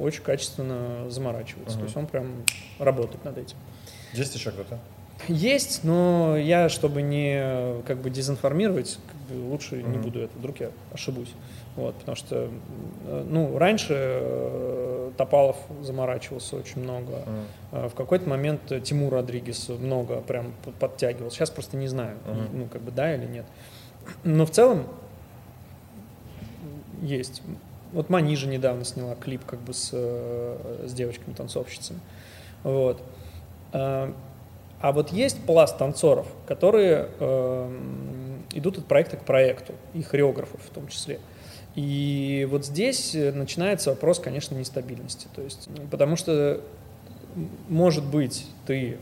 очень 0.00 0.22
качественно 0.22 1.08
заморачивается. 1.10 1.72
Мгм. 1.76 1.80
То 1.80 1.84
есть 1.84 1.96
он 1.96 2.06
прям 2.06 2.26
работает 2.78 3.24
над 3.24 3.38
этим. 3.38 3.56
Есть 4.12 4.34
еще 4.34 4.50
кто-то? 4.50 4.78
Есть, 5.28 5.84
но 5.84 6.36
я, 6.36 6.68
чтобы 6.70 7.02
не 7.02 7.82
как 7.86 7.98
бы 7.98 8.08
дезинформировать, 8.10 8.98
как 9.06 9.36
бы 9.36 9.50
лучше 9.50 9.76
не 9.76 9.98
Мгм. 9.98 10.02
буду 10.02 10.20
это, 10.20 10.38
вдруг 10.38 10.60
я 10.60 10.70
ошибусь. 10.92 11.28
Вот, 11.76 11.94
потому 11.96 12.16
что, 12.16 12.48
э, 13.06 13.24
ну, 13.28 13.56
раньше 13.58 13.94
э, 13.96 15.10
Топалов 15.16 15.56
заморачивался 15.82 16.56
очень 16.56 16.82
много. 16.82 17.24
А 17.72 17.88
В 17.88 17.94
какой-то 17.94 18.28
момент 18.28 18.60
Тимур 18.82 19.12
Родригес 19.12 19.68
много 19.68 20.20
прям 20.22 20.52
подтягивал. 20.80 21.30
Сейчас 21.30 21.50
просто 21.50 21.76
не 21.76 21.86
знаю, 21.88 22.16
Мгм. 22.26 22.58
ну, 22.60 22.66
как 22.66 22.80
бы 22.82 22.90
да 22.90 23.14
или 23.14 23.26
нет. 23.26 23.44
Но 24.24 24.46
в 24.46 24.50
целом 24.50 24.86
есть. 27.02 27.42
Вот 27.92 28.08
Манижа 28.08 28.46
недавно 28.46 28.84
сняла 28.84 29.14
клип 29.14 29.44
как 29.44 29.60
бы 29.60 29.74
с, 29.74 29.90
э, 29.92 30.86
с 30.86 30.92
девочками-танцовщицами. 30.92 32.00
Вот. 32.62 33.02
А 33.72 34.14
а 34.80 34.92
вот 34.92 35.12
есть 35.12 35.44
пласт 35.44 35.76
танцоров, 35.76 36.26
которые 36.46 37.08
эм, 37.20 38.42
идут 38.54 38.78
от 38.78 38.86
проекта 38.86 39.18
к 39.18 39.24
проекту, 39.24 39.74
и 39.92 40.02
хореографов 40.02 40.60
в 40.62 40.70
том 40.70 40.88
числе. 40.88 41.20
И 41.74 42.48
вот 42.50 42.64
здесь 42.64 43.14
э, 43.14 43.30
начинается 43.32 43.90
вопрос, 43.90 44.18
конечно, 44.20 44.54
нестабильности. 44.54 45.28
То 45.34 45.42
есть, 45.42 45.68
потому 45.90 46.16
что, 46.16 46.62
может 47.68 48.04
быть, 48.04 48.46
ты 48.66 48.96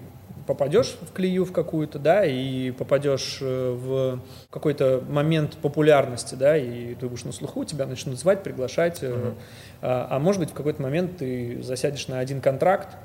попадешь 0.48 0.96
в 1.02 1.12
клею 1.12 1.44
в 1.44 1.52
какую-то, 1.52 1.98
да, 1.98 2.24
и 2.24 2.70
попадешь 2.70 3.36
э, 3.42 3.76
в 3.78 4.18
какой-то 4.50 5.04
момент 5.06 5.58
популярности, 5.58 6.36
да, 6.36 6.56
и 6.56 6.94
ты 6.94 7.06
будешь 7.06 7.24
на 7.24 7.32
слуху, 7.32 7.66
тебя 7.66 7.84
начнут 7.84 8.18
звать, 8.18 8.42
приглашать, 8.42 9.02
Мгм. 9.02 9.34
а, 9.82 10.08
а 10.10 10.18
может 10.18 10.40
быть, 10.40 10.50
в 10.50 10.54
какой-то 10.54 10.80
момент 10.80 11.18
ты 11.18 11.62
засядешь 11.62 12.08
на 12.08 12.18
один 12.18 12.40
контракт, 12.40 12.96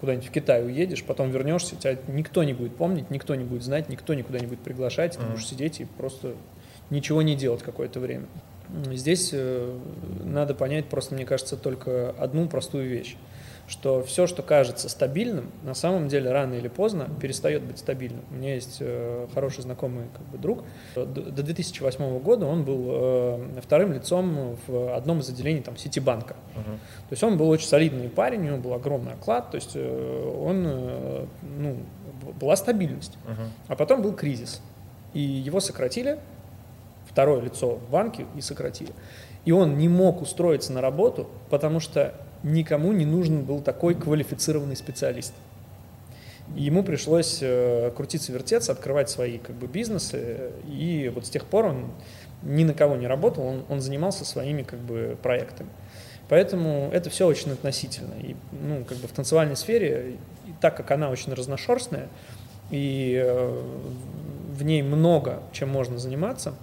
куда-нибудь 0.00 0.26
в 0.26 0.30
Китай 0.30 0.64
уедешь, 0.64 1.04
потом 1.04 1.30
вернешься, 1.30 1.76
тебя 1.76 1.98
никто 2.08 2.42
не 2.44 2.54
будет 2.54 2.74
помнить, 2.76 3.10
никто 3.10 3.34
не 3.34 3.44
будет 3.44 3.62
знать, 3.62 3.90
никто 3.90 4.14
никуда 4.14 4.38
не 4.38 4.46
будет 4.46 4.60
приглашать, 4.60 5.12
ты 5.16 5.20
Мгм. 5.20 5.32
будешь 5.32 5.46
сидеть 5.46 5.80
и 5.80 5.84
просто 5.84 6.32
ничего 6.88 7.20
не 7.20 7.36
делать 7.36 7.62
какое-то 7.62 8.00
время. 8.00 8.24
Здесь 8.90 9.30
э, 9.34 9.78
надо 10.24 10.54
понять 10.54 10.86
просто, 10.86 11.14
мне 11.14 11.26
кажется, 11.26 11.58
только 11.58 12.14
одну 12.18 12.48
простую 12.48 12.88
вещь, 12.88 13.16
что 13.66 14.02
все, 14.02 14.26
что 14.26 14.42
кажется 14.42 14.88
стабильным, 14.88 15.50
на 15.62 15.74
самом 15.74 16.08
деле 16.08 16.30
рано 16.30 16.54
или 16.54 16.68
поздно 16.68 17.08
перестает 17.20 17.62
быть 17.62 17.78
стабильным. 17.78 18.22
У 18.30 18.34
меня 18.34 18.54
есть 18.54 18.78
э, 18.80 19.26
хороший 19.32 19.62
знакомый 19.62 20.04
как 20.12 20.26
бы, 20.26 20.38
друг. 20.38 20.64
До 20.94 21.04
до 21.06 21.42
2008 21.42 22.18
года 22.18 22.46
он 22.46 22.64
был 22.64 22.84
э, 22.86 23.60
вторым 23.62 23.92
лицом 23.92 24.56
в 24.66 24.94
одном 24.94 25.20
из 25.20 25.28
отделений 25.30 25.62
там, 25.62 25.76
Ситибанка. 25.76 26.36
Мгм. 26.54 26.76
То 27.08 27.12
есть 27.12 27.22
он 27.22 27.38
был 27.38 27.48
очень 27.48 27.66
солидный 27.66 28.08
парень, 28.08 28.40
у 28.40 28.44
него 28.44 28.58
был 28.58 28.74
огромный 28.74 29.14
оклад, 29.14 29.50
то 29.50 29.56
есть 29.56 29.72
э, 29.74 30.38
он, 30.44 30.64
э, 30.66 31.26
ну, 31.58 31.76
была 32.38 32.56
стабильность. 32.56 33.16
Мгм. 33.24 33.50
А 33.68 33.76
потом 33.76 34.02
был 34.02 34.12
кризис, 34.12 34.60
и 35.14 35.20
его 35.20 35.60
сократили, 35.60 36.18
второе 37.08 37.40
лицо 37.40 37.76
в 37.76 37.90
банке 37.90 38.26
и 38.36 38.40
сократили. 38.40 38.92
И 39.44 39.52
он 39.52 39.76
не 39.78 39.88
мог 39.88 40.22
устроиться 40.22 40.72
на 40.72 40.80
работу, 40.80 41.28
потому 41.50 41.80
что 41.80 42.14
никому 42.44 42.92
не 42.92 43.06
нужен 43.06 43.42
был 43.42 43.60
такой 43.60 43.94
квалифицированный 43.94 44.76
специалист. 44.76 45.32
Ему 46.54 46.82
пришлось 46.84 47.38
э, 47.40 47.90
крутиться, 47.96 48.30
вертеться, 48.30 48.72
открывать 48.72 49.08
свои 49.08 49.38
как 49.38 49.56
бы, 49.56 49.66
бизнесы. 49.66 50.52
И 50.68 51.10
вот 51.12 51.26
с 51.26 51.30
тех 51.30 51.46
пор 51.46 51.64
он 51.66 51.86
ни 52.42 52.64
на 52.64 52.74
кого 52.74 52.96
не 52.96 53.06
работал, 53.06 53.46
он, 53.46 53.64
он 53.70 53.80
занимался 53.80 54.26
своими 54.26 54.62
как 54.62 54.78
бы, 54.78 55.16
проектами. 55.22 55.70
Поэтому 56.28 56.90
это 56.92 57.08
все 57.08 57.26
очень 57.26 57.52
относительно. 57.52 58.12
И, 58.20 58.36
ну, 58.52 58.84
как 58.84 58.98
бы 58.98 59.08
в 59.08 59.12
танцевальной 59.12 59.56
сфере, 59.56 60.16
так 60.60 60.76
как 60.76 60.90
она 60.90 61.08
очень 61.08 61.32
разношерстная, 61.32 62.08
и 62.70 63.20
э, 63.24 63.62
в 64.54 64.62
ней 64.62 64.82
много 64.82 65.42
чем 65.52 65.70
можно 65.70 65.98
заниматься, 65.98 66.54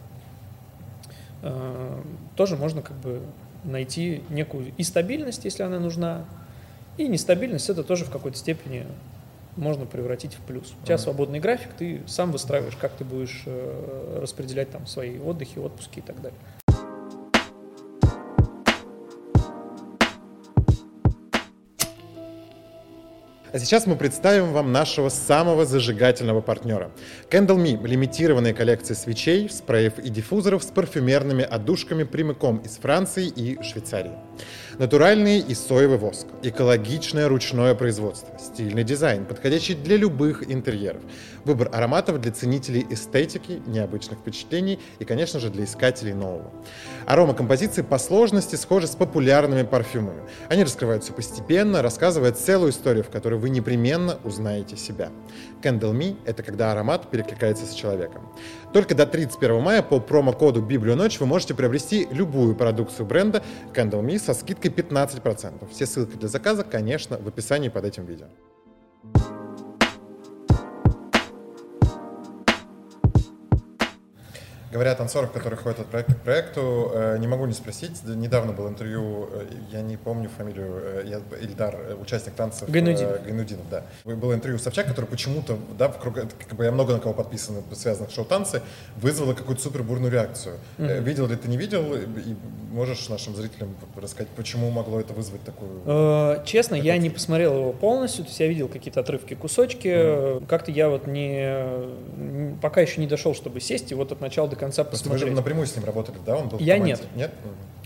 э, 1.42 2.02
тоже 2.36 2.56
можно 2.56 2.84
как 2.84 2.98
бы 2.98 3.22
найти 3.64 4.24
некую 4.30 4.74
и 4.78 4.84
стабильность, 4.84 5.46
если 5.46 5.64
она 5.64 5.80
нужна, 5.80 6.26
и 6.98 7.08
нестабильность 7.08 7.70
это 7.70 7.84
тоже 7.84 8.06
в 8.06 8.10
какой-то 8.10 8.38
степени 8.38 8.86
можно 9.56 9.86
превратить 9.86 10.34
в 10.34 10.40
плюс. 10.42 10.74
У 10.82 10.86
тебя 10.86 10.98
свободный 10.98 11.40
график, 11.40 11.74
ты 11.78 12.02
сам 12.08 12.32
выстраиваешь, 12.32 12.76
как 12.76 12.94
ты 12.94 13.04
будешь 13.04 13.44
э, 13.46 14.20
распределять 14.22 14.72
там 14.72 14.88
свои 14.88 15.20
отдыхи, 15.20 15.60
отпуски 15.60 16.00
и 16.00 16.02
так 16.02 16.22
далее. 16.22 16.40
А 23.54 23.60
сейчас 23.60 23.86
мы 23.86 23.98
представим 23.98 24.54
вам 24.54 24.72
нашего 24.72 25.10
самого 25.10 25.66
зажигательного 25.66 26.40
партнера. 26.40 26.90
Candle 27.30 27.58
Me– 27.58 27.86
лимитированная 27.88 28.54
коллекция 28.54 28.96
свечей, 28.96 29.50
спреев 29.50 30.00
и 30.00 30.10
диффузоров 30.10 30.64
с 30.64 30.68
парфюмерными 30.68 31.44
отдушками 31.44 32.04
прямиком 32.04 32.60
из 32.60 32.78
Франции 32.78 33.28
и 33.28 33.62
Швейцарии. 33.62 34.14
Натуральный 34.78 35.40
и 35.40 35.54
соевый 35.54 35.98
воск, 35.98 36.28
экологичное 36.44 37.28
ручное 37.28 37.76
производство, 37.76 38.38
стильный 38.40 38.84
дизайн, 38.86 39.26
подходящий 39.26 39.76
для 39.76 39.98
любых 39.98 40.50
интерьеров, 40.50 41.02
выбор 41.44 41.70
ароматов 41.74 42.22
для 42.22 42.32
ценителей 42.32 42.86
эстетики, 42.90 43.62
необычных 43.68 44.20
впечатлений 44.20 44.80
и, 45.00 45.06
конечно 45.06 45.40
же, 45.42 45.50
для 45.50 45.66
искателей 45.66 46.14
нового. 46.14 46.52
Арома 47.06 47.34
композиции 47.34 47.82
по 47.82 47.98
сложности 47.98 48.56
схожи 48.56 48.88
с 48.88 48.96
популярными 48.96 49.64
парфюмами. 49.64 50.22
Они 50.48 50.64
раскрываются 50.64 51.12
постепенно, 51.12 51.82
рассказывая 51.82 52.32
целую 52.32 52.72
историю, 52.72 53.04
в 53.04 53.10
которой 53.10 53.40
вы 53.40 53.50
непременно 53.50 54.20
узнаете 54.24 54.78
себя. 54.78 55.10
Candle 55.62 55.94
Me— 55.94 56.18
это 56.26 56.44
когда 56.44 56.72
аромат 56.72 57.10
перекликается 57.10 57.66
с 57.66 57.74
человеком. 57.74 58.28
Только 58.74 58.96
до 58.96 59.06
31 59.06 59.62
мая 59.62 59.82
по 59.82 60.00
промокоду 60.00 60.62
Библию 60.62 60.96
ночь 60.96 61.20
вы 61.20 61.26
можете 61.26 61.54
приобрести 61.54 62.08
любую 62.12 62.56
продукцию 62.56 63.06
бренда 63.06 63.44
Candle 63.74 64.04
Me 64.04 64.20
со 64.20 64.34
скидкой 64.34 64.72
15%. 64.72 65.70
Все 65.72 65.86
ссылки 65.86 66.16
для 66.16 66.28
заказа, 66.28 66.64
конечно, 66.64 67.18
в 67.18 67.28
описании 67.28 67.70
под 67.70 67.86
этим 67.86 68.06
видео. 68.06 68.28
Говоря 74.72 74.94
о 74.94 74.96
танцорах, 74.96 75.34
которые 75.34 75.60
ходят 75.60 75.82
от 75.82 75.88
проекта 75.88 76.14
к 76.14 76.22
проекту, 76.22 76.92
э, 76.94 77.18
не 77.18 77.28
могу 77.28 77.46
не 77.46 77.54
спросить. 77.54 78.02
Недавно 78.06 78.54
было 78.54 78.70
интервью, 78.70 79.28
э, 79.30 79.46
я 79.70 79.82
не 79.82 79.98
помню 79.98 80.30
фамилию, 80.30 80.82
э, 80.82 81.04
я, 81.08 81.38
Ильдар, 81.42 81.76
участник 82.02 82.36
танцев. 82.36 82.70
Гайнудинов. 82.70 83.22
Гайнудинов, 83.22 83.70
да. 83.70 83.84
Было 84.06 84.34
интервью 84.34 84.60
Собчак, 84.60 84.88
который 84.88 85.08
почему-то, 85.08 85.58
да, 85.78 85.90
вокруг, 85.90 86.16
как 86.16 86.56
бы 86.56 86.64
я 86.64 86.72
много 86.72 86.94
на 86.94 87.00
кого 87.00 87.14
подписан, 87.14 87.58
связанных 87.74 88.12
шоу-танцы, 88.12 88.62
вызвало 88.96 89.34
какую-то 89.34 89.62
супер 89.62 89.84
бурную 89.84 90.12
реакцию. 90.12 90.56
Mm-hmm. 90.78 91.04
Видел 91.04 91.28
ли 91.28 91.36
ты, 91.36 91.50
не 91.50 91.58
видел? 91.58 91.94
И 91.94 92.36
можешь 92.72 93.10
нашим 93.10 93.36
зрителям 93.36 93.76
рассказать, 94.02 94.30
почему 94.38 94.72
могло 94.72 95.02
это 95.02 95.12
вызвать 95.12 95.42
такую... 95.44 96.46
Честно, 96.46 96.76
я 96.76 96.98
не 96.98 97.10
посмотрел 97.10 97.56
его 97.56 97.74
полностью, 97.74 98.24
то 98.24 98.30
есть 98.30 98.40
я 98.40 98.48
видел 98.48 98.70
какие-то 98.70 99.02
отрывки, 99.02 99.34
кусочки. 99.34 99.88
Mm-hmm. 99.90 100.46
Как-то 100.46 100.72
я 100.72 100.88
вот 100.88 101.08
не... 101.08 102.58
Пока 102.62 102.80
еще 102.80 103.02
не 103.02 103.08
дошел, 103.08 103.36
чтобы 103.36 103.60
сесть, 103.60 103.92
и 103.92 103.96
вот 103.96 104.14
от 104.14 104.22
начала 104.22 104.48
до 104.48 104.61
конца 104.62 104.84
посмотреть. 104.84 105.24
Вы 105.24 105.30
же 105.30 105.36
напрямую 105.36 105.68
с 105.68 105.76
ним 105.76 105.86
работали, 105.86 106.18
да? 106.26 106.38
Он 106.38 106.48
был 106.48 106.60
Я 106.60 106.78
нет. 106.78 107.02
Нет? 107.16 107.32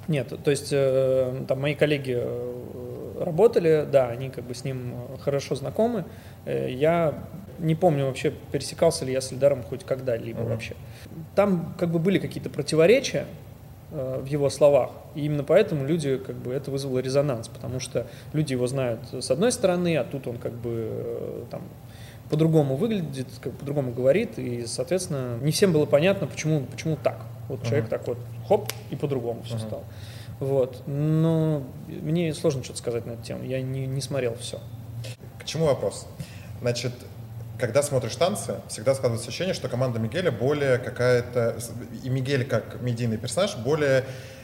Нет, 0.08 0.34
то 0.44 0.52
есть 0.52 0.70
э, 0.72 1.44
там 1.48 1.62
мои 1.62 1.74
коллеги 1.74 2.16
э, 2.16 3.24
работали, 3.24 3.88
да, 3.92 4.10
они 4.10 4.30
как 4.30 4.44
бы 4.44 4.54
с 4.54 4.64
ним 4.64 4.94
хорошо 5.20 5.56
знакомы. 5.56 6.06
Э, 6.46 6.70
я 6.70 7.26
не 7.58 7.74
помню 7.74 8.06
вообще, 8.06 8.32
пересекался 8.52 9.06
ли 9.06 9.14
я 9.14 9.22
с 9.22 9.32
Эльдаром 9.32 9.64
хоть 9.64 9.84
когда-либо 9.84 10.42
uh-huh. 10.42 10.50
вообще. 10.50 10.76
Там 11.34 11.74
как 11.80 11.90
бы 11.90 12.00
были 12.00 12.20
какие-то 12.20 12.50
противоречия 12.50 13.26
в 13.92 14.26
его 14.26 14.50
словах, 14.50 14.90
и 15.14 15.26
именно 15.26 15.44
поэтому 15.44 15.86
люди, 15.86 16.18
как 16.18 16.36
бы, 16.36 16.52
это 16.52 16.70
вызвало 16.70 17.00
резонанс, 17.00 17.48
потому 17.48 17.80
что 17.80 18.08
люди 18.34 18.52
его 18.52 18.68
знают 18.68 19.00
с 19.14 19.32
одной 19.32 19.54
стороны, 19.54 19.96
а 19.96 20.04
тут 20.04 20.28
он 20.28 20.38
как 20.38 20.52
бы 20.52 21.46
там 21.50 21.62
по-другому 22.30 22.76
выглядит, 22.76 23.28
как 23.42 23.54
по-другому 23.54 23.92
говорит, 23.92 24.38
и, 24.38 24.66
соответственно, 24.66 25.38
не 25.42 25.52
всем 25.52 25.72
было 25.72 25.86
понятно, 25.86 26.28
почему, 26.28 26.66
почему 26.66 26.98
так. 27.02 27.22
Вот 27.48 27.62
uh-huh. 27.62 27.68
человек 27.68 27.90
так 27.90 28.08
вот, 28.08 28.18
хоп, 28.48 28.72
и 28.90 28.96
по-другому 28.96 29.44
все 29.44 29.56
uh-huh. 29.56 29.68
стало. 29.68 29.84
Вот. 30.40 30.84
Но 30.88 31.64
мне 31.88 32.34
сложно 32.34 32.64
что-то 32.64 32.80
сказать 32.80 33.06
на 33.06 33.12
эту 33.12 33.24
тему. 33.24 33.44
Я 33.44 33.62
не, 33.62 33.88
не 33.88 34.02
смотрел 34.02 34.36
все. 34.36 34.60
К 35.40 35.46
чему 35.46 35.66
вопрос? 35.66 36.08
Значит, 36.62 36.94
когда 37.60 37.82
смотришь 37.84 38.16
танцы, 38.16 38.56
всегда 38.68 38.96
складывается 38.96 39.30
ощущение, 39.30 39.54
что 39.54 39.70
команда 39.70 40.00
Мигеля 40.00 40.32
более 40.32 40.78
какая-то... 40.78 41.58
И 42.04 42.10
Мигель 42.10 42.46
как 42.46 42.82
медийный 42.82 43.18
персонаж 43.18 43.56
более 43.58 44.04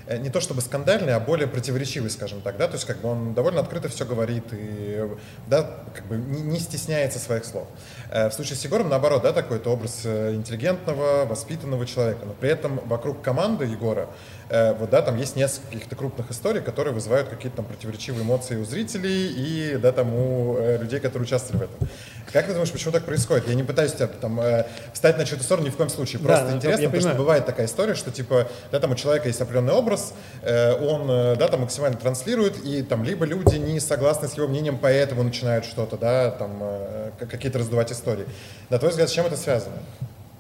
не 0.10 0.30
то 0.30 0.42
чтобы 0.42 0.62
скандальный, 0.62 1.14
а 1.14 1.20
более 1.20 1.48
противоречивый, 1.48 2.10
скажем 2.10 2.42
так, 2.42 2.58
да, 2.58 2.68
то 2.68 2.74
есть 2.74 2.86
как 2.86 2.98
бы 3.02 3.10
он 3.10 3.34
довольно 3.34 3.62
открыто 3.62 3.90
все 3.90 4.06
говорит 4.06 4.46
и, 4.52 5.08
да, 5.48 5.70
как 5.94 6.06
бы 6.06 6.18
не, 6.18 6.42
не 6.42 6.60
стесняется 6.60 7.20
своих 7.20 7.46
слов. 7.46 7.68
Э, 8.10 8.30
в 8.30 8.34
случае 8.34 8.58
с 8.58 8.64
Егором, 8.64 8.90
наоборот, 8.90 9.24
да, 9.24 9.34
такой-то 9.34 9.72
образ 9.72 10.02
э, 10.04 10.34
интеллигентного, 10.34 11.26
воспитанного 11.26 11.86
человека, 11.86 12.26
но 12.26 12.34
при 12.34 12.50
этом 12.50 12.80
вокруг 12.86 13.22
команды 13.22 13.66
Егора 13.66 14.10
вот, 14.52 14.90
да, 14.90 15.02
там 15.02 15.18
есть 15.18 15.36
несколько 15.36 15.72
каких-то 15.72 15.96
крупных 15.96 16.30
историй, 16.32 16.62
которые 16.62 16.94
вызывают 16.94 17.30
какие-то 17.30 17.58
там 17.58 17.66
противоречивые 17.66 18.24
эмоции 18.24 18.58
у 18.58 18.66
зрителей 18.66 19.34
и, 19.36 19.78
да, 19.78 19.92
там 19.92 20.14
у 20.14 20.58
людей, 20.78 21.00
которые 21.00 21.26
участвовали 21.26 21.62
в 21.62 21.64
этом. 21.64 21.88
Как 22.32 22.46
ты 22.46 22.54
думаешь, 22.54 22.72
почему 22.72 22.94
так 22.94 23.04
происходит? 23.04 23.48
Я 23.48 23.56
не 23.56 23.64
пытаюсь 23.64 23.94
тебя 23.94 24.08
там 24.08 24.40
э, 24.40 24.66
встать 24.94 25.18
на 25.18 25.26
чью-то 25.26 25.44
сторону 25.44 25.68
ни 25.68 25.70
в 25.70 25.76
коем 25.76 25.90
случае. 25.90 26.22
Просто 26.22 26.46
да, 26.46 26.56
интересно, 26.56 26.86
потому 26.86 27.02
что 27.02 27.16
бывает 27.16 27.46
такая 27.46 27.66
история, 27.66 27.94
что 27.96 28.12
типа, 28.12 28.48
да, 28.72 28.80
там 28.80 28.92
у 28.92 28.96
человека 28.96 29.28
есть 29.28 29.42
определенный 29.42 29.74
образ, 29.74 30.14
э, 30.42 30.74
он, 30.74 31.10
э, 31.10 31.36
да, 31.36 31.48
там 31.50 31.62
максимально 31.62 31.98
транслирует, 31.98 32.58
и 32.64 32.84
там 32.84 33.04
либо 33.04 33.26
люди 33.26 33.56
не 33.56 33.80
согласны 33.80 34.28
с 34.28 34.34
его 34.36 34.48
мнением, 34.48 34.78
поэтому 34.78 35.24
начинают 35.24 35.66
что-то, 35.66 35.98
да, 35.98 36.32
там 36.32 36.60
э, 36.62 37.12
какие-то 37.20 37.60
раздувать 37.60 37.92
истории. 37.92 38.26
На 38.70 38.80
твой 38.80 38.92
взгляд, 38.92 39.10
с 39.10 39.12
чем 39.12 39.26
это 39.26 39.36
связано? 39.36 39.76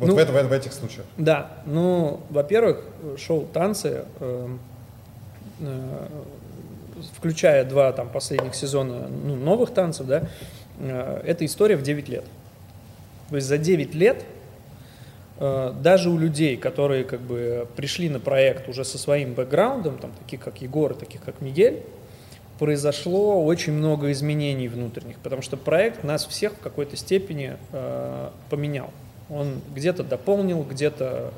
Вот 0.02 0.10
ну, 0.10 0.16
в, 0.16 0.18
это, 0.18 0.34
в, 0.34 0.48
в 0.48 0.52
этих 0.52 0.74
случаях. 0.74 1.06
Да, 1.18 1.52
ну, 1.66 2.20
во-первых, 2.30 2.84
шоу 3.18 3.48
«Танцы», 3.54 4.06
э, 4.20 4.48
э, 5.62 6.08
включая 7.18 7.64
два 7.64 7.94
там 7.94 8.10
последних 8.10 8.56
сезона 8.56 9.08
ну, 9.08 9.36
новых 9.36 9.74
танцев, 9.74 10.08
да, 10.08 10.28
Э, 10.82 11.22
это 11.26 11.46
история 11.46 11.76
в 11.76 11.84
9 11.84 12.10
лет. 12.10 12.26
То 13.30 13.36
есть 13.36 13.48
за 13.48 13.58
9 13.58 13.94
лет 13.96 14.26
э, 15.40 15.74
даже 15.82 16.10
у 16.10 16.18
людей, 16.18 16.58
которые 16.58 17.04
как 17.04 17.22
бы 17.22 17.68
пришли 17.76 18.10
на 18.10 18.20
проект 18.20 18.68
уже 18.68 18.84
со 18.84 18.98
своим 18.98 19.34
бэкграундом, 19.34 19.98
там, 19.98 20.12
таких 20.24 20.42
как 20.42 20.62
Егор, 20.62 20.94
таких 20.94 21.22
как 21.22 21.42
Мигель, 21.42 21.84
произошло 22.60 23.44
очень 23.44 23.74
много 23.74 24.12
изменений 24.12 24.68
внутренних, 24.68 25.18
потому 25.18 25.42
что 25.42 25.58
проект 25.58 26.04
нас 26.04 26.26
всех 26.26 26.54
в 26.54 26.60
какой-то 26.60 26.96
степени 26.96 27.58
э, 27.72 28.30
поменял. 28.50 28.92
Он 29.32 29.62
где-то 29.74 30.04
дополнил, 30.04 30.64
где-то 30.64 31.32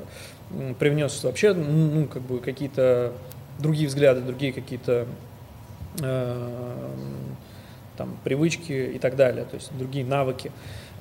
привнес 0.78 1.22
вообще 1.24 1.54
ну, 1.54 2.06
как 2.06 2.22
бы 2.22 2.40
какие-то 2.40 3.12
другие 3.58 3.88
взгляды, 3.88 4.20
другие 4.20 4.52
какие-то 4.52 5.06
э, 6.02 6.88
там, 7.96 8.18
привычки 8.24 8.72
и 8.72 8.98
так 8.98 9.16
далее, 9.16 9.44
то 9.44 9.54
есть 9.54 9.70
другие 9.76 10.04
навыки. 10.04 10.50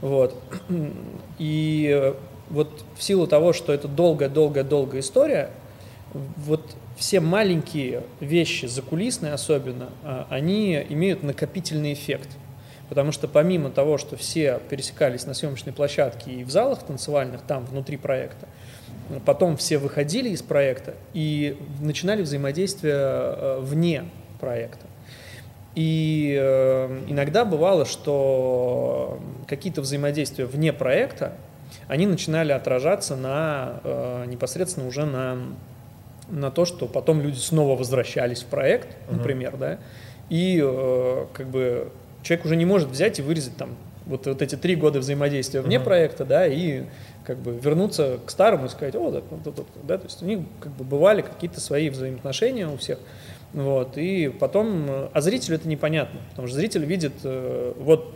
Вот. 0.02 0.42
И 1.40 2.14
вот 2.50 2.84
в 2.98 3.04
силу 3.04 3.28
того, 3.28 3.54
что 3.54 3.74
это 3.74 3.88
долгая-долгая-долгая 3.88 5.02
история, 5.02 5.50
вот 6.14 6.62
все 6.96 7.20
маленькие 7.20 8.04
вещи, 8.20 8.66
закулисные 8.66 9.34
особенно, 9.34 9.90
а, 10.04 10.28
они 10.30 10.76
имеют 10.90 11.24
накопительный 11.24 11.94
эффект. 11.94 12.30
Потому 12.94 13.12
что 13.12 13.28
помимо 13.28 13.72
того, 13.72 13.98
что 13.98 14.16
все 14.16 14.60
пересекались 14.70 15.26
на 15.26 15.34
съемочной 15.34 15.74
площадке 15.74 16.32
и 16.32 16.44
в 16.44 16.52
залах 16.52 16.84
танцевальных, 16.84 17.42
там, 17.42 17.66
внутри 17.66 17.98
проекта, 17.98 18.48
потом 19.26 19.58
все 19.58 19.80
выходили 19.80 20.30
из 20.30 20.44
проекта 20.44 20.94
и 21.16 21.58
начинали 21.82 22.22
взаимодействие 22.22 22.94
э, 22.96 23.60
вне 23.62 24.06
проекта. 24.40 24.86
И 25.74 26.38
э, 26.40 27.02
иногда 27.08 27.46
бывало, 27.46 27.86
что 27.86 29.20
какие-то 29.48 29.82
взаимодействия 29.82 30.46
вне 30.46 30.72
проекта, 30.72 31.34
они 31.88 32.06
начинали 32.06 32.52
отражаться 32.52 33.16
на, 33.16 33.82
э, 33.84 34.26
непосредственно 34.28 34.88
уже 34.88 35.08
на, 35.08 35.40
на 36.30 36.52
то, 36.52 36.66
что 36.66 36.86
потом 36.86 37.22
люди 37.22 37.40
снова 37.40 37.76
возвращались 37.76 38.44
в 38.44 38.46
проект, 38.46 38.90
uh-huh. 38.90 39.18
например, 39.18 39.58
да, 39.58 39.80
и 40.30 40.60
как 41.34 41.48
бы 41.48 41.92
человек 42.24 42.46
уже 42.46 42.56
не 42.56 42.66
может 42.66 42.90
взять 42.90 43.20
и 43.20 43.22
вырезать 43.22 43.56
там 43.58 43.76
вот, 44.06 44.26
вот 44.26 44.42
эти 44.42 44.56
три 44.56 44.76
года 44.76 45.00
взаимодействия 45.00 45.62
вне 45.62 45.78
uh-huh. 45.78 45.84
проекта, 45.84 46.26
да, 46.26 46.48
и 46.48 46.84
как 47.26 47.38
бы 47.38 47.52
вернуться 47.52 48.20
к 48.26 48.30
старому 48.30 48.66
и 48.66 48.70
сказать, 48.70 48.96
о, 48.96 49.12
да, 49.12 49.22
да, 49.46 49.52
да, 49.52 49.64
да, 49.84 49.98
то 49.98 50.06
есть 50.06 50.22
у 50.22 50.26
них 50.26 50.40
как 50.60 50.72
бы 50.74 50.84
бывали 50.84 51.22
какие-то 51.22 51.62
свои 51.62 51.90
взаимоотношения 51.90 52.68
у 52.68 52.78
всех, 52.78 53.00
вот, 53.54 53.98
и 53.98 54.30
потом, 54.30 55.10
а 55.14 55.22
зрителю 55.22 55.56
это 55.56 55.68
непонятно, 55.68 56.20
потому 56.32 56.48
что 56.48 56.58
зритель 56.58 56.86
видит, 56.86 57.14
э, 57.24 57.74
вот 57.78 58.14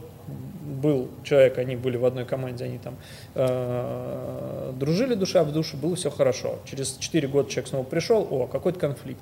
был 0.78 1.10
человек, 1.24 1.58
они 1.58 1.76
были 1.76 1.98
в 1.98 2.06
одной 2.06 2.26
команде, 2.26 2.66
они 2.66 2.78
там 2.78 2.96
э, 3.36 4.74
дружили 4.78 5.16
душа 5.16 5.44
в 5.44 5.52
душу, 5.52 5.78
было 5.78 5.96
все 5.96 6.10
хорошо. 6.12 6.60
Через 6.66 6.98
4 6.98 7.28
года 7.28 7.50
человек 7.50 7.70
снова 7.70 7.84
пришел, 7.84 8.28
о, 8.30 8.48
какой-то 8.48 8.80
конфликт. 8.80 9.22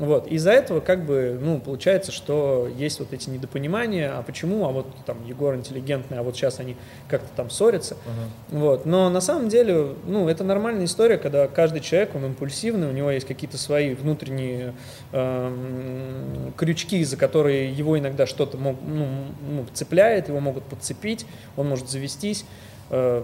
Вот. 0.00 0.26
Из-за 0.28 0.52
этого 0.52 0.80
как 0.80 1.04
бы, 1.04 1.38
ну, 1.38 1.60
получается, 1.60 2.10
что 2.10 2.66
есть 2.74 3.00
вот 3.00 3.12
эти 3.12 3.28
недопонимания, 3.28 4.16
а 4.16 4.22
почему, 4.22 4.66
а 4.66 4.70
вот 4.70 4.86
там 5.04 5.22
Егор 5.26 5.54
интеллигентный, 5.54 6.18
а 6.18 6.22
вот 6.22 6.34
сейчас 6.34 6.58
они 6.58 6.74
как-то 7.06 7.28
там 7.36 7.50
ссорятся. 7.50 7.94
Uh-huh. 7.94 8.58
Вот. 8.60 8.86
Но 8.86 9.10
на 9.10 9.20
самом 9.20 9.50
деле, 9.50 9.94
ну, 10.06 10.26
это 10.26 10.42
нормальная 10.42 10.86
история, 10.86 11.18
когда 11.18 11.46
каждый 11.48 11.82
человек, 11.82 12.14
он 12.14 12.24
импульсивный, 12.24 12.88
у 12.88 12.92
него 12.92 13.10
есть 13.10 13.26
какие-то 13.26 13.58
свои 13.58 13.92
внутренние 13.92 14.72
э, 15.12 16.50
крючки, 16.56 17.04
за 17.04 17.18
которые 17.18 17.70
его 17.70 17.98
иногда 17.98 18.24
что-то 18.24 18.56
ну, 18.56 18.78
ну, 18.80 19.66
цепляет, 19.74 20.28
его 20.28 20.40
могут 20.40 20.64
подцепить, 20.64 21.26
он 21.58 21.68
может 21.68 21.90
завестись. 21.90 22.46
Э, 22.88 23.22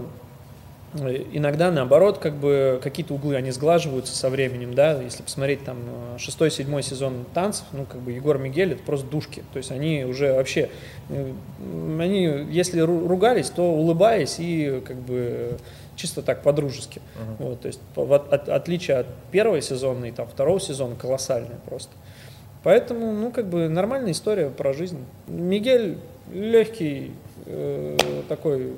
Иногда, 0.95 1.71
наоборот, 1.71 2.19
как 2.19 2.35
бы 2.35 2.81
какие-то 2.83 3.15
углы, 3.15 3.35
они 3.37 3.51
сглаживаются 3.51 4.17
со 4.17 4.31
временем, 4.31 4.75
да, 4.75 5.01
если 5.03 5.23
посмотреть 5.23 5.65
там 5.65 5.79
э, 6.15 6.19
шестой, 6.19 6.51
седьмой 6.51 6.83
сезон 6.83 7.27
танцев, 7.35 7.67
ну, 7.73 7.85
как 7.85 8.01
бы 8.01 8.13
Егор 8.13 8.39
Мигель, 8.39 8.73
это 8.73 8.83
просто 8.83 9.07
душки, 9.07 9.43
то 9.53 9.59
есть 9.59 9.71
они 9.73 10.05
уже 10.05 10.33
вообще, 10.33 10.71
э, 11.11 11.33
они, 11.99 12.25
если 12.51 12.81
ругались, 12.81 13.51
то 13.51 13.63
улыбаясь 13.73 14.37
и 14.39 14.81
как 14.87 14.97
бы 14.97 15.59
чисто 15.97 16.23
так 16.23 16.43
по-дружески, 16.43 17.01
uh-huh. 17.17 17.49
вот, 17.49 17.61
то 17.63 17.67
есть 17.67 17.81
от, 17.97 18.33
от, 18.33 18.49
отличие 18.49 18.99
от 18.99 19.07
первого 19.33 19.61
сезона 19.61 20.07
и 20.07 20.13
там 20.13 20.29
второго 20.29 20.61
сезона 20.61 20.95
колоссальное 20.95 21.59
просто. 21.67 21.93
Поэтому, 22.63 23.13
ну, 23.13 23.31
как 23.31 23.49
бы 23.49 23.69
нормальная 23.69 24.13
история 24.13 24.51
про 24.51 24.73
жизнь. 24.73 24.99
Мигель 25.29 25.99
легкий, 26.33 27.13
э, 27.45 27.97
такой 28.29 28.73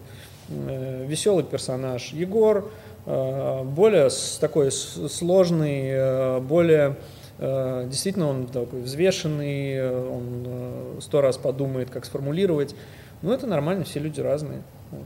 веселый 0.49 1.45
персонаж. 1.45 2.13
Егор 2.13 2.71
э, 3.07 3.63
более 3.65 4.09
такой 4.41 4.71
сложный, 4.71 5.89
э, 5.91 6.41
более 6.41 6.97
действительно 7.41 8.31
он 8.31 8.49
такой 8.49 8.81
взвешенный, 8.81 9.93
он 10.09 11.01
сто 11.01 11.21
раз 11.21 11.37
подумает, 11.37 11.89
как 11.89 12.05
сформулировать. 12.05 12.75
Ну, 13.23 13.33
это 13.33 13.47
нормально, 13.47 13.85
все 13.85 14.01
люди 14.01 14.21
разные. 14.21 14.63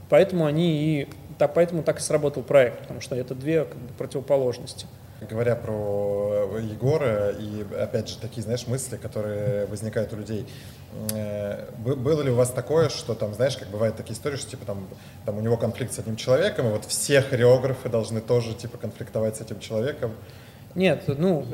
Поэтому 0.09 0.47
они 0.47 1.03
и 1.03 1.09
так, 1.37 1.53
поэтому 1.53 1.83
так 1.83 1.99
и 1.99 2.01
сработал 2.01 2.43
проект, 2.43 2.79
потому 2.79 3.03
что 3.03 3.17
это 3.17 3.35
две 3.35 3.65
как 3.65 3.77
бы, 3.77 3.89
противоположности 3.99 4.87
говоря 5.29 5.57
про 5.57 6.51
э, 6.57 6.63
Егора 6.63 7.31
и, 7.31 7.65
опять 7.79 8.09
же, 8.09 8.19
такие, 8.19 8.43
знаешь, 8.43 8.67
мысли, 8.67 8.97
которые 8.97 9.67
возникают 9.67 10.13
у 10.13 10.17
людей. 10.17 10.47
Э, 11.13 11.71
было 11.77 12.23
ли 12.23 12.31
у 12.31 12.35
вас 12.35 12.51
такое, 12.51 12.89
что 12.89 13.15
там, 13.15 13.35
знаешь, 13.35 13.57
как 13.57 13.69
бывают 13.69 13.97
такие 13.97 14.15
истории, 14.15 14.37
что 14.37 14.51
типа 14.51 14.67
там, 14.67 14.89
там 15.25 15.39
у 15.39 15.41
него 15.41 15.57
конфликт 15.57 15.93
с 15.93 15.99
одним 15.99 16.17
человеком, 16.17 16.67
и 16.69 16.71
вот 16.71 16.85
все 16.85 17.23
хореографы 17.23 17.89
должны 17.89 18.21
тоже 18.21 18.55
типа 18.55 18.79
конфликтовать 18.79 19.37
с 19.37 19.41
этим 19.41 19.61
человеком? 19.61 20.13
Нет, 20.75 21.05
ну, 21.07 21.45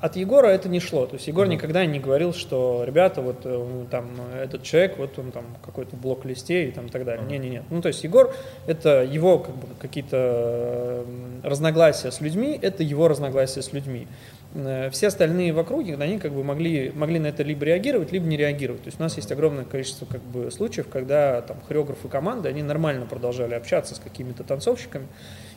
от 0.00 0.16
Егора 0.16 0.46
это 0.48 0.68
не 0.68 0.78
шло. 0.78 1.06
То 1.06 1.14
есть 1.14 1.26
Егор 1.26 1.46
никогда 1.46 1.84
не 1.86 1.98
говорил, 1.98 2.32
что, 2.32 2.84
ребята, 2.86 3.20
вот 3.20 3.40
э, 3.44 3.84
там 3.90 4.10
этот 4.40 4.62
человек, 4.62 4.96
вот 4.96 5.18
он 5.18 5.32
там 5.32 5.44
какой-то 5.64 5.96
блок 5.96 6.24
листе 6.24 6.68
и 6.68 6.70
там 6.70 6.88
так 6.88 7.04
далее. 7.04 7.26
Не-не-не. 7.26 7.64
Ну, 7.70 7.82
то 7.82 7.88
есть 7.88 8.04
Егор, 8.04 8.32
это 8.66 9.02
его 9.02 9.40
как 9.40 9.56
бы 9.56 9.66
какие-то 9.80 11.04
разногласия 11.42 12.12
с 12.12 12.20
людьми, 12.20 12.58
это 12.60 12.82
его 12.82 13.08
разногласия 13.08 13.60
с 13.60 13.72
людьми. 13.72 14.06
Э, 14.54 14.88
все 14.90 15.08
остальные 15.08 15.52
в 15.52 15.58
округе, 15.58 15.96
они 15.96 16.18
как 16.18 16.32
бы 16.32 16.44
могли, 16.44 16.92
могли 16.94 17.18
на 17.18 17.28
это 17.28 17.42
либо 17.42 17.64
реагировать, 17.64 18.12
либо 18.12 18.26
не 18.26 18.36
реагировать. 18.36 18.82
То 18.82 18.88
есть 18.88 19.00
у 19.00 19.02
нас 19.02 19.16
есть 19.16 19.32
огромное 19.32 19.64
количество 19.64 20.06
как 20.06 20.22
бы 20.22 20.50
случаев, 20.50 20.88
когда 20.88 21.42
там 21.42 21.56
хореографы 21.66 22.08
команды, 22.08 22.48
они 22.48 22.62
нормально 22.62 23.06
продолжали 23.06 23.54
общаться 23.54 23.96
с 23.96 23.98
какими-то 23.98 24.44
танцовщиками, 24.44 25.08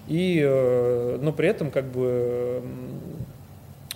и, 0.07 0.41
э, 0.43 1.19
но 1.21 1.31
при 1.31 1.49
этом 1.49 1.71
как 1.71 1.85
бы 1.85 2.63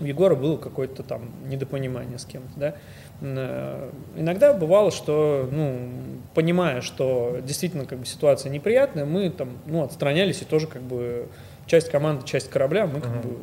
у 0.01 0.05
Егора 0.05 0.35
было 0.35 0.57
какое-то 0.57 1.03
там 1.03 1.29
недопонимание 1.47 2.17
с 2.17 2.25
кем-то, 2.25 2.59
да. 2.59 2.75
Э, 3.21 3.91
иногда 4.15 4.53
бывало, 4.53 4.91
что, 4.91 5.47
ну, 5.51 5.89
понимая, 6.33 6.81
что 6.81 7.37
действительно 7.43 7.85
как 7.85 7.99
бы 7.99 8.05
ситуация 8.05 8.49
неприятная, 8.49 9.05
мы 9.05 9.29
там, 9.29 9.49
ну, 9.65 9.83
отстранялись 9.83 10.41
и 10.41 10.45
тоже 10.45 10.67
как 10.67 10.81
бы 10.81 11.27
часть 11.67 11.89
команды, 11.89 12.25
часть 12.25 12.49
корабля, 12.49 12.87
мы 12.87 12.99
как 12.99 13.21
бы, 13.21 13.37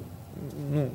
ну, 0.70 0.90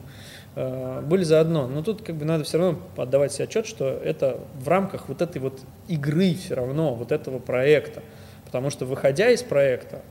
э, 0.55 1.01
были 1.01 1.24
заодно. 1.24 1.67
Но 1.67 1.82
тут 1.82 2.01
как 2.01 2.15
бы 2.15 2.26
надо 2.26 2.43
все 2.43 2.57
равно 2.57 2.80
отдавать 2.97 3.32
себе 3.32 3.45
отчет, 3.45 3.65
что 3.65 3.88
это 3.88 4.39
в 4.59 4.67
рамках 4.67 5.07
вот 5.07 5.21
этой 5.21 5.39
вот 5.39 5.61
игры 5.88 6.36
все 6.36 6.55
равно, 6.55 6.93
вот 6.93 7.11
этого 7.11 7.39
проекта. 7.39 8.03
Потому 8.45 8.69
что 8.69 8.86
выходя 8.86 9.30
из 9.30 9.41
проекта, 9.41 10.01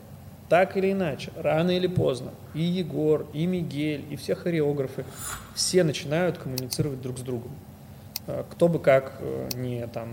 так 0.53 0.77
или 0.77 0.93
иначе, 0.93 1.31
рано 1.37 1.71
или 1.71 1.87
поздно, 1.87 2.31
и 2.53 2.61
Егор, 2.61 3.25
и 3.33 3.47
Мигель, 3.47 4.05
и 4.11 4.17
все 4.17 4.35
хореографы, 4.35 5.07
все 5.55 5.83
начинают 5.83 6.37
коммуницировать 6.37 7.01
друг 7.01 7.17
с 7.17 7.23
другом. 7.23 7.53
Э, 8.27 8.45
кто 8.51 8.69
бы 8.69 8.79
как 8.79 9.15
э, 9.21 9.49
не 9.55 9.87
там 9.87 10.11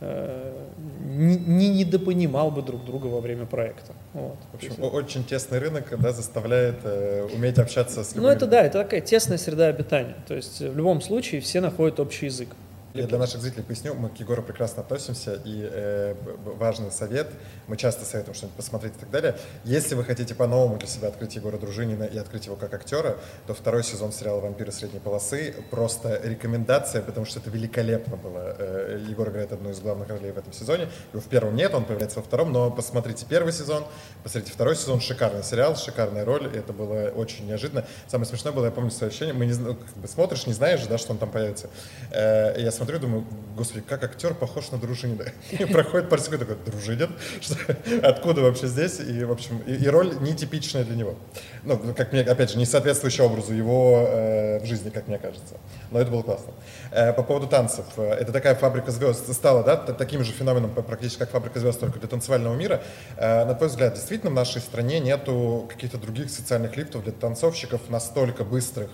э, 0.00 0.68
не, 1.00 1.36
не 1.36 1.68
недопонимал 1.70 2.52
бы 2.52 2.62
друг 2.62 2.84
друга 2.84 3.06
во 3.08 3.20
время 3.20 3.44
проекта. 3.44 3.92
Вот. 4.12 4.36
В 4.52 4.54
общем, 4.54 4.68
есть, 4.80 4.94
очень 4.94 5.24
тесный 5.24 5.58
рынок, 5.58 5.92
да, 5.98 6.12
заставляет 6.12 6.76
э, 6.84 7.26
уметь 7.34 7.58
общаться 7.58 8.04
с 8.04 8.10
людьми. 8.10 8.22
Ну, 8.22 8.28
это 8.28 8.46
да, 8.46 8.62
это 8.62 8.84
такая 8.84 9.00
тесная 9.00 9.36
среда 9.36 9.66
обитания. 9.66 10.14
То 10.28 10.34
есть 10.34 10.60
в 10.60 10.76
любом 10.76 11.00
случае 11.00 11.40
все 11.40 11.60
находят 11.60 11.98
общий 11.98 12.26
язык. 12.26 12.50
Я 12.94 13.06
для 13.06 13.16
наших 13.16 13.40
зрителей 13.40 13.62
поясню, 13.62 13.94
мы 13.94 14.10
к 14.10 14.16
Егору 14.16 14.42
прекрасно 14.42 14.82
относимся, 14.82 15.40
и 15.46 15.66
э, 15.70 16.14
важный 16.44 16.90
совет, 16.90 17.26
мы 17.66 17.78
часто 17.78 18.04
советуем 18.04 18.34
что-нибудь 18.34 18.56
посмотреть 18.56 18.92
и 18.96 18.98
так 18.98 19.10
далее. 19.10 19.34
Если 19.64 19.94
вы 19.94 20.04
хотите 20.04 20.34
по-новому 20.34 20.76
для 20.76 20.86
себя 20.86 21.08
открыть 21.08 21.34
Егора 21.34 21.56
Дружинина 21.56 22.04
и 22.04 22.18
открыть 22.18 22.44
его 22.44 22.56
как 22.56 22.74
актера, 22.74 23.16
то 23.46 23.54
второй 23.54 23.82
сезон 23.82 24.12
сериала 24.12 24.40
«Вампиры 24.40 24.72
средней 24.72 25.00
полосы» 25.00 25.54
просто 25.70 26.20
рекомендация, 26.22 27.00
потому 27.00 27.24
что 27.24 27.40
это 27.40 27.48
великолепно 27.48 28.18
было. 28.18 28.56
Э, 28.58 29.02
Егор 29.08 29.26
играет 29.30 29.52
одну 29.52 29.70
из 29.70 29.80
главных 29.80 30.10
ролей 30.10 30.30
в 30.30 30.36
этом 30.36 30.52
сезоне. 30.52 30.86
Его 31.14 31.22
в 31.22 31.28
первом 31.28 31.56
нет, 31.56 31.72
он 31.72 31.86
появляется 31.86 32.18
во 32.18 32.24
втором, 32.24 32.52
но 32.52 32.70
посмотрите 32.70 33.24
первый 33.26 33.54
сезон, 33.54 33.86
посмотрите 34.22 34.52
второй 34.52 34.76
сезон, 34.76 35.00
шикарный 35.00 35.44
сериал, 35.44 35.76
шикарная 35.76 36.26
роль, 36.26 36.46
это 36.54 36.74
было 36.74 37.10
очень 37.14 37.46
неожиданно. 37.46 37.86
Самое 38.06 38.28
смешное 38.28 38.52
было, 38.52 38.66
я 38.66 38.70
помню 38.70 38.90
свое 38.90 39.08
ощущение, 39.08 39.32
мы 39.32 39.46
не, 39.46 39.54
как 39.54 39.96
бы 39.96 40.08
смотришь, 40.08 40.46
не 40.46 40.52
знаешь, 40.52 40.84
да, 40.86 40.98
что 40.98 41.12
он 41.12 41.18
там 41.18 41.30
появится. 41.30 41.70
Э, 42.10 42.54
я 42.58 42.70
смотрю, 42.82 42.98
думаю, 42.98 43.24
господи, 43.56 43.84
как 43.88 44.02
актер 44.02 44.34
похож 44.34 44.72
на 44.72 44.78
Дружинина. 44.78 45.24
И 45.52 45.64
проходит 45.66 46.08
пару 46.08 46.20
такой, 46.20 46.56
Дружинин? 46.66 47.10
Что, 47.40 47.56
откуда 48.02 48.40
вообще 48.40 48.66
здесь? 48.66 48.98
И, 48.98 49.22
в 49.22 49.30
общем, 49.30 49.58
и, 49.66 49.74
и 49.74 49.86
роль 49.86 50.12
нетипичная 50.20 50.82
для 50.84 50.96
него. 50.96 51.14
Ну, 51.62 51.78
как 51.96 52.12
мне, 52.12 52.22
опять 52.22 52.50
же, 52.50 52.58
не 52.58 52.66
соответствующая 52.66 53.22
образу 53.22 53.54
его 53.54 54.04
э, 54.08 54.58
в 54.64 54.66
жизни, 54.66 54.90
как 54.90 55.06
мне 55.06 55.18
кажется. 55.18 55.58
Но 55.92 56.00
это 56.00 56.10
было 56.10 56.22
классно. 56.22 56.52
Э, 56.94 57.14
по 57.14 57.22
поводу 57.22 57.46
танцев. 57.46 57.86
Э, 57.96 58.12
это 58.12 58.32
такая 58.32 58.54
фабрика 58.54 58.90
звезд 58.90 59.32
стала, 59.32 59.64
да, 59.64 59.76
таким 59.76 60.22
же 60.24 60.32
феноменом 60.32 60.70
практически 60.70 61.20
как 61.20 61.30
фабрика 61.30 61.58
звезд, 61.58 61.80
только 61.80 61.98
для 61.98 62.06
танцевального 62.06 62.54
мира. 62.54 62.82
Э, 63.16 63.46
на 63.46 63.54
твой 63.54 63.70
взгляд, 63.70 63.94
действительно 63.94 64.30
в 64.30 64.34
нашей 64.34 64.60
стране 64.60 65.00
нету 65.00 65.66
каких-то 65.70 65.96
других 65.96 66.28
социальных 66.28 66.76
лифтов 66.76 67.04
для 67.04 67.12
танцовщиков 67.12 67.80
настолько 67.88 68.44
быстрых, 68.44 68.90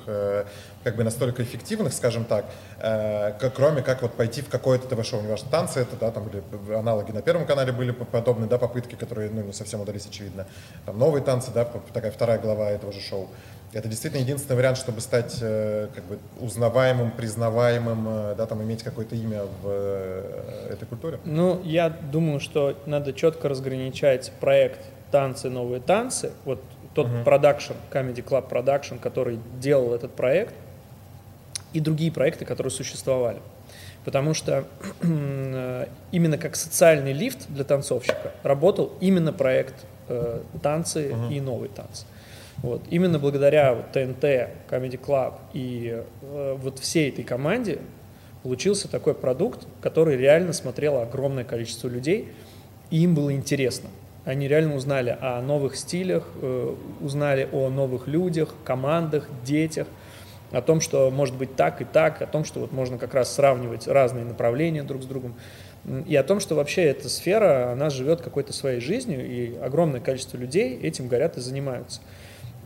как 0.84 0.96
бы 0.96 1.02
настолько 1.02 1.42
эффективных, 1.42 1.92
скажем 1.92 2.24
так, 2.24 2.44
кроме 3.54 3.82
как 3.82 4.02
вот 4.02 4.14
пойти 4.14 4.42
в 4.42 4.48
какое-то 4.48 4.94
ТВ-шоу, 4.94 5.22
неважно, 5.22 5.48
танцы 5.50 5.80
это, 5.80 5.96
да, 5.96 6.10
там 6.10 6.24
были 6.24 6.42
аналоги 6.74 7.12
на 7.12 7.22
Первом 7.22 7.46
канале 7.46 7.72
были 7.72 7.90
подобные, 7.90 8.48
да, 8.48 8.58
попытки, 8.58 8.94
которые, 8.94 9.30
ну, 9.30 9.42
не 9.42 9.52
совсем 9.52 9.80
удались, 9.80 10.06
очевидно. 10.06 10.46
Там 10.86 10.98
новые 10.98 11.22
танцы, 11.22 11.50
да, 11.52 11.64
такая 11.92 12.10
вторая 12.10 12.38
глава 12.38 12.70
этого 12.70 12.92
же 12.92 13.00
шоу. 13.00 13.28
Это 13.72 13.86
действительно 13.86 14.20
единственный 14.20 14.56
вариант, 14.56 14.78
чтобы 14.78 15.00
стать 15.00 15.38
э, 15.42 15.88
как 15.94 16.04
бы 16.04 16.18
узнаваемым, 16.40 17.10
признаваемым, 17.10 18.06
э, 18.08 18.34
да, 18.36 18.46
там 18.46 18.62
иметь 18.62 18.82
какое-то 18.82 19.14
имя 19.14 19.42
в 19.42 19.66
э, 19.66 20.70
этой 20.72 20.86
культуре? 20.86 21.18
Ну, 21.24 21.60
я 21.64 21.90
думаю, 21.90 22.40
что 22.40 22.78
надо 22.86 23.12
четко 23.12 23.48
разграничать 23.48 24.32
проект 24.40 24.80
«Танцы, 25.10 25.50
новые 25.50 25.80
танцы», 25.80 26.32
вот 26.46 26.62
тот 26.94 27.08
продакшн, 27.24 27.74
uh-huh. 27.74 28.14
Comedy 28.14 28.24
Club 28.24 28.48
Production, 28.48 28.98
который 28.98 29.38
делал 29.60 29.94
этот 29.94 30.12
проект, 30.14 30.54
и 31.74 31.80
другие 31.80 32.10
проекты, 32.10 32.46
которые 32.46 32.70
существовали. 32.70 33.38
Потому 34.04 34.32
что 34.32 34.64
именно 35.02 36.38
как 36.38 36.56
социальный 36.56 37.12
лифт 37.12 37.46
для 37.48 37.64
танцовщика 37.64 38.32
работал 38.42 38.92
именно 39.00 39.34
проект 39.34 39.74
э, 40.08 40.40
«Танцы» 40.62 41.10
uh-huh. 41.10 41.32
и 41.32 41.40
«Новые 41.42 41.68
танцы». 41.68 42.06
Вот. 42.62 42.82
Именно 42.90 43.18
благодаря 43.18 43.74
вот, 43.74 43.92
ТНТ, 43.92 44.24
Comedy 44.68 44.98
Club 45.00 45.34
и 45.52 46.02
э, 46.22 46.56
вот 46.60 46.80
всей 46.80 47.08
этой 47.08 47.24
команде 47.24 47.78
получился 48.42 48.88
такой 48.88 49.14
продукт, 49.14 49.66
который 49.80 50.16
реально 50.16 50.52
смотрело 50.52 51.02
огромное 51.02 51.44
количество 51.44 51.88
людей, 51.88 52.32
и 52.90 53.02
им 53.02 53.14
было 53.14 53.32
интересно. 53.32 53.90
Они 54.24 54.48
реально 54.48 54.74
узнали 54.74 55.16
о 55.20 55.40
новых 55.40 55.76
стилях, 55.76 56.24
э, 56.42 56.74
узнали 57.00 57.48
о 57.52 57.68
новых 57.68 58.08
людях, 58.08 58.54
командах, 58.64 59.28
детях, 59.44 59.86
о 60.50 60.60
том, 60.60 60.80
что 60.80 61.10
может 61.10 61.36
быть 61.36 61.54
так 61.56 61.80
и 61.80 61.84
так, 61.84 62.22
о 62.22 62.26
том, 62.26 62.44
что 62.44 62.60
вот 62.60 62.72
можно 62.72 62.98
как 62.98 63.14
раз 63.14 63.32
сравнивать 63.32 63.86
разные 63.86 64.24
направления 64.24 64.82
друг 64.82 65.02
с 65.02 65.06
другом, 65.06 65.34
и 66.06 66.16
о 66.16 66.22
том, 66.22 66.40
что 66.40 66.54
вообще 66.54 66.82
эта 66.82 67.08
сфера, 67.08 67.70
она 67.72 67.88
живет 67.88 68.20
какой-то 68.20 68.52
своей 68.52 68.80
жизнью, 68.80 69.26
и 69.26 69.56
огромное 69.56 70.00
количество 70.00 70.36
людей 70.36 70.78
этим 70.78 71.08
горят 71.08 71.36
и 71.36 71.40
занимаются. 71.40 72.00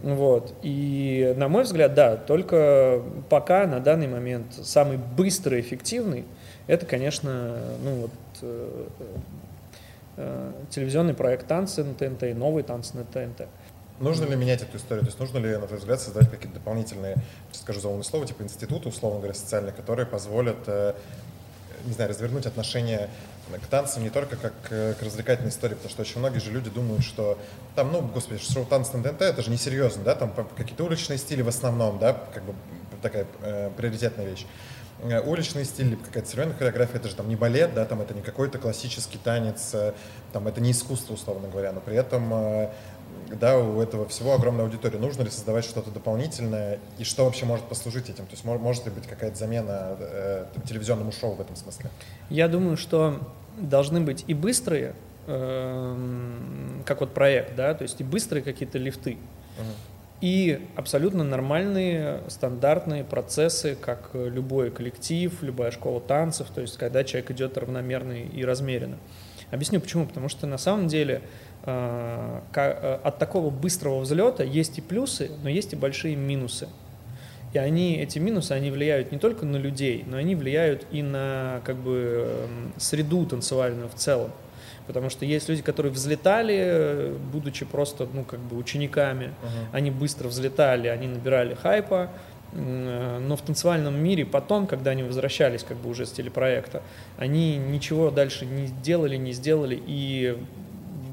Вот. 0.03 0.53
И, 0.63 1.33
на 1.37 1.49
мой 1.49 1.63
взгляд, 1.63 1.95
да, 1.95 2.17
только 2.17 3.03
пока 3.31 3.67
на 3.67 3.79
данный 3.79 4.09
момент 4.09 4.47
самый 4.63 4.99
быстрый 4.99 5.61
эффективный 5.61 6.25
это, 6.67 6.87
конечно, 6.87 7.59
ну 7.83 7.95
вот 8.03 8.11
э, 8.43 8.87
э, 10.17 10.53
телевизионный 10.71 11.15
проект 11.15 11.47
«Танцы» 11.47 11.85
на 11.85 11.95
ТНТ 11.95 12.25
и 12.25 12.35
новый 12.35 12.63
«Танцы» 12.63 12.97
на 12.97 13.05
ТНТ. 13.05 13.47
Нужно 14.01 14.25
ли 14.25 14.37
менять 14.37 14.63
эту 14.63 14.77
историю? 14.77 15.05
То 15.05 15.09
есть 15.09 15.21
нужно 15.21 15.39
ли, 15.39 15.57
на 15.57 15.67
твой 15.67 15.79
взгляд, 15.79 16.01
создать 16.01 16.31
какие-то 16.31 16.55
дополнительные, 16.55 17.17
скажу 17.53 17.81
заумное 17.81 18.05
слово, 18.05 18.27
типа 18.27 18.43
институты, 18.43 18.89
условно 18.89 19.19
говоря, 19.19 19.35
социальные, 19.35 19.73
которые 19.73 20.07
позволят, 20.07 20.57
э, 20.67 20.95
не 21.85 21.93
знаю, 21.93 22.11
развернуть 22.11 22.47
отношения 22.47 23.09
к 23.51 23.67
танцам 23.67 24.03
не 24.03 24.11
только 24.11 24.37
как 24.37 24.53
к 24.69 24.97
развлекательной 25.01 25.51
истории, 25.51 25.75
потому 25.75 25.91
что 25.91 26.03
очень 26.03 26.19
многие 26.19 26.39
же 26.39 26.51
люди 26.51 26.71
думают, 26.71 27.05
что 27.05 27.39
там, 27.75 27.93
ну, 27.93 28.03
господи, 28.03 28.41
шоу 28.41 28.65
танцы 28.65 28.97
на 28.97 29.03
ТНТ, 29.03 29.23
это 29.23 29.43
же 29.43 29.51
несерьезно, 29.51 30.03
да, 30.05 30.15
там 30.15 30.33
какие-то 30.57 30.85
уличные 30.85 31.19
стили 31.19 31.43
в 31.43 31.49
основном, 31.49 31.99
да, 31.99 32.13
как 32.33 32.45
бы 32.45 32.55
такая 33.03 33.27
э, 33.43 33.71
приоритетная 33.77 34.27
вещь. 34.27 34.47
Э, 35.03 35.21
уличный 35.21 35.65
стиль, 35.65 35.97
какая-то 35.97 36.29
современная 36.29 36.57
хореография, 36.57 36.97
это 36.97 37.09
же 37.09 37.17
там 37.17 37.29
не 37.29 37.35
балет, 37.35 37.75
да, 37.75 37.85
там 37.85 38.01
это 38.01 38.15
не 38.15 38.23
какой-то 38.23 38.59
классический 38.59 39.19
танец, 39.19 39.71
э, 39.75 39.95
там 40.33 40.47
это 40.47 40.61
не 40.61 40.71
искусство, 40.71 41.15
условно 41.15 41.49
говоря, 41.49 41.73
но 41.73 41.81
при 41.81 41.97
этом 41.97 42.33
э, 42.33 42.71
да, 43.41 43.59
у 43.59 43.81
этого 43.81 44.07
всего 44.09 44.35
огромная 44.35 44.65
аудитория. 44.65 44.99
Нужно 44.99 45.23
ли 45.23 45.31
создавать 45.31 45.65
что-то 45.65 45.91
дополнительное 45.91 46.79
и 46.99 47.05
что 47.05 47.25
вообще 47.25 47.47
может 47.47 47.65
послужить 47.67 48.09
этим? 48.09 48.27
То 48.27 48.33
есть 48.33 48.45
может 48.45 48.85
ли 48.85 48.91
быть 48.91 49.07
какая-то 49.07 49.37
замена 49.37 49.97
э, 49.99 50.47
телевизионному 50.67 51.13
шоу 51.13 51.35
в 51.35 51.41
этом 51.41 51.57
смысле? 51.57 51.91
Я 52.29 52.49
думаю, 52.49 52.77
что 52.77 53.19
должны 53.59 54.01
быть 54.01 54.25
и 54.27 54.35
быстрые, 54.35 54.95
э, 55.27 55.97
как 56.85 57.01
вот 57.01 57.15
проект, 57.15 57.55
да, 57.57 57.75
то 57.75 57.83
есть 57.83 58.01
и 58.01 58.05
быстрые 58.05 58.43
какие-то 58.43 58.79
лифты, 58.79 59.19
угу 59.59 59.73
и 60.23 60.69
абсолютно 60.77 61.25
нормальные 61.25 62.21
стандартные 62.29 63.03
процессы, 63.03 63.75
как 63.75 64.11
любой 64.15 64.71
коллектив, 64.71 65.37
любая 65.43 65.73
школа 65.73 66.01
танцев, 66.01 66.47
то 66.55 66.61
есть 66.61 66.79
когда 66.79 67.03
человек 67.03 67.33
идет 67.33 67.59
равномерно 67.59 68.13
и 68.13 68.45
размеренно. 68.45 68.99
Объясню 69.53 69.81
почему. 69.81 70.07
Потому 70.07 70.29
что 70.29 70.47
на 70.47 70.59
самом 70.59 70.89
деле 70.89 71.23
от 71.65 73.19
такого 73.19 73.51
быстрого 73.51 74.01
взлета 74.01 74.43
есть 74.43 74.79
и 74.79 74.81
плюсы, 74.81 75.31
но 75.43 75.49
есть 75.49 75.73
и 75.73 75.77
большие 75.77 76.17
минусы. 76.17 76.69
И 77.53 77.59
они, 77.59 77.97
эти 77.99 78.19
минусы, 78.19 78.53
они 78.53 78.71
влияют 78.71 79.13
не 79.13 79.19
только 79.19 79.45
на 79.45 79.57
людей, 79.57 80.05
но 80.07 80.17
они 80.17 80.35
влияют 80.35 80.87
и 80.91 81.03
на 81.03 81.61
как 81.65 81.77
бы 81.77 82.49
среду 82.79 83.27
танцевальную 83.27 83.89
в 83.89 83.95
целом. 83.95 84.31
Потому 84.87 85.11
что 85.11 85.25
есть 85.25 85.49
люди, 85.49 85.63
которые 85.63 85.93
взлетали, 85.93 87.15
будучи 87.33 87.65
просто, 87.65 88.09
ну, 88.13 88.25
как 88.25 88.41
бы 88.41 88.57
учениками, 88.57 89.27
uh-huh. 89.27 89.67
они 89.73 89.91
быстро 89.91 90.29
взлетали, 90.29 90.89
они 90.89 91.07
набирали 91.07 91.55
хайпа, 91.55 92.11
но 92.53 93.37
в 93.37 93.43
танцевальном 93.43 94.03
мире 94.03 94.27
потом, 94.27 94.67
когда 94.67 94.91
они 94.91 95.03
возвращались 95.03 95.63
как 95.63 95.79
бы 95.79 95.89
уже 95.89 96.05
с 96.05 96.13
телепроекта, 96.13 96.83
они 97.17 97.57
ничего 97.57 98.11
дальше 98.11 98.45
не 98.45 98.67
делали, 98.67 99.17
не 99.17 99.33
сделали, 99.33 99.81
и 99.87 100.37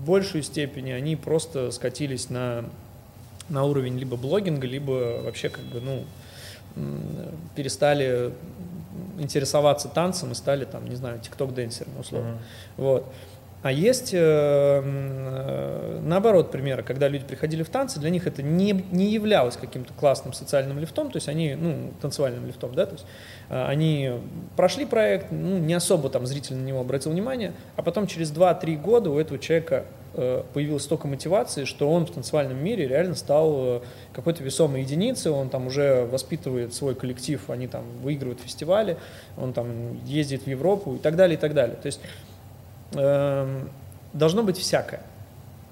большей 0.09 0.41
степени 0.41 0.91
они 0.91 1.15
просто 1.15 1.69
скатились 1.71 2.29
на, 2.29 2.65
на 3.47 3.63
уровень 3.63 3.97
либо 3.97 4.17
блогинга, 4.17 4.65
либо 4.65 5.21
вообще 5.23 5.49
как 5.49 5.63
бы, 5.65 5.79
ну, 5.81 6.03
перестали 7.55 8.33
интересоваться 9.19 9.87
танцем 9.87 10.31
и 10.31 10.35
стали 10.35 10.65
там, 10.65 10.89
не 10.89 10.95
знаю, 10.95 11.19
тикток-денсером 11.19 11.99
условно. 11.99 12.29
Uh-huh. 12.29 12.83
Вот. 12.83 13.13
А 13.61 13.73
есть, 13.73 14.13
э, 14.13 14.17
э, 14.21 15.99
наоборот, 16.01 16.49
примеры, 16.49 16.81
когда 16.81 17.09
люди 17.09 17.25
приходили 17.25 17.63
в 17.63 17.69
танцы, 17.69 17.99
для 17.99 18.09
них 18.09 18.25
это 18.25 18.41
не, 18.41 18.85
не 18.91 19.11
являлось 19.11 19.57
каким-то 19.57 19.93
классным 19.93 20.31
социальным 20.31 20.79
лифтом, 20.79 21.11
то 21.11 21.17
есть 21.17 21.27
они, 21.27 21.55
ну, 21.55 21.91
танцевальным 22.01 22.45
лифтом, 22.47 22.73
да, 22.73 22.85
то 22.85 22.93
есть 22.93 23.05
э, 23.49 23.65
они 23.65 24.11
прошли 24.55 24.85
проект, 24.85 25.31
ну, 25.31 25.57
не 25.57 25.73
особо 25.73 26.09
там 26.09 26.25
зритель 26.25 26.55
на 26.55 26.65
него 26.65 26.79
обратил 26.79 27.11
внимание, 27.11 27.51
а 27.75 27.81
потом 27.81 28.07
через 28.07 28.31
2-3 28.31 28.77
года 28.77 29.09
у 29.09 29.19
этого 29.19 29.37
человека 29.37 29.85
появилось 30.53 30.83
столько 30.83 31.07
мотивации, 31.07 31.65
что 31.65 31.91
он 31.91 32.05
в 32.05 32.11
танцевальном 32.11 32.57
мире 32.63 32.87
реально 32.87 33.15
стал 33.15 33.53
э, 33.57 33.79
какой-то 34.11 34.43
весомой 34.43 34.81
единицей, 34.81 35.31
он 35.31 35.49
там 35.49 35.67
уже 35.67 36.05
воспитывает 36.05 36.73
свой 36.73 36.95
коллектив, 36.95 37.41
они 37.49 37.67
там 37.67 37.83
выигрывают 38.01 38.39
фестивали, 38.39 38.97
он 39.37 39.53
там 39.53 40.03
ездит 40.05 40.43
в 40.43 40.47
Европу 40.47 40.95
и 40.95 40.97
так 40.97 41.15
далее, 41.15 41.37
и 41.37 41.39
так 41.39 41.53
далее. 41.53 41.75
То 41.75 41.85
есть 41.85 41.99
э, 42.93 43.61
должно 44.13 44.43
быть 44.43 44.57
всякое. 44.57 45.01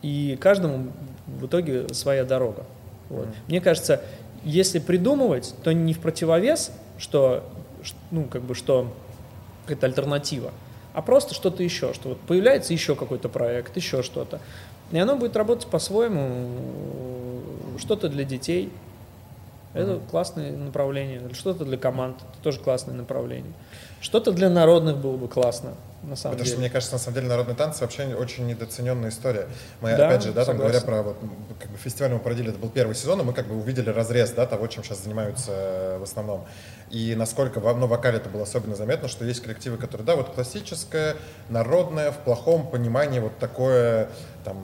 И 0.03 0.37
каждому 0.39 0.91
в 1.25 1.47
итоге 1.47 1.89
своя 1.93 2.23
дорога. 2.23 2.65
Вот. 3.09 3.25
Mm. 3.25 3.35
Мне 3.47 3.61
кажется, 3.61 4.01
если 4.43 4.79
придумывать, 4.79 5.55
то 5.63 5.71
не 5.71 5.93
в 5.93 5.99
противовес, 5.99 6.71
что, 6.97 7.43
ну, 8.11 8.25
как 8.25 8.43
бы, 8.43 8.55
что 8.55 8.93
это 9.67 9.87
альтернатива, 9.87 10.51
а 10.97 11.03
просто 11.03 11.35
что-то 11.35 11.61
еще, 11.61 11.93
что 11.93 12.09
вот 12.09 12.19
появляется 12.21 12.73
еще 12.73 12.95
какой-то 12.95 13.29
проект, 13.29 13.77
еще 13.77 14.01
что-то. 14.01 14.39
И 14.91 14.97
оно 14.97 15.15
будет 15.15 15.35
работать 15.35 15.67
по-своему, 15.67 16.49
что-то 17.77 18.09
для 18.09 18.23
детей, 18.23 18.71
это 19.75 19.91
mm-hmm. 19.91 20.09
классное 20.09 20.57
направление, 20.57 21.21
что-то 21.33 21.65
для 21.65 21.77
команд, 21.77 22.17
это 22.17 22.41
тоже 22.41 22.59
классное 22.59 22.95
направление. 22.95 23.53
Что-то 24.01 24.31
для 24.31 24.49
народных 24.49 24.97
было 24.97 25.17
бы 25.17 25.27
классно 25.27 25.75
на 26.03 26.15
самом 26.15 26.37
Потому 26.37 26.37
деле. 26.37 26.45
что, 26.45 26.59
мне 26.59 26.69
кажется, 26.69 26.95
на 26.95 26.99
самом 26.99 27.15
деле 27.15 27.27
народные 27.27 27.55
танцы 27.55 27.81
вообще 27.81 28.13
очень 28.15 28.45
недооцененная 28.45 29.09
история. 29.09 29.47
Мы, 29.81 29.95
да, 29.95 30.07
опять 30.07 30.23
же, 30.23 30.31
да, 30.31 30.45
там 30.45 30.57
говоря 30.57 30.79
про 30.81 31.01
вот, 31.01 31.17
как 31.59 31.71
бы 31.71 31.77
фестиваль 31.77 32.13
мы 32.13 32.19
проводили, 32.19 32.49
это 32.49 32.59
был 32.59 32.69
первый 32.69 32.95
сезон, 32.95 33.21
и 33.21 33.23
мы 33.23 33.33
как 33.33 33.47
бы 33.47 33.55
увидели 33.55 33.89
разрез, 33.89 34.31
да, 34.31 34.45
того, 34.45 34.67
чем 34.67 34.83
сейчас 34.83 35.03
занимаются 35.03 35.51
э, 35.51 35.97
в 35.97 36.03
основном. 36.03 36.45
И 36.91 37.15
насколько 37.15 37.59
в 37.59 37.77
ну, 37.77 37.87
вокале 37.87 38.17
это 38.17 38.29
было 38.29 38.43
особенно 38.43 38.75
заметно, 38.75 39.07
что 39.07 39.25
есть 39.25 39.41
коллективы, 39.41 39.77
которые, 39.77 40.05
да, 40.05 40.15
вот 40.15 40.29
классическое, 40.29 41.15
народное, 41.49 42.11
в 42.11 42.17
плохом 42.17 42.69
понимании 42.69 43.19
вот 43.19 43.37
такое, 43.39 44.09
там, 44.45 44.57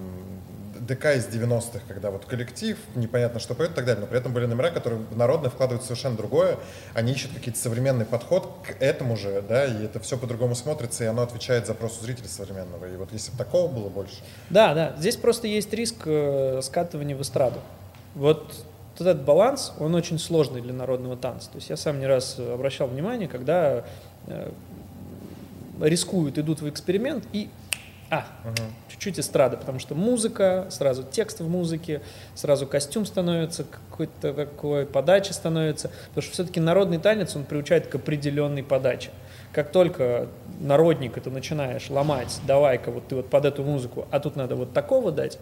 ДК 0.86 1.16
из 1.16 1.28
90-х, 1.28 1.82
когда 1.88 2.12
вот 2.12 2.26
коллектив, 2.26 2.78
непонятно, 2.96 3.40
что 3.40 3.56
поет 3.56 3.72
и 3.72 3.74
так 3.76 3.86
далее, 3.86 4.02
но 4.02 4.08
при 4.08 4.18
этом 4.18 4.34
были 4.34 4.46
номера, 4.46 4.70
которые 4.72 5.02
народные 5.16 5.50
вкладывают 5.50 5.84
совершенно 5.84 6.16
другое, 6.16 6.58
они 6.94 7.14
ищут 7.14 7.32
какие-то 7.34 7.60
современный 7.60 8.06
подход 8.06 8.50
к 8.64 8.82
этому 8.82 9.16
же, 9.16 9.44
да, 9.48 9.66
и 9.66 9.86
это 9.86 10.00
все 10.00 10.18
по-другому 10.18 10.56
смотрится, 10.56 11.04
и 11.04 11.08
оно 11.08 11.22
отвечает 11.22 11.68
запросу 11.68 12.04
зрителя 12.04 12.28
современного. 12.28 12.86
И 12.86 12.96
вот 12.98 13.12
если 13.12 13.32
бы 13.32 13.38
такого 13.38 13.72
было 13.72 13.90
больше. 13.90 14.16
Да, 14.50 14.74
да, 14.74 14.96
здесь 14.98 15.16
просто 15.16 15.48
есть 15.48 15.74
риск 15.74 16.04
э, 16.06 16.60
скатывания 16.62 17.16
в 17.16 17.22
эстраду. 17.22 17.60
Вот 18.16 18.54
этот 18.96 19.24
баланс, 19.24 19.74
он 19.80 19.96
очень 19.96 20.20
сложный 20.20 20.62
для 20.62 20.74
народного 20.74 21.18
танца. 21.18 21.50
То 21.50 21.56
есть 21.56 21.70
я 21.70 21.78
сам 21.78 22.00
не 22.00 22.08
раз 22.08 22.38
обращал 22.40 22.88
внимание, 22.88 23.28
когда 23.28 23.86
э, 24.28 24.52
рискуют, 25.82 26.38
идут 26.38 26.62
в 26.62 26.70
эксперимент 26.70 27.26
и 27.34 27.50
а, 28.14 28.26
угу. 28.44 28.56
чуть-чуть 28.90 29.20
эстрада, 29.20 29.58
потому 29.58 29.80
что 29.80 29.96
музыка, 29.96 30.68
сразу 30.70 31.04
текст 31.04 31.40
в 31.40 31.50
музыке, 31.50 32.02
сразу 32.36 32.68
костюм 32.68 33.06
становится, 33.06 33.64
какой-то 33.64 34.34
такой 34.34 34.86
подача 34.86 35.34
становится, 35.34 35.90
потому 36.10 36.22
что 36.22 36.34
все-таки 36.34 36.60
народный 36.60 37.00
танец, 37.00 37.36
он 37.36 37.44
приучает 37.44 37.88
к 37.88 37.96
определенной 37.96 38.62
подаче. 38.62 39.10
Как 39.52 39.72
только 39.72 40.28
народник 40.60 41.18
это 41.18 41.32
начинаешь 41.32 41.90
ломать, 41.90 42.40
давай-ка 42.46 42.92
вот 42.92 43.08
ты 43.08 43.16
вот 43.16 43.30
под 43.30 43.46
эту 43.46 43.64
музыку, 43.64 44.08
а 44.12 44.20
тут 44.20 44.36
надо 44.36 44.56
вот 44.56 44.74
такого 44.74 45.12
дать, 45.12 45.40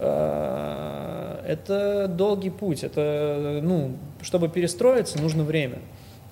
э, 0.00 1.44
это 1.46 2.08
долгий 2.08 2.50
путь, 2.50 2.82
это, 2.82 3.60
ну, 3.62 3.96
чтобы 4.20 4.48
перестроиться, 4.48 5.20
нужно 5.20 5.44
время. 5.44 5.78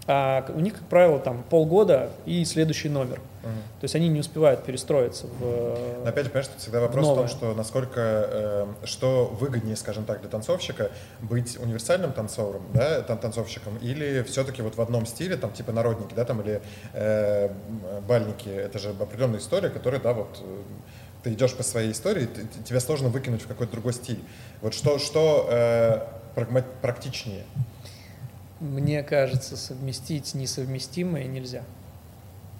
А 0.06 0.44
у 0.52 0.60
них, 0.60 0.74
как 0.74 0.84
правило, 0.88 1.20
там 1.20 1.44
полгода 1.48 2.10
и 2.26 2.44
следующий 2.44 2.88
номер. 2.88 3.20
Угу. 3.42 3.50
То 3.80 3.84
есть 3.84 3.94
они 3.94 4.08
не 4.08 4.20
успевают 4.20 4.64
перестроиться 4.64 5.26
в. 5.26 5.78
Но 6.02 6.08
опять 6.08 6.24
же, 6.24 6.30
понимаешь, 6.30 6.46
что 6.46 6.58
всегда 6.58 6.80
вопрос 6.80 7.06
в, 7.06 7.12
в 7.12 7.14
том, 7.14 7.28
что 7.28 7.54
насколько 7.54 8.00
э, 8.00 8.66
что 8.84 9.26
выгоднее, 9.26 9.76
скажем 9.76 10.04
так, 10.04 10.20
для 10.20 10.28
танцовщика 10.28 10.90
быть 11.20 11.56
универсальным 11.60 12.12
танцором, 12.12 12.62
да, 12.74 13.02
тан 13.02 13.18
танцовщиком, 13.18 13.76
или 13.78 14.22
все-таки 14.22 14.62
вот 14.62 14.76
в 14.76 14.80
одном 14.80 15.06
стиле, 15.06 15.36
там 15.36 15.52
типа 15.52 15.70
народники, 15.70 16.14
да, 16.14 16.24
там 16.24 16.40
или 16.40 16.60
э, 16.92 17.50
бальники, 18.08 18.48
это 18.48 18.80
же 18.80 18.90
определенная 18.90 19.38
история, 19.38 19.70
которая, 19.70 20.00
да, 20.00 20.14
вот 20.14 20.40
э, 20.42 20.62
ты 21.22 21.32
идешь 21.32 21.54
по 21.54 21.62
своей 21.62 21.92
истории, 21.92 22.26
ты, 22.26 22.46
тебе 22.64 22.80
сложно 22.80 23.08
выкинуть 23.08 23.42
в 23.42 23.46
какой-то 23.46 23.72
другой 23.72 23.92
стиль. 23.92 24.20
Вот 24.60 24.74
что, 24.74 24.98
что 24.98 25.48
э, 25.48 26.00
практичнее? 26.80 27.44
Мне 28.62 29.02
кажется, 29.02 29.56
совместить 29.56 30.34
несовместимое 30.34 31.24
нельзя. 31.24 31.64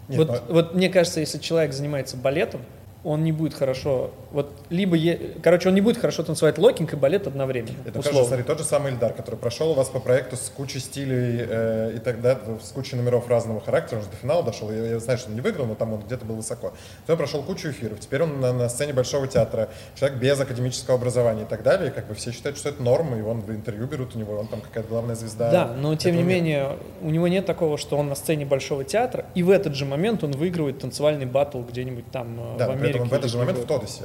Нет, 0.09 0.19
вот, 0.19 0.29
но... 0.29 0.55
вот 0.55 0.75
мне 0.75 0.89
кажется, 0.89 1.21
если 1.21 1.39
человек 1.39 1.73
занимается 1.73 2.17
балетом, 2.17 2.61
он 3.05 3.25
не 3.25 3.33
будет 3.33 3.55
хорошо, 3.55 4.11
вот 4.31 4.53
либо, 4.71 4.97
е, 4.97 5.19
короче, 5.43 5.69
он 5.69 5.75
не 5.75 5.81
будет 5.81 5.99
хорошо 5.99 6.23
танцевать 6.23 6.57
локинг 6.59 6.93
и 6.93 6.97
балет 6.97 7.27
одновременно. 7.27 7.77
Это 7.85 8.01
тоже, 8.01 8.25
смотри, 8.25 8.45
тот 8.45 8.59
же 8.59 8.65
самый 8.65 8.93
Ильдар, 8.93 9.13
который 9.13 9.35
прошел 9.35 9.73
у 9.73 9.75
вас 9.75 9.89
по 9.89 9.99
проекту 9.99 10.37
с 10.37 10.49
кучей 10.49 10.79
стилей 10.79 11.45
э, 11.49 11.93
и 11.97 11.99
тогда 11.99 12.39
с 12.63 12.71
кучей 12.71 12.97
номеров 12.97 13.29
разного 13.29 13.61
характера, 13.61 13.99
он 13.99 14.05
же 14.05 14.11
до 14.11 14.17
финала 14.17 14.45
дошел, 14.45 14.71
я, 14.71 14.87
я 14.87 14.99
знаю, 15.01 15.19
что 15.19 15.31
он 15.31 15.35
не 15.35 15.41
выиграл, 15.41 15.67
но 15.67 15.75
там 15.75 15.93
он 15.93 16.01
где-то 16.01 16.25
был 16.25 16.37
высоко. 16.37 16.73
Потом 17.01 17.19
прошел 17.19 17.43
кучу 17.43 17.71
эфиров, 17.71 17.99
теперь 17.99 18.23
он 18.23 18.41
на, 18.41 18.53
на 18.53 18.69
сцене 18.69 18.93
Большого 18.93 19.27
театра, 19.27 19.69
человек 19.97 20.19
без 20.19 20.39
академического 20.39 20.97
образования 20.97 21.43
и 21.43 21.47
так 21.47 21.65
далее, 21.65 21.91
и 21.91 21.93
как 21.93 22.07
бы 22.07 22.15
все 22.15 22.31
считают, 22.31 22.57
что 22.57 22.69
это 22.69 22.83
норма, 22.83 23.19
и 23.19 23.23
он 23.23 23.41
в 23.41 23.51
интервью 23.51 23.89
берут 23.89 24.15
у 24.15 24.19
него, 24.19 24.39
он 24.39 24.47
там 24.47 24.61
какая-то 24.61 24.89
главная 24.89 25.17
звезда. 25.17 25.51
Да, 25.51 25.75
но 25.77 25.97
тем 25.97 26.17
не 26.17 26.23
менее, 26.23 26.77
у 27.01 27.11
него 27.11 27.27
нет 27.27 27.47
такого, 27.47 27.77
что 27.79 27.97
он 27.97 28.09
на 28.09 28.15
сцене 28.15 28.47
Большого 28.47 28.85
театра, 28.85 29.25
и 29.35 29.43
в 29.43 29.51
этот 29.51 29.75
же 29.75 29.87
момент 29.87 30.23
он 30.23 30.33
выигрывает 30.33 30.79
танцевальный 30.79 31.27
батл 31.27 31.63
где-нибудь 31.63 32.11
там 32.13 32.39
э, 32.55 32.59
да, 32.59 32.69
в 32.69 32.71
Америке 32.71 32.91
в 32.99 33.12
этот 33.12 33.30
же 33.30 33.38
момент 33.38 33.59
в 33.59 33.66
Тодосе. 33.66 34.05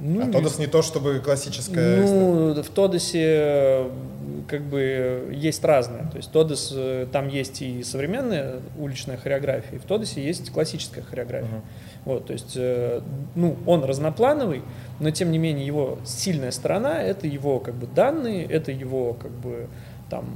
Ну, 0.00 0.28
а 0.28 0.30
Тодос 0.30 0.58
не 0.58 0.66
то, 0.66 0.82
чтобы 0.82 1.20
классическая... 1.20 1.98
Ну, 1.98 2.50
история. 2.50 2.62
в 2.62 2.68
Тодосе 2.70 3.90
как 4.48 4.62
бы 4.62 5.30
есть 5.32 5.64
разное. 5.64 6.08
То 6.10 6.16
есть 6.16 6.30
Тодос, 6.30 6.72
э, 6.74 7.06
там 7.10 7.28
есть 7.28 7.62
и 7.62 7.82
современная 7.82 8.56
уличная 8.78 9.16
хореография, 9.16 9.76
и 9.76 9.78
в 9.78 9.84
Тодосе 9.84 10.22
есть 10.22 10.50
классическая 10.52 11.02
хореография. 11.02 11.48
Uh-huh. 11.48 12.04
Вот, 12.04 12.26
то 12.26 12.32
есть, 12.32 12.52
э, 12.56 13.00
ну, 13.34 13.56
он 13.66 13.84
разноплановый, 13.84 14.62
но 15.00 15.10
тем 15.10 15.30
не 15.30 15.38
менее 15.38 15.66
его 15.66 15.98
сильная 16.04 16.50
сторона— 16.50 17.02
это 17.02 17.26
его 17.26 17.58
как 17.58 17.74
бы 17.74 17.86
данные, 17.86 18.44
это 18.44 18.72
его 18.72 19.14
как 19.14 19.30
бы 19.30 19.68
там 20.10 20.26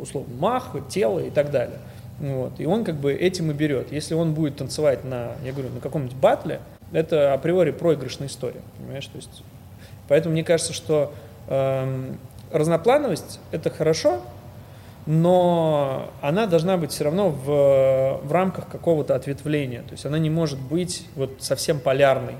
условно 0.00 0.34
мах, 0.34 0.76
тело 0.88 1.20
и 1.20 1.30
так 1.30 1.52
далее. 1.52 1.78
Вот. 2.18 2.58
И 2.58 2.66
он 2.66 2.84
как 2.84 2.96
бы 2.96 3.12
этим 3.12 3.50
и 3.50 3.54
берет. 3.54 3.92
Если 3.92 4.14
он 4.14 4.34
будет 4.34 4.56
танцевать 4.56 5.04
на, 5.04 5.32
я 5.44 5.52
говорю, 5.52 5.70
на 5.70 5.80
каком-нибудь 5.80 6.16
батле, 6.16 6.60
это 6.92 7.32
априори 7.32 7.70
проигрышная 7.70 8.28
история, 8.28 8.62
понимаешь? 8.78 9.06
То 9.06 9.16
есть, 9.16 9.42
поэтому 10.08 10.32
мне 10.32 10.44
кажется, 10.44 10.72
что 10.72 11.12
э, 11.48 12.14
разноплановость— 12.50 13.40
это 13.52 13.70
хорошо, 13.70 14.20
но 15.06 16.10
она 16.20 16.46
должна 16.46 16.76
быть 16.76 16.92
все 16.92 17.04
равно 17.04 17.30
в, 17.30 18.20
в 18.22 18.32
рамках 18.32 18.68
какого-то 18.68 19.14
ответвления. 19.14 19.82
То 19.82 19.92
есть 19.92 20.04
она 20.04 20.18
не 20.18 20.30
может 20.30 20.60
быть 20.60 21.06
вот 21.16 21.36
совсем 21.38 21.80
полярной. 21.80 22.34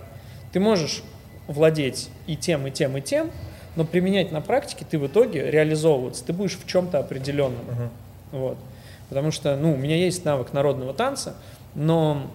Ты 0.53 0.61
можешь 0.61 1.03
владеть 1.47 2.11
и 2.27 2.37
тем, 2.37 2.67
и 2.67 2.71
тем, 2.71 2.97
и 2.97 3.01
тем, 3.01 3.31
но 3.77 3.85
применять 3.85 4.31
на 4.31 4.41
практике 4.41 4.85
ты 4.89 4.99
в 4.99 5.07
итоге 5.07 5.51
реализовываться. 5.51 6.25
Ты 6.25 6.33
будешь 6.33 6.59
в 6.59 6.67
чем-то 6.67 6.99
определенном. 6.99 7.65
Uh-huh. 7.69 7.89
Вот. 8.33 8.59
Потому 9.09 9.31
что, 9.31 9.57
ну, 9.57 9.73
у 9.73 9.77
меня 9.77 9.97
есть 9.97 10.25
навык 10.25 10.53
народного 10.53 10.95
танца, 10.95 11.35
но 11.75 12.31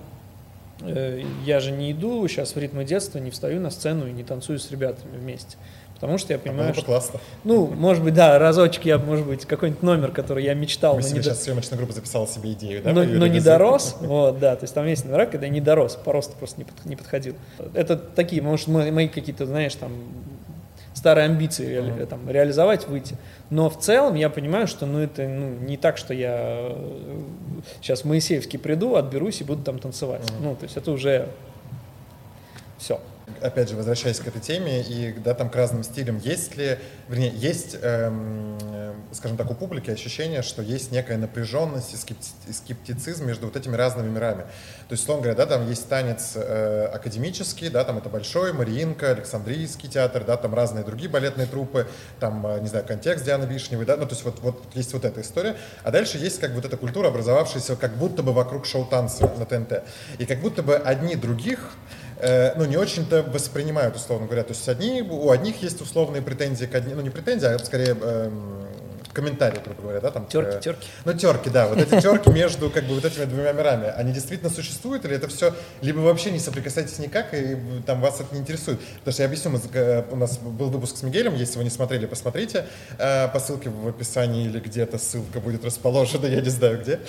я 1.45 1.59
же 1.59 1.71
не 1.71 1.91
иду 1.91 2.27
сейчас 2.27 2.55
в 2.55 2.59
ритмы 2.59 2.83
детства, 2.83 3.19
не 3.19 3.31
встаю 3.31 3.59
на 3.59 3.69
сцену 3.69 4.07
и 4.07 4.11
не 4.11 4.23
танцую 4.23 4.59
с 4.59 4.69
ребятами 4.71 5.17
вместе. 5.17 5.57
Потому 5.95 6.17
что 6.17 6.33
я 6.33 6.39
понимаю, 6.39 6.71
а 6.71 6.73
что... 6.73 6.83
классно. 6.83 7.21
Ну, 7.45 7.67
может 7.67 8.03
быть, 8.03 8.13
да, 8.13 8.37
разочек 8.37 8.83
я, 8.85 8.97
может 8.97 9.25
быть, 9.25 9.45
какой-нибудь 9.45 9.81
номер, 9.81 10.11
который 10.11 10.43
я 10.43 10.53
мечтал. 10.53 10.95
Мы 10.95 11.01
себе 11.01 11.19
не 11.19 11.23
сейчас 11.23 11.37
до... 11.37 11.43
съемочная 11.45 11.77
группа 11.77 11.93
записала 11.93 12.27
себе 12.27 12.51
идею, 12.51 12.83
да? 12.83 12.91
Но, 12.91 13.03
но 13.03 13.27
не 13.27 13.39
дорос, 13.39 13.95
вот, 14.01 14.39
да, 14.39 14.57
то 14.57 14.65
есть 14.65 14.73
там 14.73 14.85
есть 14.85 15.05
номера, 15.05 15.25
когда 15.25 15.45
я 15.45 15.51
не 15.51 15.61
дорос, 15.61 15.95
по 15.95 16.11
росту 16.11 16.33
просто 16.37 16.59
не, 16.59 16.65
под, 16.65 16.85
не 16.85 16.97
подходил. 16.97 17.35
Это 17.73 17.95
такие, 17.95 18.41
может, 18.41 18.67
мои 18.67 19.07
какие-то, 19.07 19.45
знаешь, 19.45 19.73
там, 19.75 19.93
старые 21.05 21.25
амбиции 21.25 21.67
mm-hmm. 21.67 22.05
там, 22.07 22.27
реализовать, 22.27 22.87
выйти. 22.87 23.15
Но 23.51 23.69
в 23.69 23.77
целом 23.77 24.15
я 24.15 24.27
понимаю, 24.27 24.65
что 24.65 24.87
ну, 24.87 24.97
это 24.97 25.27
ну, 25.27 25.49
не 25.59 25.77
так, 25.77 25.99
что 25.99 26.15
я 26.15 26.75
сейчас 27.79 28.01
в 28.01 28.05
Моисеевский 28.05 28.57
приду, 28.57 28.95
отберусь 28.95 29.39
и 29.39 29.43
буду 29.43 29.61
там 29.61 29.77
танцевать. 29.77 30.21
Mm-hmm. 30.21 30.41
Ну, 30.41 30.55
то 30.55 30.63
есть 30.63 30.77
это 30.77 30.89
уже 30.89 31.27
все 32.79 32.99
опять 33.41 33.69
же, 33.69 33.75
возвращаясь 33.75 34.19
к 34.19 34.27
этой 34.27 34.41
теме 34.41 34.81
и 34.81 35.13
да, 35.13 35.33
там 35.33 35.49
к 35.49 35.55
разным 35.55 35.83
стилям, 35.83 36.17
есть 36.17 36.55
ли, 36.55 36.77
вернее, 37.07 37.31
есть, 37.33 37.77
эм, 37.81 38.57
скажем 39.11 39.37
так, 39.37 39.49
у 39.51 39.53
публики 39.53 39.91
ощущение, 39.91 40.41
что 40.41 40.61
есть 40.61 40.91
некая 40.91 41.17
напряженность 41.17 41.93
и, 41.93 41.97
скепти 41.97 42.29
и 42.47 42.53
скептицизм 42.53 43.25
между 43.25 43.47
вот 43.47 43.55
этими 43.55 43.75
разными 43.75 44.09
мирами. 44.09 44.43
То 44.87 44.93
есть, 44.93 45.03
условно 45.03 45.23
говоря, 45.23 45.37
да, 45.37 45.45
там 45.45 45.67
есть 45.69 45.87
танец 45.89 46.33
э, 46.35 46.85
академический, 46.93 47.69
да, 47.69 47.83
там 47.83 47.97
это 47.97 48.09
Большой, 48.09 48.53
Мариинка, 48.53 49.11
Александрийский 49.11 49.89
театр, 49.89 50.23
да, 50.25 50.37
там 50.37 50.53
разные 50.53 50.83
другие 50.83 51.09
балетные 51.09 51.47
трупы, 51.47 51.87
там, 52.19 52.45
э, 52.47 52.59
не 52.59 52.67
знаю, 52.67 52.85
контекст 52.85 53.25
Дианы 53.25 53.45
Вишневой, 53.45 53.85
да, 53.85 53.97
ну, 53.97 54.05
то 54.05 54.13
есть 54.13 54.23
вот, 54.23 54.39
вот 54.41 54.63
есть 54.73 54.93
вот 54.93 55.05
эта 55.05 55.21
история. 55.21 55.55
А 55.83 55.91
дальше 55.91 56.17
есть 56.17 56.39
как 56.39 56.51
вот 56.51 56.65
эта 56.65 56.77
культура, 56.77 57.07
образовавшаяся 57.07 57.75
как 57.75 57.95
будто 57.97 58.23
бы 58.23 58.33
вокруг 58.33 58.65
шоу-танца 58.65 59.31
на 59.37 59.45
ТНТ. 59.45 59.83
И 60.19 60.25
как 60.25 60.39
будто 60.39 60.63
бы 60.63 60.75
одни 60.75 61.15
других 61.15 61.73
Э, 62.17 62.53
ну, 62.55 62.65
не 62.65 62.77
очень-то 62.77 63.23
воспринимают, 63.23 63.95
условно 63.95 64.25
говоря. 64.25 64.43
То 64.43 64.53
есть 64.53 64.67
одни, 64.69 65.01
у 65.01 65.29
одних 65.31 65.61
есть 65.61 65.81
условные 65.81 66.21
претензии 66.21 66.65
к 66.65 66.75
одним, 66.75 66.97
ну, 66.97 67.01
не 67.03 67.09
претензии, 67.09 67.47
а 67.47 67.59
скорее 67.59 67.95
эм, 67.99 68.65
комментарии, 69.15 69.59
грубо 69.63 69.81
говоря, 69.81 70.01
да, 70.01 70.11
там. 70.11 70.27
Терки, 70.27 70.57
э, 70.57 70.61
терки. 70.61 70.87
Ну, 71.05 71.13
терки, 71.13 71.49
да, 71.49 71.67
вот 71.67 71.79
эти 71.79 71.99
терки 72.01 72.29
между, 72.29 72.69
как 72.69 72.83
бы, 72.83 72.95
вот 72.95 73.05
этими 73.05 73.25
двумя 73.25 73.53
мирами, 73.53 73.87
они 73.95 74.11
действительно 74.11 74.49
существуют, 74.49 75.05
или 75.05 75.15
это 75.15 75.27
все, 75.27 75.53
либо 75.81 75.99
вообще 75.99 76.31
не 76.31 76.39
соприкасаетесь 76.39 76.99
никак, 76.99 77.33
и 77.33 77.57
там 77.85 78.01
вас 78.01 78.19
это 78.19 78.35
не 78.35 78.41
интересует. 78.41 78.79
Потому 78.99 79.13
что 79.13 79.23
я 79.23 79.27
объясню, 79.27 79.51
мы, 79.51 79.59
э, 79.73 80.03
у 80.11 80.15
нас 80.15 80.37
был 80.37 80.69
выпуск 80.69 80.97
с 80.97 81.03
Мигелем, 81.03 81.35
если 81.35 81.57
вы 81.57 81.63
не 81.63 81.69
смотрели, 81.69 82.05
посмотрите, 82.05 82.65
э, 82.97 83.27
по 83.29 83.39
ссылке 83.39 83.69
в 83.69 83.87
описании 83.87 84.45
или 84.45 84.59
где-то 84.59 84.97
ссылка 84.97 85.39
будет 85.39 85.63
расположена, 85.65 86.25
я 86.27 86.41
не 86.41 86.49
знаю 86.49 86.81
где. 86.81 86.99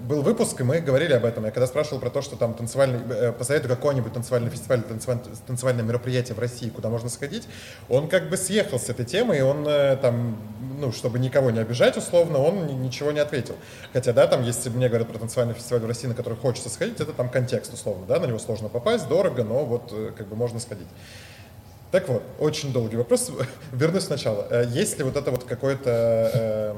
Был 0.00 0.22
выпуск, 0.22 0.60
и 0.60 0.64
мы 0.64 0.80
говорили 0.80 1.12
об 1.14 1.24
этом. 1.24 1.44
Я 1.44 1.50
когда 1.50 1.66
спрашивал 1.66 1.98
про 1.98 2.10
то, 2.10 2.22
что 2.22 2.36
там 2.36 2.54
танцевальный, 2.54 3.00
э, 3.10 3.32
посоветую 3.32 3.74
какой-нибудь 3.74 4.12
танцевальный 4.12 4.50
фестиваль, 4.50 4.82
танцевальное, 4.82 5.24
танцевальное 5.46 5.84
мероприятие 5.84 6.34
в 6.34 6.38
России, 6.38 6.68
куда 6.68 6.88
можно 6.88 7.08
сходить, 7.08 7.48
он 7.88 8.08
как 8.08 8.30
бы 8.30 8.36
съехал 8.36 8.78
с 8.78 8.88
этой 8.88 9.04
темы, 9.04 9.38
и 9.38 9.40
он 9.40 9.66
э, 9.66 9.96
там, 9.96 10.38
ну, 10.78 10.92
чтобы 10.92 11.18
никого 11.18 11.50
не 11.50 11.55
обижать 11.60 11.96
условно, 11.96 12.38
он 12.38 12.82
ничего 12.82 13.12
не 13.12 13.20
ответил. 13.20 13.56
Хотя, 13.92 14.12
да, 14.12 14.26
там, 14.26 14.42
если 14.42 14.68
мне 14.70 14.88
говорят 14.88 15.08
про 15.08 15.18
танцевальный 15.18 15.54
фестиваль 15.54 15.82
в 15.82 15.86
России, 15.86 16.06
на 16.06 16.14
который 16.14 16.36
хочется 16.36 16.68
сходить, 16.68 17.00
это 17.00 17.12
там 17.12 17.28
контекст 17.28 17.72
условно, 17.72 18.06
да, 18.06 18.18
на 18.18 18.26
него 18.26 18.38
сложно 18.38 18.68
попасть, 18.68 19.08
дорого, 19.08 19.44
но 19.44 19.64
вот 19.64 19.90
э, 19.92 20.12
как 20.16 20.26
бы 20.28 20.36
можно 20.36 20.60
сходить. 20.60 20.88
Так 21.90 22.08
вот, 22.08 22.22
очень 22.38 22.72
долгий 22.72 22.96
вопрос. 22.96 23.30
Вернусь 23.72 24.04
сначала. 24.04 24.46
Э, 24.50 24.64
есть 24.68 24.98
ли 24.98 25.04
вот 25.04 25.16
это 25.16 25.30
вот 25.30 25.44
какое-то 25.44 26.30
э, 26.34 26.74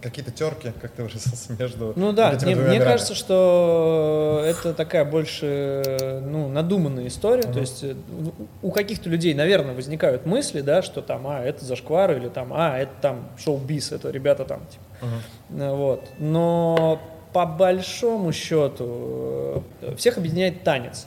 какие-то 0.00 0.30
терки, 0.30 0.72
как 0.80 0.92
ты 0.92 1.02
выразился, 1.02 1.52
между 1.58 1.92
Ну 1.96 2.12
да, 2.12 2.32
этими 2.32 2.54
мне, 2.54 2.64
мне 2.64 2.80
кажется, 2.80 3.14
что 3.14 4.42
это 4.46 4.74
такая 4.74 5.04
больше 5.04 6.20
ну, 6.24 6.48
надуманная 6.48 7.08
история. 7.08 7.42
Uh-huh. 7.42 7.52
То 7.52 7.60
есть 7.60 7.84
э, 7.84 7.94
у 8.62 8.70
каких-то 8.70 9.08
людей, 9.08 9.34
наверное, 9.34 9.74
возникают 9.74 10.26
мысли, 10.26 10.60
да, 10.60 10.82
что 10.82 11.02
там, 11.02 11.26
а, 11.26 11.42
это 11.42 11.64
зашквар, 11.64 12.12
или 12.12 12.28
там, 12.28 12.52
а, 12.52 12.78
это 12.78 12.92
там 13.00 13.28
шоу-биз, 13.38 13.92
это 13.92 14.10
ребята 14.10 14.44
там, 14.44 14.60
типа. 14.66 14.84
Uh-huh. 15.02 15.76
Вот. 15.76 16.08
Но 16.18 17.00
по 17.32 17.46
большому 17.46 18.32
счету 18.32 19.62
всех 19.96 20.18
объединяет 20.18 20.64
танец. 20.64 21.06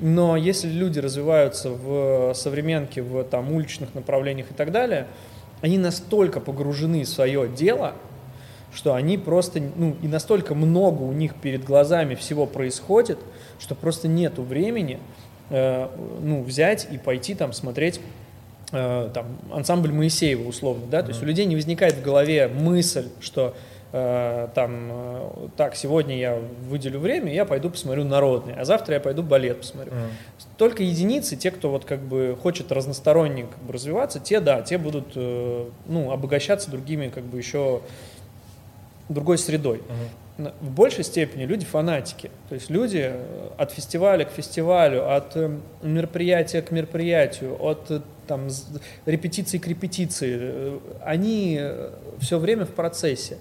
Но 0.00 0.36
если 0.36 0.68
люди 0.68 0.98
развиваются 0.98 1.70
в 1.70 2.34
современке, 2.34 3.02
в 3.02 3.24
там, 3.24 3.52
уличных 3.52 3.94
направлениях 3.94 4.50
и 4.50 4.54
так 4.54 4.70
далее, 4.70 5.06
они 5.62 5.78
настолько 5.78 6.40
погружены 6.40 7.04
в 7.04 7.08
свое 7.08 7.48
дело, 7.48 7.94
что 8.76 8.94
они 8.94 9.16
просто, 9.16 9.60
ну, 9.74 9.96
и 10.02 10.06
настолько 10.06 10.54
много 10.54 11.02
у 11.02 11.12
них 11.12 11.34
перед 11.34 11.64
глазами 11.64 12.14
всего 12.14 12.44
происходит, 12.44 13.18
что 13.58 13.74
просто 13.74 14.06
нету 14.06 14.42
времени, 14.42 14.98
э, 15.48 15.88
ну, 16.22 16.42
взять 16.42 16.86
и 16.92 16.98
пойти 16.98 17.34
там 17.34 17.54
смотреть 17.54 18.00
э, 18.72 19.08
там 19.14 19.26
ансамбль 19.50 19.92
Моисеева 19.92 20.46
условно, 20.46 20.84
да, 20.90 21.02
то 21.02 21.08
есть 21.08 21.22
у 21.22 21.26
людей 21.26 21.46
не 21.46 21.56
возникает 21.56 21.94
в 21.94 22.02
голове 22.02 22.48
мысль, 22.48 23.08
что 23.20 23.54
Э, 23.92 24.48
там, 24.54 24.90
э, 24.90 25.48
так, 25.56 25.76
сегодня 25.76 26.18
я 26.18 26.38
выделю 26.68 26.98
время, 26.98 27.32
я 27.32 27.44
пойду 27.44 27.70
посмотрю 27.70 28.04
народный, 28.04 28.52
а 28.52 28.64
завтра 28.64 28.94
я 28.96 29.00
пойду 29.00 29.22
балет 29.22 29.60
посмотрю. 29.60 29.92
Mm. 29.92 30.10
Только 30.58 30.82
единицы, 30.82 31.36
те, 31.36 31.52
кто 31.52 31.70
вот 31.70 31.84
как 31.84 32.00
бы 32.00 32.36
хочет 32.42 32.72
разносторонне 32.72 33.44
как 33.44 33.58
бы 33.62 33.72
развиваться, 33.72 34.18
те, 34.18 34.40
да, 34.40 34.60
те 34.60 34.76
будут, 34.76 35.12
э, 35.14 35.68
ну, 35.86 36.10
обогащаться 36.10 36.70
другими 36.70 37.08
как 37.08 37.24
бы 37.24 37.38
еще 37.38 37.80
другой 39.08 39.38
средой. 39.38 39.82
Mm. 40.38 40.52
В 40.60 40.70
большей 40.70 41.02
степени 41.02 41.44
люди 41.44 41.64
фанатики, 41.64 42.30
то 42.50 42.54
есть 42.54 42.68
люди 42.68 43.10
от 43.56 43.72
фестиваля 43.72 44.24
к 44.26 44.30
фестивалю, 44.30 45.10
от 45.10 45.34
мероприятия 45.82 46.60
к 46.60 46.70
мероприятию, 46.70 47.56
от 47.58 48.02
там 48.26 48.48
репетиции 49.06 49.56
к 49.56 49.66
репетиции, 49.66 50.78
они 51.02 51.58
все 52.20 52.38
время 52.38 52.66
в 52.66 52.70
процессе. 52.70 53.38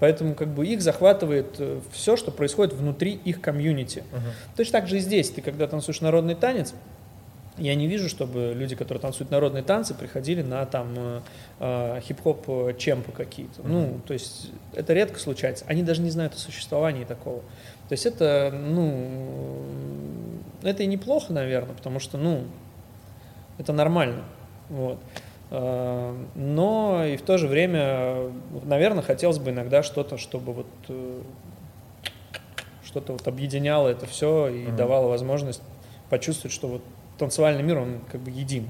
Поэтому 0.00 0.34
как 0.34 0.48
бы 0.48 0.66
их 0.66 0.80
захватывает 0.80 1.56
э, 1.58 1.80
все, 1.92 2.16
что 2.16 2.30
происходит 2.30 2.72
внутри 2.74 3.12
их 3.12 3.40
комьюнити. 3.40 4.04
Uh-huh. 4.12 4.56
Точно 4.56 4.80
так 4.80 4.88
же 4.88 4.98
и 4.98 5.00
здесь. 5.00 5.30
Ты 5.30 5.42
когда 5.42 5.66
танцуешь 5.66 6.00
народный 6.00 6.36
танец, 6.36 6.72
я 7.58 7.74
не 7.74 7.86
вижу, 7.86 8.08
чтобы 8.08 8.52
люди, 8.54 8.74
которые 8.74 9.00
танцуют 9.00 9.30
народные 9.30 9.62
танцы, 9.62 9.94
приходили 9.94 10.42
на 10.42 10.64
там 10.66 10.94
э, 10.96 11.20
э 11.60 12.00
хип-хоп 12.00 12.44
э, 12.48 12.74
чемпы 12.78 13.12
какие-то. 13.12 13.62
Ну, 13.62 14.00
то 14.06 14.14
есть 14.14 14.50
это 14.74 14.92
редко 14.94 15.18
случается. 15.18 15.64
Они 15.68 15.82
даже 15.82 16.02
не 16.02 16.10
знают 16.10 16.34
о 16.34 16.38
существовании 16.38 17.04
такого. 17.04 17.40
То 17.88 17.92
есть 17.92 18.06
это, 18.06 18.52
ну, 18.52 19.62
это 20.62 20.82
и 20.82 20.86
неплохо, 20.86 21.32
наверное, 21.32 21.74
потому 21.74 22.00
что, 22.00 22.18
ну, 22.18 22.44
это 23.58 23.72
нормально. 23.72 24.24
Вот. 24.68 24.98
Э, 25.50 26.14
но 26.34 27.04
и 27.04 27.16
в 27.16 27.22
то 27.22 27.38
же 27.38 27.48
время, 27.48 28.30
наверное, 28.64 29.02
хотелось 29.02 29.38
бы 29.38 29.50
иногда 29.50 29.82
что-то, 29.82 30.16
чтобы 30.18 30.52
вот 30.52 30.66
что-то 32.84 33.12
вот 33.12 33.28
объединяло 33.28 33.88
это 33.88 34.06
все 34.06 34.48
и 34.48 34.64
mm-hmm. 34.64 34.76
давало 34.76 35.08
возможность 35.08 35.60
почувствовать, 36.08 36.54
что 36.54 36.68
вот 36.68 36.82
танцевальный 37.18 37.62
мир, 37.62 37.78
он 37.78 38.00
как 38.10 38.20
бы 38.20 38.30
един. 38.30 38.68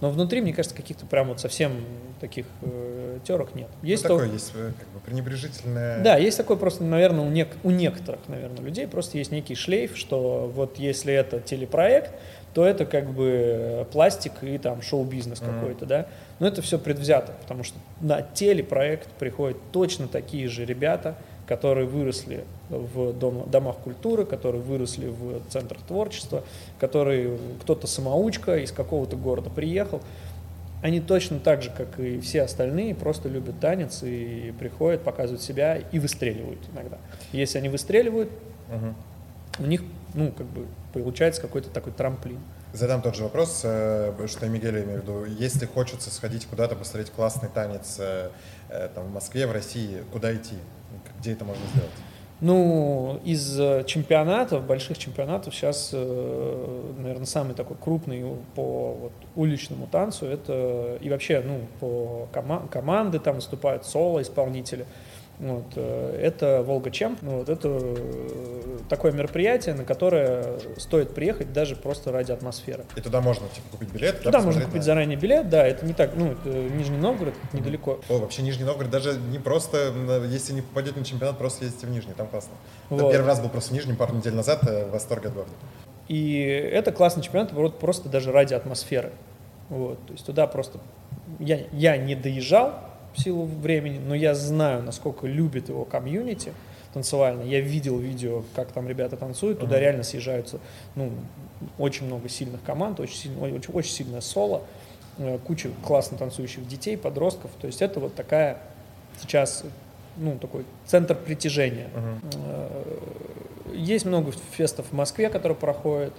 Но 0.00 0.10
внутри, 0.10 0.40
мне 0.40 0.52
кажется, 0.52 0.76
каких-то 0.76 1.06
прям 1.06 1.28
вот 1.28 1.40
совсем 1.40 1.72
таких 2.20 2.46
э, 2.62 3.18
терок 3.26 3.54
нет. 3.54 3.68
Ну, 3.80 3.88
есть 3.88 4.02
ну, 4.02 4.08
такое 4.10 4.26
то... 4.26 4.34
есть 4.34 4.52
э, 4.54 4.72
как 4.78 4.88
бы 4.88 5.00
пренебрежительное... 5.00 6.02
Да, 6.02 6.16
есть 6.16 6.36
такое 6.36 6.56
просто, 6.56 6.84
наверное, 6.84 7.24
у, 7.24 7.30
нек... 7.30 7.48
у 7.62 7.70
некоторых, 7.70 8.20
наверное, 8.28 8.60
людей 8.60 8.86
просто 8.86 9.18
есть 9.18 9.30
некий 9.30 9.54
шлейф, 9.54 9.96
что 9.96 10.50
вот 10.54 10.78
если 10.78 11.14
это 11.14 11.40
телепроект, 11.40 12.10
то 12.54 12.64
это 12.64 12.86
как 12.86 13.10
бы 13.10 13.86
пластик 13.92 14.32
и 14.42 14.58
там 14.58 14.82
шоу-бизнес 14.82 15.40
mm-hmm. 15.40 15.60
какой-то, 15.60 15.86
да. 15.86 16.06
Но 16.38 16.46
это 16.46 16.62
все 16.62 16.78
предвзято, 16.78 17.32
потому 17.40 17.64
что 17.64 17.76
на 18.00 18.22
телепроект 18.22 19.08
приходят 19.18 19.58
точно 19.72 20.08
такие 20.08 20.48
же 20.48 20.64
ребята, 20.64 21.16
которые 21.46 21.86
выросли 21.86 22.44
в 22.70 23.12
дом, 23.12 23.48
домах 23.50 23.76
культуры, 23.78 24.24
которые 24.24 24.62
выросли 24.62 25.08
в 25.08 25.40
центрах 25.50 25.82
творчества, 25.82 26.42
которые 26.78 27.38
кто-то 27.62 27.86
самоучка 27.86 28.56
из 28.58 28.72
какого-то 28.72 29.16
города 29.16 29.50
приехал. 29.50 30.00
Они 30.82 31.00
точно 31.00 31.38
так 31.38 31.62
же, 31.62 31.70
как 31.70 31.98
и 31.98 32.20
все 32.20 32.42
остальные, 32.42 32.94
просто 32.94 33.28
любят 33.28 33.58
танец 33.60 34.02
и 34.02 34.52
приходят, 34.58 35.02
показывают 35.02 35.42
себя 35.42 35.76
и 35.76 35.98
выстреливают 35.98 36.60
иногда. 36.74 36.98
если 37.32 37.58
они 37.58 37.70
выстреливают, 37.70 38.30
угу. 38.68 39.64
у 39.64 39.66
них, 39.66 39.82
ну, 40.12 40.30
как 40.32 40.46
бы, 40.46 40.66
получается 40.92 41.40
какой-то 41.40 41.70
такой 41.70 41.92
трамплин. 41.92 42.38
Задам 42.74 43.02
тот 43.02 43.14
же 43.14 43.22
вопрос, 43.22 43.60
э, 43.62 44.12
что 44.26 44.46
и 44.46 44.48
Мигель 44.48 44.82
имею 44.82 45.00
в 45.00 45.02
виду. 45.02 45.24
Если 45.24 45.64
хочется 45.64 46.10
сходить 46.10 46.44
куда-то, 46.46 46.74
посмотреть 46.74 47.12
классный 47.12 47.48
танец 47.48 47.96
э, 48.00 48.30
э, 48.68 48.88
там, 48.92 49.04
в 49.04 49.12
Москве, 49.12 49.46
в 49.46 49.52
России, 49.52 50.02
куда 50.12 50.34
идти? 50.34 50.56
Где 51.20 51.32
это 51.32 51.44
можно 51.44 51.62
сделать? 51.74 51.90
Ну, 52.40 53.20
из 53.24 53.56
чемпионатов, 53.86 54.66
больших 54.66 54.98
чемпионатов, 54.98 55.54
сейчас, 55.54 55.92
наверное, 55.92 57.26
самый 57.26 57.54
такой 57.54 57.76
крупный 57.80 58.24
по 58.54 58.92
вот, 58.92 59.12
уличному 59.36 59.86
танцу, 59.86 60.26
это 60.26 60.98
и 61.00 61.08
вообще, 61.08 61.42
ну, 61.46 61.60
по 61.80 62.28
кома- 62.32 62.68
команды 62.68 63.18
там 63.18 63.36
выступают 63.36 63.86
соло-исполнители– 63.86 64.84
вот, 65.38 65.64
э, 65.74 66.20
это 66.22 66.62
Волга 66.62 66.90
Чем. 66.90 67.18
Вот, 67.22 67.48
это 67.48 67.68
э, 67.68 68.78
такое 68.88 69.12
мероприятие, 69.12 69.74
на 69.74 69.84
которое 69.84 70.58
стоит 70.78 71.14
приехать 71.14 71.52
даже 71.52 71.74
просто 71.74 72.12
ради 72.12 72.30
атмосферы. 72.30 72.84
И 72.94 73.00
туда 73.00 73.20
можно 73.20 73.48
типа, 73.48 73.66
купить 73.72 73.90
билет? 73.90 74.22
Туда 74.22 74.40
можно 74.40 74.62
купить 74.62 74.76
на... 74.76 74.82
заранее 74.82 75.18
билет, 75.18 75.48
да, 75.48 75.66
это 75.66 75.84
не 75.84 75.92
так, 75.92 76.12
ну, 76.14 76.32
это 76.32 76.48
Нижний 76.48 76.98
Новгород, 76.98 77.34
недалеко. 77.52 78.00
О, 78.08 78.18
вообще 78.18 78.42
Нижний 78.42 78.64
Новгород 78.64 78.90
даже 78.90 79.14
не 79.14 79.38
просто, 79.38 79.92
если 80.28 80.52
не 80.52 80.62
попадете 80.62 81.00
на 81.00 81.04
чемпионат, 81.04 81.36
просто 81.36 81.64
ездите 81.64 81.86
в 81.86 81.90
Нижний, 81.90 82.14
там 82.14 82.28
классно. 82.28 82.52
Вот. 82.90 83.10
Первый 83.10 83.26
раз 83.26 83.40
был 83.40 83.48
просто 83.48 83.70
в 83.70 83.72
Нижнем 83.72 83.96
пару 83.96 84.14
недель 84.14 84.34
назад, 84.34 84.60
э, 84.68 84.86
в 84.86 84.92
восторге 84.92 85.28
от 85.28 85.34
города. 85.34 85.52
И 86.06 86.38
это 86.40 86.92
классный 86.92 87.22
чемпионат 87.22 87.50
просто 87.78 88.08
даже 88.08 88.30
ради 88.30 88.54
атмосферы. 88.54 89.12
Вот, 89.68 89.98
то 90.06 90.12
есть 90.12 90.24
туда 90.26 90.46
просто 90.46 90.78
я, 91.38 91.60
я 91.72 91.96
не 91.96 92.14
доезжал, 92.14 92.74
в 93.14 93.20
силу 93.20 93.46
времени, 93.46 93.98
но 93.98 94.14
я 94.14 94.34
знаю, 94.34 94.82
насколько 94.82 95.26
любит 95.26 95.68
его 95.68 95.84
комьюнити 95.84 96.52
танцевально. 96.92 97.42
Я 97.42 97.60
видел 97.60 97.98
видео, 97.98 98.44
как 98.54 98.72
там 98.72 98.88
ребята 98.88 99.16
танцуют, 99.16 99.60
туда 99.60 99.76
uh-huh. 99.76 99.80
реально 99.80 100.02
съезжаются 100.02 100.60
ну, 100.94 101.10
очень 101.78 102.06
много 102.06 102.28
сильных 102.28 102.62
команд, 102.62 103.00
очень, 103.00 103.16
сильно, 103.16 103.42
очень, 103.42 103.72
очень 103.72 103.92
сильное 103.92 104.20
соло, 104.20 104.62
э, 105.18 105.38
куча 105.44 105.70
классно 105.84 106.18
танцующих 106.18 106.66
детей, 106.68 106.96
подростков. 106.96 107.50
То 107.60 107.66
есть 107.66 107.82
это 107.82 107.98
вот 108.00 108.14
такая 108.14 108.58
сейчас 109.20 109.64
ну, 110.16 110.38
такой 110.38 110.64
центр 110.86 111.16
притяжения. 111.16 111.88
Uh-huh. 111.94 113.44
Есть 113.72 114.04
много 114.04 114.32
фестов 114.52 114.86
в 114.90 114.92
Москве, 114.92 115.28
которые 115.28 115.56
проходят. 115.56 116.12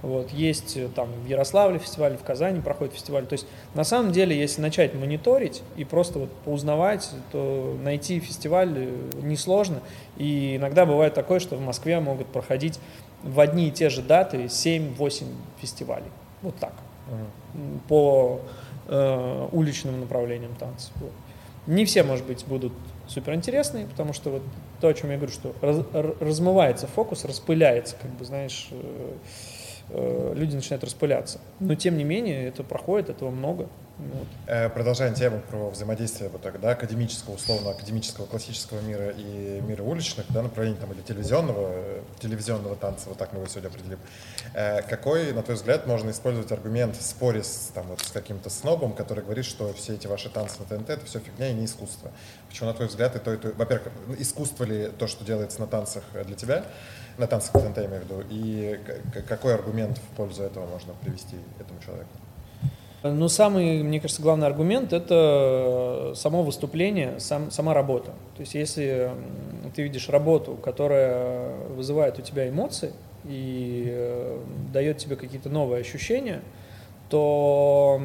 Вот, 0.00 0.30
есть 0.30 0.76
э, 0.76 0.88
там 0.94 1.08
в 1.10 1.26
Ярославле 1.26 1.80
фестиваль, 1.80 2.16
в 2.16 2.22
Казани 2.22 2.60
проходит 2.60 2.94
фестиваль. 2.94 3.26
То 3.26 3.32
есть 3.32 3.46
на 3.74 3.82
самом 3.82 4.12
деле, 4.12 4.38
если 4.38 4.60
начать 4.60 4.94
мониторить 4.94 5.62
и 5.76 5.84
просто 5.84 6.20
вот 6.20 6.32
поузнавать, 6.44 7.10
то 7.32 7.76
найти 7.82 8.20
фестиваль 8.20 8.72
э, 8.76 9.10
несложно. 9.22 9.80
И 10.16 10.56
иногда 10.56 10.86
бывает 10.86 11.14
такое, 11.14 11.40
что 11.40 11.56
в 11.56 11.60
Москве 11.60 11.98
могут 11.98 12.28
проходить 12.28 12.78
в 13.24 13.40
одни 13.40 13.68
и 13.68 13.70
те 13.72 13.90
же 13.90 14.02
даты 14.02 14.44
7-8 14.44 15.24
фестивалей. 15.60 16.10
Вот 16.42 16.54
так. 16.56 16.74
Uh-huh. 17.10 17.78
По 17.88 18.40
э, 18.86 19.48
уличным 19.50 19.98
направлениям 20.00 20.54
танцев. 20.54 20.92
Вот. 20.96 21.12
Не 21.66 21.84
все, 21.84 22.04
может 22.04 22.24
быть, 22.24 22.44
будут 22.46 22.72
суперинтересные, 23.08 23.86
потому 23.86 24.12
что 24.12 24.30
вот 24.30 24.42
то, 24.80 24.88
о 24.88 24.94
чем 24.94 25.10
я 25.10 25.16
говорю, 25.16 25.32
что 25.32 25.54
раз, 25.60 25.78
размывается 26.20 26.86
фокус, 26.86 27.24
распыляется, 27.24 27.96
как 28.00 28.10
бы, 28.12 28.24
знаешь, 28.24 28.68
э, 28.70 29.12
Э, 29.90 30.32
люди 30.34 30.54
начинают 30.54 30.84
распыляться. 30.84 31.40
Но 31.60 31.74
тем 31.74 31.96
не 31.96 32.04
менее 32.04 32.48
это 32.48 32.62
проходит, 32.62 33.08
этого 33.08 33.30
много. 33.30 33.68
Вот. 33.98 34.28
Э, 34.46 34.68
продолжаем 34.68 35.14
тему 35.14 35.42
про 35.50 35.70
взаимодействие 35.70 36.30
вот 36.30 36.40
так, 36.40 36.60
да, 36.60 36.70
академического, 36.70 37.34
условно 37.34 37.70
академического 37.70 38.26
классического 38.26 38.80
мира 38.80 39.10
и 39.10 39.60
мира 39.60 39.82
уличных, 39.82 40.26
да, 40.28 40.42
направлений 40.42 40.78
там 40.78 40.92
или 40.92 41.00
телевизионного, 41.00 42.00
телевизионного 42.20 42.76
танца, 42.76 43.08
вот 43.08 43.18
так 43.18 43.32
мы 43.32 43.40
его 43.40 43.48
сегодня 43.48 43.68
определим. 43.68 43.98
Э, 44.54 44.82
какой, 44.82 45.32
на 45.32 45.42
твой 45.42 45.56
взгляд, 45.56 45.88
можно 45.88 46.10
использовать 46.10 46.52
аргумент 46.52 46.96
в 46.96 47.02
споре 47.02 47.42
с, 47.42 47.72
там, 47.74 47.88
вот, 47.88 48.00
с 48.00 48.12
каким-то 48.12 48.50
снобом, 48.50 48.92
который 48.92 49.24
говорит, 49.24 49.44
что 49.44 49.72
все 49.72 49.94
эти 49.94 50.06
ваши 50.06 50.28
танцы 50.28 50.60
на 50.60 50.66
ТНТ 50.66 50.90
это 50.90 51.04
все 51.04 51.18
фигня 51.18 51.50
и 51.50 51.54
не 51.54 51.64
искусство? 51.64 52.12
Почему, 52.48 52.68
на 52.68 52.74
твой 52.74 52.86
взгляд, 52.86 53.16
и 53.16 53.18
то, 53.18 53.36
во-первых, 53.56 53.92
искусство 54.18 54.62
ли 54.62 54.92
то, 54.96 55.08
что 55.08 55.24
делается 55.24 55.60
на 55.60 55.66
танцах 55.66 56.04
для 56.24 56.36
тебя? 56.36 56.64
на 57.16 57.26
танцах 57.26 57.50
ТНТ, 57.60 57.78
я 57.78 57.86
имею 57.86 58.02
в 58.02 58.04
виду, 58.04 58.24
и 58.30 58.80
какой 59.28 59.52
аргумент 59.52 59.98
в 59.98 60.16
пользу 60.16 60.44
этого 60.44 60.66
можно 60.66 60.94
привести 60.94 61.36
этому 61.58 61.80
человеку? 61.80 62.10
Ну, 63.02 63.28
самый, 63.28 63.82
мне 63.82 64.00
кажется, 64.00 64.22
главный 64.22 64.46
аргумент– 64.46 64.92
это 64.92 66.12
само 66.16 66.42
выступление, 66.42 67.20
сам, 67.20 67.50
сама 67.50 67.72
работа. 67.72 68.10
То 68.36 68.40
есть, 68.40 68.54
если 68.54 69.12
ты 69.74 69.82
видишь 69.82 70.08
работу, 70.08 70.54
которая 70.54 71.56
вызывает 71.68 72.18
у 72.18 72.22
тебя 72.22 72.48
эмоции 72.48 72.92
и 73.24 73.86
э, 73.88 74.40
дает 74.72 74.98
тебе 74.98 75.14
какие-то 75.14 75.48
новые 75.48 75.80
ощущения, 75.80 76.42
то, 77.08 78.00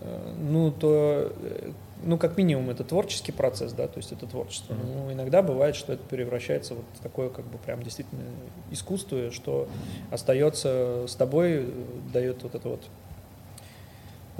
э, 0.00 0.34
ну, 0.40 0.72
то 0.72 1.32
э, 1.42 1.70
ну, 2.02 2.18
как 2.18 2.36
минимум, 2.36 2.70
это 2.70 2.82
творческий 2.82 3.32
процесс, 3.32 3.72
да, 3.72 3.86
то 3.86 3.98
есть 3.98 4.10
это 4.10 4.26
творчество. 4.26 4.72
Mm-hmm. 4.72 5.06
Ну, 5.06 5.12
иногда 5.12 5.42
бывает, 5.42 5.76
что 5.76 5.92
это 5.92 6.02
превращается 6.04 6.74
вот 6.74 6.84
в 6.94 7.02
такое, 7.02 7.28
как 7.28 7.44
бы, 7.44 7.58
прям 7.58 7.82
действительно 7.82 8.22
искусство, 8.70 9.30
что 9.30 9.68
остается 10.10 11.06
с 11.06 11.14
тобой, 11.14 11.66
дает 12.12 12.42
вот 12.42 12.54
это 12.54 12.68
вот 12.68 12.80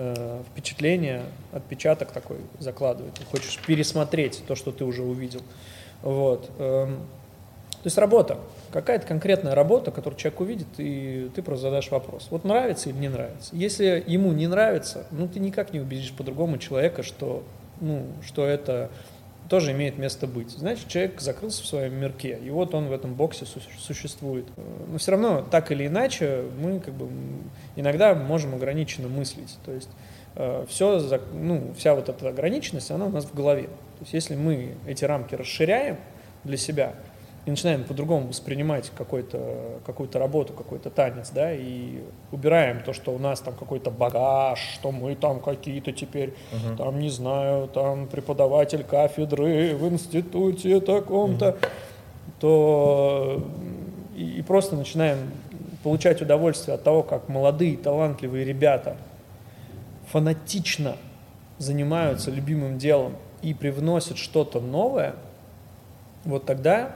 э, 0.00 0.42
впечатление, 0.50 1.22
отпечаток 1.52 2.10
такой 2.10 2.38
закладывает. 2.58 3.14
Ты 3.14 3.24
хочешь 3.24 3.58
пересмотреть 3.66 4.42
то, 4.46 4.54
что 4.54 4.72
ты 4.72 4.84
уже 4.84 5.02
увидел. 5.02 5.42
Вот. 6.02 6.50
Эм, 6.58 6.96
то 7.82 7.86
есть 7.86 7.98
работа. 7.98 8.38
Какая-то 8.72 9.06
конкретная 9.06 9.54
работа, 9.54 9.90
которую 9.90 10.18
человек 10.18 10.40
увидит, 10.40 10.68
и 10.78 11.30
ты 11.34 11.42
просто 11.42 11.68
задашь 11.68 11.90
вопрос. 11.90 12.28
Вот 12.30 12.44
нравится 12.44 12.88
или 12.90 12.96
не 12.96 13.08
нравится. 13.08 13.54
Если 13.54 14.02
ему 14.06 14.32
не 14.32 14.46
нравится, 14.46 15.06
ну 15.10 15.28
ты 15.28 15.40
никак 15.40 15.72
не 15.72 15.80
убедишь 15.80 16.12
по-другому 16.12 16.58
человека, 16.58 17.02
что, 17.02 17.42
ну, 17.80 18.06
что 18.22 18.46
это 18.46 18.90
тоже 19.50 19.72
имеет 19.72 19.98
место 19.98 20.28
быть. 20.28 20.50
Значит, 20.50 20.86
человек 20.86 21.20
закрылся 21.20 21.64
в 21.64 21.66
своем 21.66 21.94
мирке, 21.96 22.38
и 22.42 22.50
вот 22.50 22.72
он 22.72 22.86
в 22.86 22.92
этом 22.92 23.14
боксе 23.14 23.44
существует. 23.78 24.46
Но 24.86 24.96
все 24.96 25.10
равно, 25.10 25.44
так 25.50 25.72
или 25.72 25.88
иначе, 25.88 26.44
мы 26.62 26.78
как 26.78 26.94
бы 26.94 27.08
иногда 27.74 28.14
можем 28.14 28.54
ограниченно 28.54 29.08
мыслить. 29.08 29.58
То 29.66 29.72
есть 29.72 29.88
э, 30.36 30.64
все, 30.68 31.20
ну, 31.32 31.74
вся 31.76 31.96
вот 31.96 32.08
эта 32.08 32.28
ограниченность, 32.28 32.92
она 32.92 33.06
у 33.06 33.10
нас 33.10 33.24
в 33.24 33.34
голове. 33.34 33.64
То 33.64 34.02
есть 34.02 34.12
если 34.12 34.36
мы 34.36 34.76
эти 34.86 35.04
рамки 35.04 35.34
расширяем 35.34 35.96
для 36.44 36.56
себя, 36.56 36.94
и 37.46 37.50
начинаем 37.50 37.84
по-другому 37.84 38.28
воспринимать 38.28 38.90
какую-то 38.96 40.18
работу, 40.18 40.52
какой-то 40.52 40.90
танец, 40.90 41.30
да, 41.30 41.52
и 41.54 42.00
убираем 42.32 42.82
то, 42.82 42.92
что 42.92 43.12
у 43.12 43.18
нас 43.18 43.40
там 43.40 43.54
какой-то 43.54 43.90
багаж, 43.90 44.58
что 44.74 44.92
мы 44.92 45.14
там 45.14 45.40
какие-то 45.40 45.92
теперь, 45.92 46.34
uh-huh. 46.52 46.76
там, 46.76 46.98
не 46.98 47.08
знаю, 47.08 47.68
там 47.68 48.08
преподаватель 48.08 48.84
кафедры 48.84 49.74
в 49.74 49.88
институте 49.88 50.80
таком-то, 50.80 51.46
uh-huh. 51.46 51.68
то 52.40 53.42
и, 54.14 54.38
и 54.38 54.42
просто 54.42 54.76
начинаем 54.76 55.30
получать 55.82 56.20
удовольствие 56.20 56.74
от 56.74 56.84
того, 56.84 57.02
как 57.02 57.30
молодые, 57.30 57.78
талантливые 57.78 58.44
ребята 58.44 58.98
фанатично 60.08 60.96
занимаются 61.56 62.30
любимым 62.30 62.76
делом 62.76 63.16
и 63.40 63.54
привносят 63.54 64.18
что-то 64.18 64.60
новое, 64.60 65.14
вот 66.24 66.44
тогда 66.44 66.92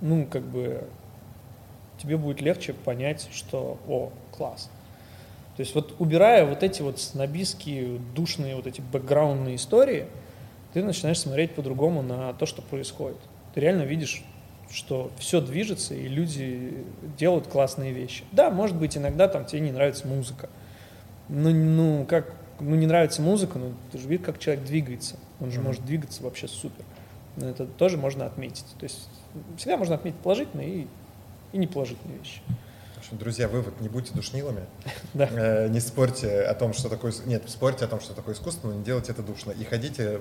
ну, 0.00 0.26
как 0.26 0.42
бы, 0.42 0.84
тебе 1.98 2.16
будет 2.16 2.40
легче 2.40 2.72
понять, 2.72 3.28
что, 3.32 3.78
о, 3.88 4.10
класс. 4.32 4.70
То 5.56 5.60
есть 5.60 5.74
вот 5.74 5.94
убирая 5.98 6.44
вот 6.44 6.62
эти 6.62 6.82
вот 6.82 7.00
снобистские, 7.00 8.00
душные 8.14 8.56
вот 8.56 8.66
эти 8.66 8.80
бэкграундные 8.80 9.56
истории, 9.56 10.06
ты 10.72 10.82
начинаешь 10.82 11.20
смотреть 11.20 11.54
по-другому 11.54 12.02
на 12.02 12.32
то, 12.32 12.46
что 12.46 12.60
происходит. 12.60 13.18
Ты 13.54 13.60
реально 13.60 13.82
видишь, 13.82 14.24
что 14.68 15.12
все 15.18 15.40
движется, 15.40 15.94
и 15.94 16.08
люди 16.08 16.84
делают 17.16 17.46
классные 17.46 17.92
вещи. 17.92 18.24
Да, 18.32 18.50
может 18.50 18.76
быть, 18.76 18.96
иногда 18.96 19.28
там 19.28 19.44
тебе 19.44 19.60
не 19.60 19.70
нравится 19.70 20.08
музыка. 20.08 20.48
Ну, 21.28 21.50
ну 21.50 22.04
как, 22.04 22.34
ну 22.58 22.74
не 22.74 22.86
нравится 22.86 23.22
музыка, 23.22 23.58
но 23.58 23.72
ты 23.92 23.98
же 23.98 24.08
видишь, 24.08 24.26
как 24.26 24.40
человек 24.40 24.64
двигается. 24.64 25.16
Он 25.40 25.52
же 25.52 25.60
mm-hmm. 25.60 25.62
может 25.62 25.84
двигаться 25.84 26.24
вообще 26.24 26.48
супер. 26.48 26.84
Это 27.36 27.66
тоже 27.66 27.96
можно 27.96 28.26
отметить. 28.26 28.66
То 28.78 28.84
есть 28.84 29.08
всегда 29.56 29.76
можно 29.76 29.94
отметить 29.94 30.18
положительные 30.18 30.68
и, 30.82 30.86
и 31.52 31.58
неположительные 31.58 32.18
вещи 32.18 32.40
общем, 33.04 33.18
друзья, 33.18 33.48
вывод, 33.48 33.80
не 33.82 33.88
будьте 33.88 34.14
душнилами. 34.14 34.64
Да. 35.12 35.28
Э, 35.30 35.68
не 35.68 35.78
спорьте 35.78 36.40
о 36.40 36.54
том, 36.54 36.72
что 36.72 36.88
такое... 36.88 37.12
Нет, 37.26 37.44
спорьте 37.46 37.84
о 37.84 37.88
том, 37.88 38.00
что 38.00 38.14
такое 38.14 38.34
искусство, 38.34 38.68
но 38.68 38.74
не 38.74 38.82
делайте 38.82 39.12
это 39.12 39.22
душно. 39.22 39.52
И 39.52 39.62
ходите, 39.62 40.20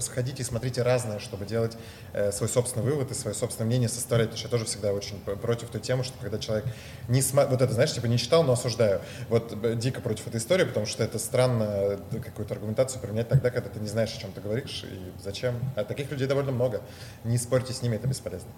сходите 0.00 0.42
и 0.42 0.44
смотрите 0.44 0.82
разное, 0.82 1.20
чтобы 1.20 1.44
делать 1.44 1.76
э, 2.12 2.32
свой 2.32 2.48
собственный 2.48 2.84
вывод 2.84 3.10
и 3.12 3.14
свое 3.14 3.36
собственное 3.36 3.68
мнение 3.68 3.88
составлять. 3.88 4.30
Потому 4.30 4.38
что 4.38 4.48
я 4.48 4.50
тоже 4.50 4.64
всегда 4.64 4.92
очень 4.92 5.20
против 5.20 5.68
той 5.68 5.80
темы, 5.80 6.02
что 6.02 6.14
когда 6.20 6.38
человек 6.38 6.64
не 7.08 7.22
смотрит... 7.22 7.52
Вот 7.52 7.62
это, 7.62 7.72
знаешь, 7.72 7.92
типа 7.92 8.06
не 8.06 8.18
читал, 8.18 8.42
но 8.42 8.54
осуждаю. 8.54 9.00
Вот 9.28 9.78
дико 9.78 10.00
против 10.00 10.26
этой 10.26 10.38
истории, 10.38 10.64
потому 10.64 10.86
что 10.86 11.04
это 11.04 11.18
странно 11.18 12.00
какую-то 12.10 12.54
аргументацию 12.54 13.00
применять 13.00 13.28
тогда, 13.28 13.50
когда 13.50 13.68
ты 13.68 13.78
не 13.78 13.88
знаешь, 13.88 14.12
о 14.16 14.20
чем 14.20 14.32
ты 14.32 14.40
говоришь 14.40 14.84
и 14.90 15.12
зачем. 15.22 15.54
А 15.76 15.84
таких 15.84 16.10
людей 16.10 16.26
довольно 16.26 16.50
много. 16.50 16.80
Не 17.22 17.38
спорьте 17.38 17.72
с 17.72 17.82
ними, 17.82 17.96
это 17.96 18.08
бесполезно. 18.08 18.50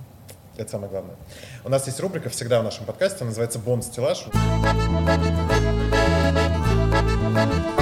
Это 0.59 0.73
самое 0.73 0.91
главное. 0.91 1.17
У 1.65 1.69
нас 1.69 1.87
есть 1.87 2.01
рубрика 2.01 2.29
всегда 2.31 2.61
в 2.61 2.65
нашем 2.65 2.85
подкасте, 2.85 3.25
называется 3.25 3.61
«Бонус-стеллаж». 3.61 4.27
Э, 7.37 7.78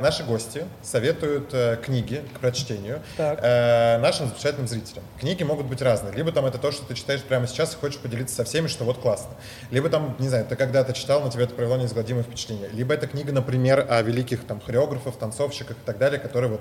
наши 0.00 0.24
гости 0.24 0.64
советуют 0.82 1.52
э, 1.52 1.76
книги 1.82 2.22
к 2.34 2.40
прочтению 2.40 3.00
э, 3.16 3.98
нашим 3.98 4.28
замечательным 4.28 4.68
зрителям. 4.68 5.04
Книги 5.18 5.42
могут 5.42 5.66
быть 5.66 5.80
разные. 5.82 6.12
Либо 6.12 6.32
там 6.32 6.44
это 6.46 6.58
то, 6.58 6.72
что 6.72 6.84
ты 6.86 6.94
читаешь 6.94 7.22
прямо 7.22 7.46
сейчас 7.46 7.74
и 7.74 7.76
хочешь 7.76 7.98
поделиться 7.98 8.34
со 8.34 8.44
всеми, 8.44 8.66
что 8.66 8.84
вот 8.84 8.98
классно. 8.98 9.30
Либо 9.70 9.88
там, 9.88 10.16
не 10.18 10.28
знаю, 10.28 10.46
ты 10.46 10.56
когда-то 10.56 10.92
читал, 10.92 11.22
на 11.22 11.30
тебя 11.30 11.44
это 11.44 11.54
произвело 11.54 11.80
неизгладимое 11.80 12.22
впечатление. 12.22 12.68
Либо 12.72 12.94
это 12.94 13.06
книга, 13.06 13.32
например, 13.32 13.86
о 13.88 14.02
великих 14.02 14.46
там 14.46 14.60
хореографах, 14.60 15.16
танцовщиках 15.16 15.76
и 15.76 15.86
так 15.86 15.98
далее, 15.98 16.18
которые 16.18 16.50
вот 16.52 16.60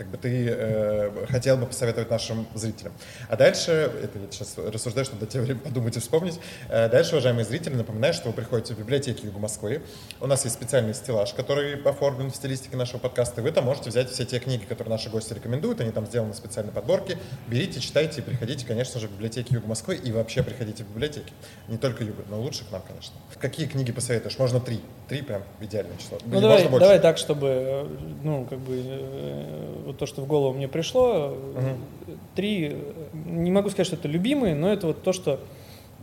как 0.00 0.08
бы 0.08 0.16
ты 0.16 0.48
э, 0.48 1.26
хотел 1.28 1.58
бы 1.58 1.66
посоветовать 1.66 2.08
нашим 2.08 2.46
зрителям. 2.54 2.94
А 3.28 3.36
дальше, 3.36 3.92
это 4.02 4.18
я 4.18 4.30
сейчас 4.30 4.56
рассуждаю, 4.56 5.04
чтобы 5.04 5.26
дать 5.26 5.34
время 5.34 5.60
подумать 5.60 5.94
и 5.94 6.00
вспомнить. 6.00 6.40
Э, 6.70 6.88
дальше, 6.88 7.12
уважаемые 7.12 7.44
зрители, 7.44 7.74
напоминаю, 7.74 8.14
что 8.14 8.28
вы 8.28 8.32
приходите 8.32 8.72
в 8.72 8.78
библиотеки 8.78 9.26
Юга 9.26 9.38
Москвы. 9.38 9.82
У 10.18 10.26
нас 10.26 10.44
есть 10.44 10.56
специальный 10.56 10.94
стеллаж, 10.94 11.34
который 11.34 11.82
оформлен 11.82 12.30
в 12.30 12.36
стилистике 12.60 12.76
нашего 12.76 12.98
подкаста. 12.98 13.42
Вы 13.42 13.52
там 13.52 13.64
можете 13.64 13.90
взять 13.90 14.10
все 14.10 14.24
те 14.24 14.38
книги, 14.38 14.64
которые 14.64 14.90
наши 14.90 15.08
гости 15.10 15.32
рекомендуют. 15.32 15.80
Они 15.80 15.90
там 15.90 16.06
сделаны 16.06 16.34
специальной 16.34 16.72
подборке. 16.72 17.16
Берите, 17.48 17.80
читайте 17.80 18.20
и 18.20 18.24
приходите, 18.24 18.66
конечно 18.66 19.00
же, 19.00 19.08
в 19.08 19.12
библиотеки 19.12 19.54
Юга 19.54 19.66
Москвы. 19.66 19.96
И 19.96 20.12
вообще 20.12 20.42
приходите 20.42 20.84
в 20.84 20.88
библиотеки. 20.88 21.32
Не 21.68 21.78
только 21.78 22.04
Юга, 22.04 22.22
но 22.28 22.40
лучше 22.40 22.64
к 22.64 22.72
нам, 22.72 22.82
конечно. 22.86 23.14
Какие 23.38 23.66
книги 23.66 23.92
посоветуешь? 23.92 24.38
Можно 24.38 24.60
три. 24.60 24.80
Три 25.08 25.22
прям 25.22 25.42
идеальное 25.60 25.96
число. 25.96 26.18
Ну, 26.24 26.40
давай, 26.40 26.68
давай 26.68 27.00
так, 27.00 27.18
чтобы, 27.18 27.46
э, 27.48 27.86
ну, 28.22 28.46
как 28.48 28.58
бы 28.58 28.82
э, 28.84 29.82
вот 29.86 29.98
то, 29.98 30.06
что 30.06 30.22
в 30.22 30.26
голову 30.26 30.54
мне 30.54 30.68
пришло, 30.68 31.28
угу. 31.28 32.14
три, 32.34 32.76
не 33.12 33.50
могу 33.50 33.70
сказать, 33.70 33.86
что 33.86 33.96
это 33.96 34.08
любимые, 34.08 34.54
но 34.54 34.72
это 34.72 34.88
вот 34.88 35.02
то, 35.02 35.12
что 35.12 35.40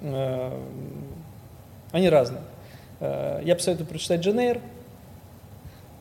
э, 0.02 0.62
они 1.92 2.10
разные. 2.10 2.42
Э, 3.00 3.42
я 3.44 3.56
посоветую 3.56 3.88
прочитать 3.88 4.22
Дженейр, 4.22 4.60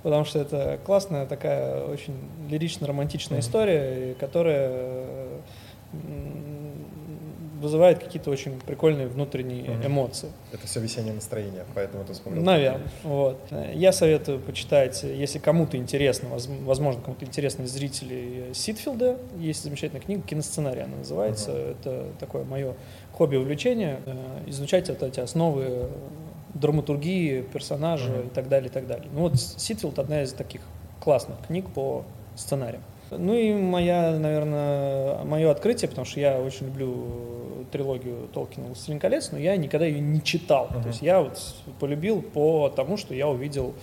потому 0.06 0.24
что 0.24 0.38
это 0.38 0.78
классная 0.86 1.26
такая 1.26 1.82
очень 1.82 2.14
лирично-романтичная 2.48 3.38
mm 3.38 3.40
история, 3.40 4.14
которая 4.20 4.70
вызывает 7.60 7.98
какие-то 7.98 8.30
очень 8.30 8.60
прикольные 8.60 9.08
внутренние 9.08 9.64
mm-hmm. 9.64 9.86
эмоции. 9.86 10.30
Это 10.52 10.64
все 10.68 10.78
весеннее 10.78 11.12
настроение, 11.12 11.64
поэтому 11.74 12.04
ты 12.04 12.12
вспомнил. 12.12 12.40
Наверное. 12.40 12.86
Вот. 13.02 13.40
Я 13.74 13.90
советую 13.90 14.38
почитать, 14.38 15.02
если 15.02 15.40
кому-то 15.40 15.76
интересно, 15.76 16.28
возможно, 16.28 17.02
кому-то 17.02 17.24
интересно 17.24 17.64
из 17.64 17.72
зрителей 17.72 18.54
Ситфилда, 18.54 19.18
есть 19.40 19.64
замечательная 19.64 20.02
книга 20.02 20.22
«Киносценарий» 20.22 20.82
она 20.82 20.98
называется. 20.98 21.50
Mm-hmm. 21.50 21.76
Это 21.80 22.04
такое 22.20 22.44
мое 22.44 22.74
хобби, 23.12 23.34
увлечение. 23.34 23.98
Э, 24.06 24.14
изучать 24.46 24.88
вот 24.88 25.02
эти 25.02 25.18
основы 25.18 25.88
драматургии, 26.60 27.42
персонажа 27.42 28.10
mm-hmm. 28.10 28.26
и 28.26 28.30
так 28.30 28.48
далее, 28.48 28.68
и 28.68 28.72
так 28.72 28.86
далее. 28.86 29.08
Ну 29.12 29.22
вот 29.22 29.38
Ситфилд 29.38 29.98
одна 29.98 30.22
из 30.22 30.32
таких 30.32 30.62
классных 31.00 31.38
книг 31.46 31.66
по 31.74 32.04
сценариям. 32.34 32.82
Ну 33.10 33.34
и 33.34 33.52
моя, 33.52 34.18
наверное, 34.18 35.22
мое 35.24 35.50
открытие, 35.50 35.88
потому 35.88 36.04
что 36.04 36.18
я 36.18 36.40
очень 36.40 36.66
люблю 36.66 37.66
трилогию 37.70 38.28
Толкина 38.34 38.66
«Властелин 38.66 38.98
колец», 38.98 39.30
но 39.30 39.38
я 39.38 39.56
никогда 39.56 39.86
ее 39.86 40.00
не 40.00 40.22
читал. 40.22 40.66
Uh-huh. 40.66 40.82
То 40.82 40.88
есть 40.88 41.02
я 41.02 41.20
вот 41.20 41.38
полюбил 41.78 42.22
по 42.22 42.68
тому, 42.68 42.96
что 42.96 43.14
я 43.14 43.28
увидел 43.28 43.74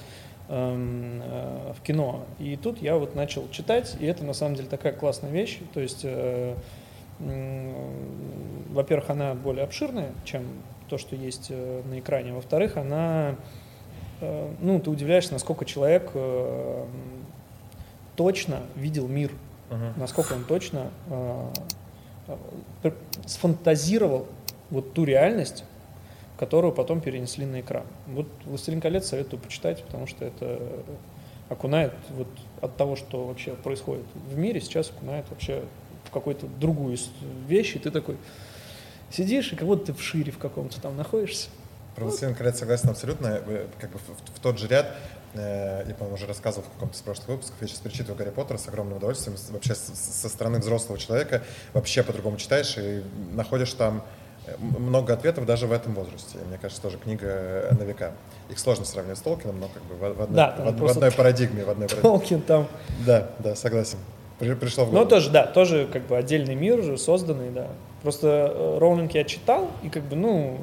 эм, 0.50 1.22
э, 1.24 1.74
в 1.78 1.82
кино. 1.82 2.26
И 2.40 2.58
тут 2.58 2.82
я 2.82 2.98
вот 2.98 3.16
начал 3.16 3.50
читать, 3.50 3.96
и 4.00 4.06
это 4.06 4.26
на 4.26 4.34
самом 4.34 4.56
деле 4.56 4.68
такая 4.68 4.92
классная 4.92 5.32
вещь. 5.32 5.60
То 5.74 5.80
есть, 5.80 6.02
э, 6.04 6.56
во-первых, 7.20 9.10
она 9.10 9.36
более 9.36 9.64
обширная, 9.64 10.12
чем 10.26 10.44
то, 10.94 11.00
что 11.00 11.16
есть 11.16 11.48
э, 11.50 11.82
на 11.90 12.00
экране. 12.00 12.34
Во-вторых, 12.34 12.78
она, 12.78 13.36
э, 14.22 14.52
ну, 14.62 14.80
ты 14.80 14.92
удивляешься, 14.92 15.34
насколько 15.34 15.66
человек 15.66 16.12
э, 16.14 16.86
точно 18.16 18.60
видел 18.76 19.08
мир, 19.08 19.32
uh-huh. 19.72 19.94
насколько 19.98 20.34
он 20.34 20.44
точно 20.44 20.92
сфантазировал 23.26 24.28
вот 24.70 24.94
ту 24.94 25.04
реальность, 25.04 25.64
которую 26.38 26.74
потом 26.74 27.02
перенесли 27.02 27.48
на 27.48 27.62
экран. 27.62 27.86
Вот 28.06 28.28
«Властелин 28.46 28.80
колец» 28.80 29.08
советую 29.08 29.40
почитать, 29.40 29.84
потому 29.84 30.06
что 30.06 30.26
это 30.26 30.60
окунает 31.50 31.94
вот 32.12 32.28
от 32.62 32.78
того, 32.78 32.96
что 32.96 33.26
вообще 33.26 33.54
происходит 33.54 34.06
в 34.30 34.38
мире, 34.38 34.62
сейчас 34.62 34.92
окунает 34.92 35.26
вообще 35.32 35.64
в 36.06 36.12
какую-то 36.12 36.46
другую 36.46 36.98
вещь, 37.48 37.76
и 37.76 37.80
ты 37.80 37.90
такой 37.90 38.18
сидишь, 39.14 39.54
и 39.54 39.56
как 39.56 39.68
будто 39.68 39.88
ты 39.88 39.94
в 39.94 40.02
шире 40.02 40.32
в 40.32 40.38
каком-то 40.38 40.82
там 40.82 40.98
находишься. 40.98 41.50
Про 41.96 42.06
«Властелин 42.06 42.34
колец» 42.34 42.58
согласен 42.58 42.90
абсолютно. 42.90 43.42
Как 43.80 43.92
бы 43.92 44.00
в, 44.00 44.38
в 44.38 44.40
тот 44.40 44.58
же 44.58 44.68
ряд 44.68 44.96
Э, 45.36 45.84
я, 45.88 45.94
по-моему, 45.96 46.16
уже 46.16 46.28
рассказывал 46.28 46.68
в 46.68 46.74
каком-то 46.74 46.96
из 46.96 47.02
прошлых 47.02 47.28
выпусков, 47.30 47.56
я 47.62 47.68
сейчас 47.68 47.80
перечитываю 47.80 48.16
Гарри 48.18 48.30
Поттера 48.30 48.58
с 48.58 48.68
огромным 48.68 48.98
удовольствием, 48.98 49.36
вообще 49.50 49.74
со 49.74 50.30
стороны 50.30 50.60
взрослого 50.60 51.00
человека, 51.00 51.42
вообще 51.74 52.04
по-другому 52.04 52.38
читаешь 52.38 52.78
и 52.78 53.02
находишь 53.34 53.74
там 53.74 54.04
э, 54.46 54.56
много 54.60 55.14
ответов 55.14 55.48
даже 55.48 55.66
в 55.66 55.72
этом 55.72 55.96
возрасте. 55.96 56.38
Мне 56.48 56.60
кажется, 56.60 56.82
тоже 56.82 57.00
книга 57.00 57.68
на 57.72 57.84
века. 57.84 58.12
Их 58.50 58.60
сложно 58.60 58.86
сравнивать 58.86 59.18
с 59.18 59.22
Толкином, 59.22 59.60
но 59.60 59.70
как 59.70 59.84
бы 59.84 59.96
в, 59.96 60.22
одной, 60.22 60.36
да, 60.36 60.56
в, 60.56 60.78
в 60.78 60.86
одной 60.86 61.12
парадигме. 61.12 61.66
В 61.66 61.70
одной 61.70 61.88
парадигме. 61.88 62.10
Толкин 62.10 62.42
там. 62.42 62.68
Да, 63.06 63.32
да, 63.40 63.56
согласен. 63.56 63.98
Пришло 64.38 64.86
в 64.86 64.90
голову. 64.90 65.04
Ну, 65.04 65.10
тоже, 65.10 65.32
да, 65.32 65.48
тоже 65.48 65.88
как 65.92 66.06
бы 66.06 66.18
отдельный 66.18 66.54
мир 66.54 66.80
уже 66.80 66.98
созданный, 66.98 67.50
да. 67.50 67.70
Просто 68.04 68.54
э, 68.54 68.78
Роулинг 68.80 69.14
я 69.14 69.24
читал, 69.24 69.72
и 69.82 69.90
как 69.90 70.04
бы, 70.04 70.16
ну, 70.16 70.60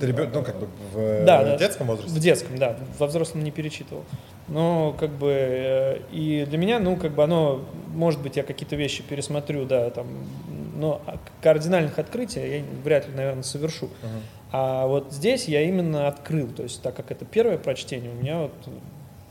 ты 0.00 0.06
ребенок, 0.06 0.34
ну, 0.34 0.42
как 0.42 0.56
бы 0.58 0.66
в 0.92 1.24
да, 1.24 1.44
да, 1.44 1.56
детском 1.56 1.86
возрасте? 1.86 2.12
В 2.12 2.20
детском, 2.20 2.58
да. 2.58 2.76
Во 2.98 3.06
взрослом 3.06 3.44
не 3.44 3.52
перечитывал. 3.52 4.04
Но, 4.48 4.94
как 4.98 5.10
бы, 5.10 5.30
э, 5.30 5.98
и 6.10 6.44
для 6.48 6.58
меня, 6.58 6.80
ну, 6.80 6.96
как 6.96 7.12
бы 7.12 7.22
оно, 7.22 7.60
может 7.94 8.20
быть, 8.20 8.36
я 8.36 8.42
какие-то 8.42 8.74
вещи 8.74 9.02
пересмотрю, 9.02 9.66
да, 9.66 9.90
там, 9.90 10.08
но 10.76 11.00
кардинальных 11.42 11.98
открытий 11.98 12.40
я 12.40 12.62
вряд 12.82 13.06
ли, 13.06 13.14
наверное, 13.14 13.44
совершу. 13.44 13.86
Uh-huh. 13.86 14.20
А 14.52 14.86
вот 14.86 15.12
здесь 15.12 15.46
я 15.46 15.62
именно 15.62 16.08
открыл, 16.08 16.48
то 16.48 16.64
есть, 16.64 16.82
так 16.82 16.96
как 16.96 17.12
это 17.12 17.24
первое 17.24 17.58
прочтение, 17.58 18.10
у 18.10 18.14
меня 18.14 18.38
вот, 18.40 18.52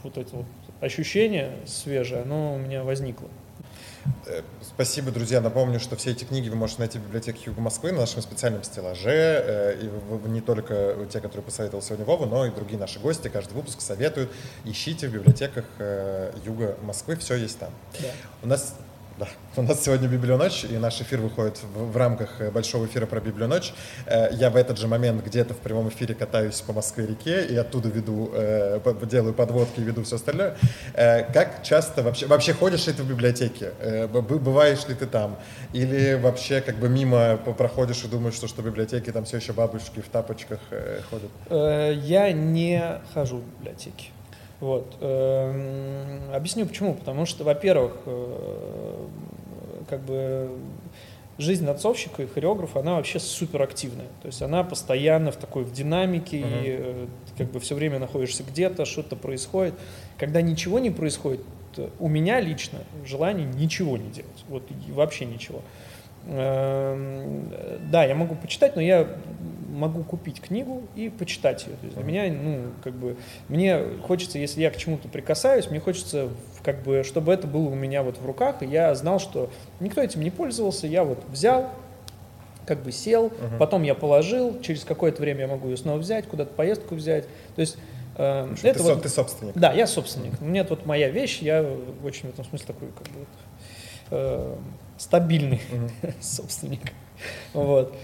вот 0.03 0.17
это 0.17 0.35
вот 0.37 0.45
ощущение 0.79 1.51
свежее, 1.65 2.21
оно 2.21 2.55
у 2.55 2.57
меня 2.57 2.83
возникло. 2.83 3.27
Э, 4.25 4.41
спасибо, 4.61 5.11
друзья. 5.11 5.41
Напомню, 5.41 5.79
что 5.79 5.95
все 5.95 6.11
эти 6.11 6.23
книги 6.23 6.49
вы 6.49 6.55
можете 6.55 6.79
найти 6.79 6.99
в 6.99 7.03
библиотеке 7.03 7.39
Юга 7.45 7.61
Москвы 7.61 7.91
на 7.91 7.99
нашем 7.99 8.21
специальном 8.21 8.63
стеллаже. 8.63 9.09
Э, 9.09 9.79
и 9.81 10.29
не 10.29 10.41
только 10.41 10.95
те, 11.11 11.19
которые 11.19 11.43
посоветовал 11.43 11.81
сегодня 11.81 12.05
Вова, 12.05 12.25
но 12.25 12.45
и 12.45 12.51
другие 12.51 12.79
наши 12.79 12.99
гости. 12.99 13.27
Каждый 13.27 13.53
выпуск 13.53 13.81
советуют. 13.81 14.31
Ищите 14.65 15.07
в 15.07 15.13
библиотеках 15.13 15.65
э, 15.79 16.33
Юга 16.45 16.77
Москвы, 16.83 17.15
все 17.15 17.35
есть 17.35 17.59
там. 17.59 17.71
Да. 17.99 18.07
У 18.43 18.47
нас 18.47 18.75
Да. 19.19 19.27
У 19.57 19.63
нас 19.63 19.83
сегодня 19.83 20.07
Библионочь, 20.07 20.63
и 20.63 20.77
наш 20.77 21.01
эфир 21.01 21.19
выходит 21.19 21.59
в, 21.61 21.91
в 21.91 21.97
рамках 21.97 22.39
э, 22.39 22.51
большого 22.51 22.85
эфира 22.85 23.05
про 23.05 23.19
Библионочь. 23.19 23.73
Э, 24.05 24.29
я 24.31 24.49
в 24.49 24.55
этот 24.55 24.77
же 24.77 24.87
момент 24.87 25.25
где-то 25.25 25.53
в 25.53 25.57
прямом 25.57 25.89
эфире 25.89 26.15
катаюсь 26.15 26.61
по 26.61 26.71
Москве-реке 26.71 27.45
и 27.45 27.55
оттуда 27.57 27.89
веду, 27.89 28.31
э, 28.33 28.79
делаю 29.01 29.33
подводки 29.33 29.81
и 29.81 29.83
веду 29.83 30.03
все 30.03 30.15
остальное. 30.15 30.55
Как 30.93 31.63
часто 31.63 32.01
вообще, 32.01 32.27
вообще 32.27 32.53
ходишь 32.53 32.87
ли 32.87 32.93
ты 32.93 33.03
в 33.03 33.09
библиотеке? 33.09 33.73
Бываешь 34.07 34.87
ли 34.87 34.95
ты 34.95 35.05
там? 35.05 35.37
Или 35.73 36.13
вообще 36.13 36.61
как 36.61 36.77
бы 36.77 36.87
мимо 36.87 37.35
проходишь 37.35 38.01
и 38.05 38.07
думаешь, 38.07 38.35
что, 38.35 38.47
что 38.47 38.61
в 38.61 38.65
библиотеке 38.65 39.11
там 39.11 39.25
все 39.25 39.37
еще 39.37 39.51
бабушки 39.51 39.99
в 39.99 40.07
тапочках 40.07 40.59
ходят? 41.09 41.31
Я 42.05 42.31
не 42.31 43.01
хожу 43.13 43.39
в 43.39 43.59
библиотеки. 43.59 44.11
Вот. 44.59 44.97
Эм, 44.99 46.33
объясню 46.33 46.65
почему. 46.65 46.93
Потому 46.93 47.25
что, 47.25 47.43
во-первых, 47.43 47.93
э, 48.05 49.05
как 49.89 50.01
бы 50.01 50.49
жизнь 51.37 51.65
отцовщика 51.67 52.23
и 52.23 52.27
хореографа, 52.27 52.81
она 52.81 52.95
вообще 52.95 53.19
суперактивная. 53.19 54.07
То 54.21 54.27
есть 54.27 54.41
она 54.41 54.63
постоянно 54.63 55.31
в 55.31 55.37
такой 55.37 55.63
в 55.63 55.71
динамике, 55.71 56.41
uh-huh. 56.41 56.63
и 56.63 56.77
э, 56.79 57.05
как 57.37 57.51
бы 57.51 57.59
все 57.59 57.75
время 57.75 57.99
находишься 57.99 58.43
где-то, 58.43 58.85
что-то 58.85 59.15
происходит. 59.15 59.73
Когда 60.17 60.41
ничего 60.41 60.79
не 60.79 60.91
происходит, 60.91 61.41
у 61.99 62.09
меня 62.09 62.41
лично 62.41 62.79
желание 63.05 63.45
ничего 63.45 63.97
не 63.97 64.09
делать. 64.09 64.45
Вот 64.49 64.63
вообще 64.89 65.25
ничего. 65.25 65.61
Эм, 66.27 67.49
да, 67.89 68.03
я 68.03 68.15
могу 68.15 68.35
почитать, 68.35 68.75
но 68.75 68.81
я 68.81 69.07
могу 69.71 70.03
купить 70.03 70.41
книгу 70.41 70.83
и 70.95 71.09
почитать 71.09 71.65
ее. 71.65 71.73
То 71.77 71.85
есть 71.85 71.95
для 71.95 72.03
меня, 72.03 72.31
ну, 72.31 72.71
как 72.83 72.93
бы, 72.93 73.17
мне 73.47 73.81
хочется, 74.05 74.37
если 74.37 74.61
я 74.61 74.71
к 74.71 74.77
чему-то 74.77 75.07
прикасаюсь, 75.07 75.69
мне 75.69 75.79
хочется, 75.79 76.29
как 76.63 76.83
бы, 76.83 77.03
чтобы 77.03 77.33
это 77.33 77.47
было 77.47 77.69
у 77.69 77.75
меня 77.75 78.03
вот 78.03 78.17
в 78.17 78.25
руках, 78.25 78.61
и 78.61 78.65
я 78.65 78.93
знал, 78.95 79.19
что 79.19 79.49
никто 79.79 80.01
этим 80.01 80.21
не 80.21 80.31
пользовался, 80.31 80.87
я 80.87 81.03
вот 81.03 81.23
взял, 81.29 81.69
как 82.69 82.83
бы 82.83 82.91
сел, 82.91 83.27
uh-huh. 83.27 83.57
потом 83.57 83.81
я 83.83 83.95
положил, 83.95 84.61
через 84.61 84.83
какое-то 84.83 85.21
время 85.21 85.41
я 85.41 85.47
могу 85.47 85.67
ее 85.69 85.77
снова 85.77 85.97
взять, 85.97 86.27
куда-то 86.27 86.53
поездку 86.53 86.93
взять. 86.93 87.25
То 87.55 87.61
есть 87.61 87.77
э, 88.15 88.55
это 88.61 88.77
ты, 88.77 88.83
вот, 88.83 89.01
ты 89.01 89.09
собственник. 89.09 89.53
Да, 89.55 89.73
я 89.73 89.87
собственник. 89.87 90.33
У 90.39 90.45
меня 90.45 90.63
вот 90.69 90.85
моя 90.85 91.09
вещь, 91.09 91.39
я 91.39 91.65
очень 92.03 92.29
в 92.29 92.33
этом 92.33 92.45
смысле 92.45 92.67
такой, 92.67 92.89
как 92.89 93.07
бы, 93.07 93.25
э, 94.11 94.55
стабильный 94.97 95.61
uh-huh. 95.71 96.13
собственник. 96.21 96.91
Вот. 97.53 97.95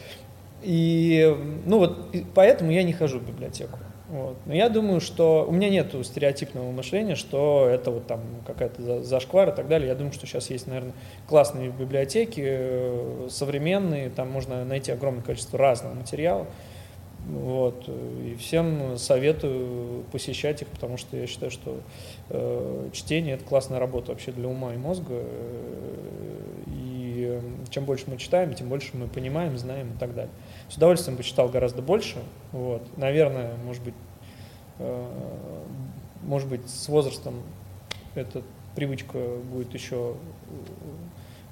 И, 0.62 1.36
ну 1.66 1.80
вот, 1.80 2.16
поэтому 2.34 2.72
я 2.72 2.84
не 2.84 2.94
хожу 2.94 3.20
в 3.20 3.28
библиотеку. 3.28 3.78
Вот. 4.08 4.38
Но 4.46 4.54
я 4.54 4.70
думаю, 4.70 5.02
что 5.02 5.46
у 5.48 5.52
меня 5.52 5.70
нет 5.70 5.94
стереотипного 6.04 6.72
мышления, 6.72 7.16
что 7.16 7.68
это 7.68 7.90
вот 7.90 8.06
там 8.06 8.22
какая-то 8.46 9.04
зашквар 9.04 9.50
и 9.50 9.52
так 9.52 9.68
далее. 9.68 9.88
Я 9.88 9.96
думаю, 9.96 10.14
что 10.14 10.28
сейчас 10.28 10.50
есть, 10.52 10.68
наверное, 10.68 10.94
классные 11.28 11.70
библиотеки, 11.70 12.44
э, 12.46 13.28
современные, 13.30 14.10
там 14.10 14.30
можно 14.30 14.64
найти 14.64 14.92
огромное 14.92 15.24
количество 15.24 15.58
разного 15.58 15.96
материала. 15.96 16.46
Вот. 17.28 17.90
И 17.90 18.36
всем 18.36 18.98
советую 18.98 20.04
посещать 20.12 20.62
их, 20.62 20.68
потому 20.68 20.98
что 20.98 21.18
я 21.18 21.26
считаю, 21.26 21.52
что 21.52 21.80
э, 22.30 22.90
чтение 22.94 23.36
это 23.36 23.44
классная 23.44 23.80
работа 23.80 24.12
вообще 24.12 24.32
для 24.32 24.48
ума 24.48 24.76
и 24.76 24.78
мозга. 24.78 25.14
Э, 25.14 26.64
и 26.68 27.40
чем 27.72 27.86
больше 27.86 28.06
мы 28.08 28.18
читаем, 28.18 28.54
тем 28.54 28.70
больше 28.70 28.92
мы 28.94 29.08
понимаем, 29.08 29.58
знаем 29.58 29.94
и 29.96 30.00
так 30.00 30.14
далее. 30.14 30.32
С 30.70 30.78
удовольствием 30.78 31.18
бы 31.18 31.24
читал 31.24 31.50
гораздо 31.50 31.82
больше. 31.82 32.18
Вот. 32.52 32.82
Наверное, 32.98 33.56
может 33.64 33.84
быть, 33.84 33.94
э, 34.80 35.64
может 36.24 36.48
быть, 36.48 36.68
с 36.70 36.88
возрастом 36.90 37.36
эта 38.16 38.42
привычка 38.76 39.18
будет 39.52 39.74
еще 39.74 40.16
э, 40.16 40.54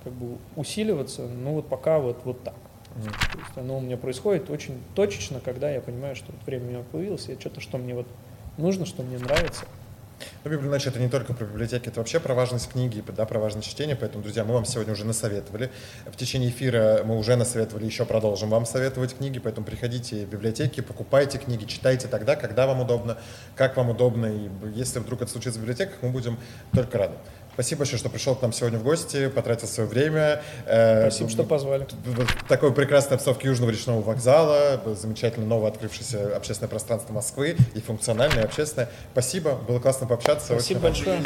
как 0.03 0.13
бы 0.13 0.37
усиливаться, 0.55 1.27
но 1.27 1.53
вот 1.53 1.67
пока 1.67 1.99
вот, 1.99 2.19
вот 2.25 2.43
так. 2.43 2.55
То 2.95 3.39
есть 3.39 3.57
оно 3.57 3.77
у 3.77 3.81
меня 3.81 3.97
происходит 3.97 4.49
очень 4.49 4.79
точечно, 4.93 5.39
когда 5.39 5.71
я 5.71 5.81
понимаю, 5.81 6.15
что 6.15 6.31
вот 6.31 6.45
время 6.45 6.65
у 6.65 6.69
меня 6.69 6.83
появилось, 6.91 7.27
и 7.27 7.39
что-то, 7.39 7.59
что 7.59 7.77
мне 7.77 7.95
вот 7.95 8.05
нужно, 8.57 8.85
что 8.85 9.01
мне 9.01 9.17
нравится, 9.17 9.65
ну, 10.43 10.51
библиотека 10.51 10.89
это 10.89 10.99
не 10.99 11.09
только 11.09 11.33
про 11.33 11.45
библиотеки, 11.45 11.89
это 11.89 11.99
вообще 11.99 12.19
про 12.19 12.33
важность 12.33 12.71
книги, 12.71 13.03
да, 13.15 13.25
про 13.25 13.39
важность 13.39 13.67
чтения. 13.67 13.95
Поэтому, 13.95 14.23
друзья, 14.23 14.43
мы 14.43 14.53
вам 14.53 14.65
сегодня 14.65 14.93
уже 14.93 15.05
насоветовали. 15.05 15.71
В 16.05 16.15
течение 16.15 16.49
эфира 16.49 17.01
мы 17.05 17.17
уже 17.17 17.35
насоветовали, 17.35 17.85
еще 17.85 18.05
продолжим 18.05 18.49
вам 18.49 18.65
советовать 18.65 19.15
книги. 19.15 19.39
Поэтому 19.39 19.65
приходите 19.65 20.25
в 20.25 20.29
библиотеки, 20.29 20.81
покупайте 20.81 21.37
книги, 21.37 21.65
читайте 21.65 22.07
тогда, 22.07 22.35
когда 22.35 22.67
вам 22.67 22.81
удобно, 22.81 23.17
как 23.55 23.77
вам 23.77 23.89
удобно. 23.89 24.27
И 24.27 24.49
если 24.75 24.99
вдруг 24.99 25.21
это 25.21 25.31
случится 25.31 25.59
в 25.59 25.61
библиотеках, 25.61 25.95
мы 26.01 26.09
будем 26.09 26.37
только 26.73 26.97
рады. 26.97 27.15
Спасибо 27.53 27.79
большое, 27.79 27.99
что 27.99 28.09
пришел 28.09 28.35
к 28.35 28.41
нам 28.41 28.51
сегодня 28.51 28.79
в 28.79 28.83
гости, 28.83 29.27
потратил 29.27 29.67
свое 29.67 29.87
время. 29.87 30.41
Э, 30.65 31.09
Спасибо, 31.09 31.29
что 31.29 31.43
позвали. 31.43 31.87
Такой 32.47 32.73
прекрасной 32.73 33.15
обстановки 33.15 33.45
Южного 33.45 33.69
речного 33.69 34.01
вокзала, 34.01 34.81
замечательно 34.95 35.45
новое 35.45 35.69
открывшееся 35.69 36.35
общественное 36.35 36.69
пространство 36.69 37.13
Москвы 37.13 37.55
и 37.75 37.79
функциональное, 37.79 38.43
и 38.43 38.45
общественное. 38.45 38.89
Спасибо, 39.11 39.55
было 39.55 39.79
классно 39.79 40.07
пообщаться. 40.07 40.53
Спасибо 40.53 40.81
большое. 40.81 41.21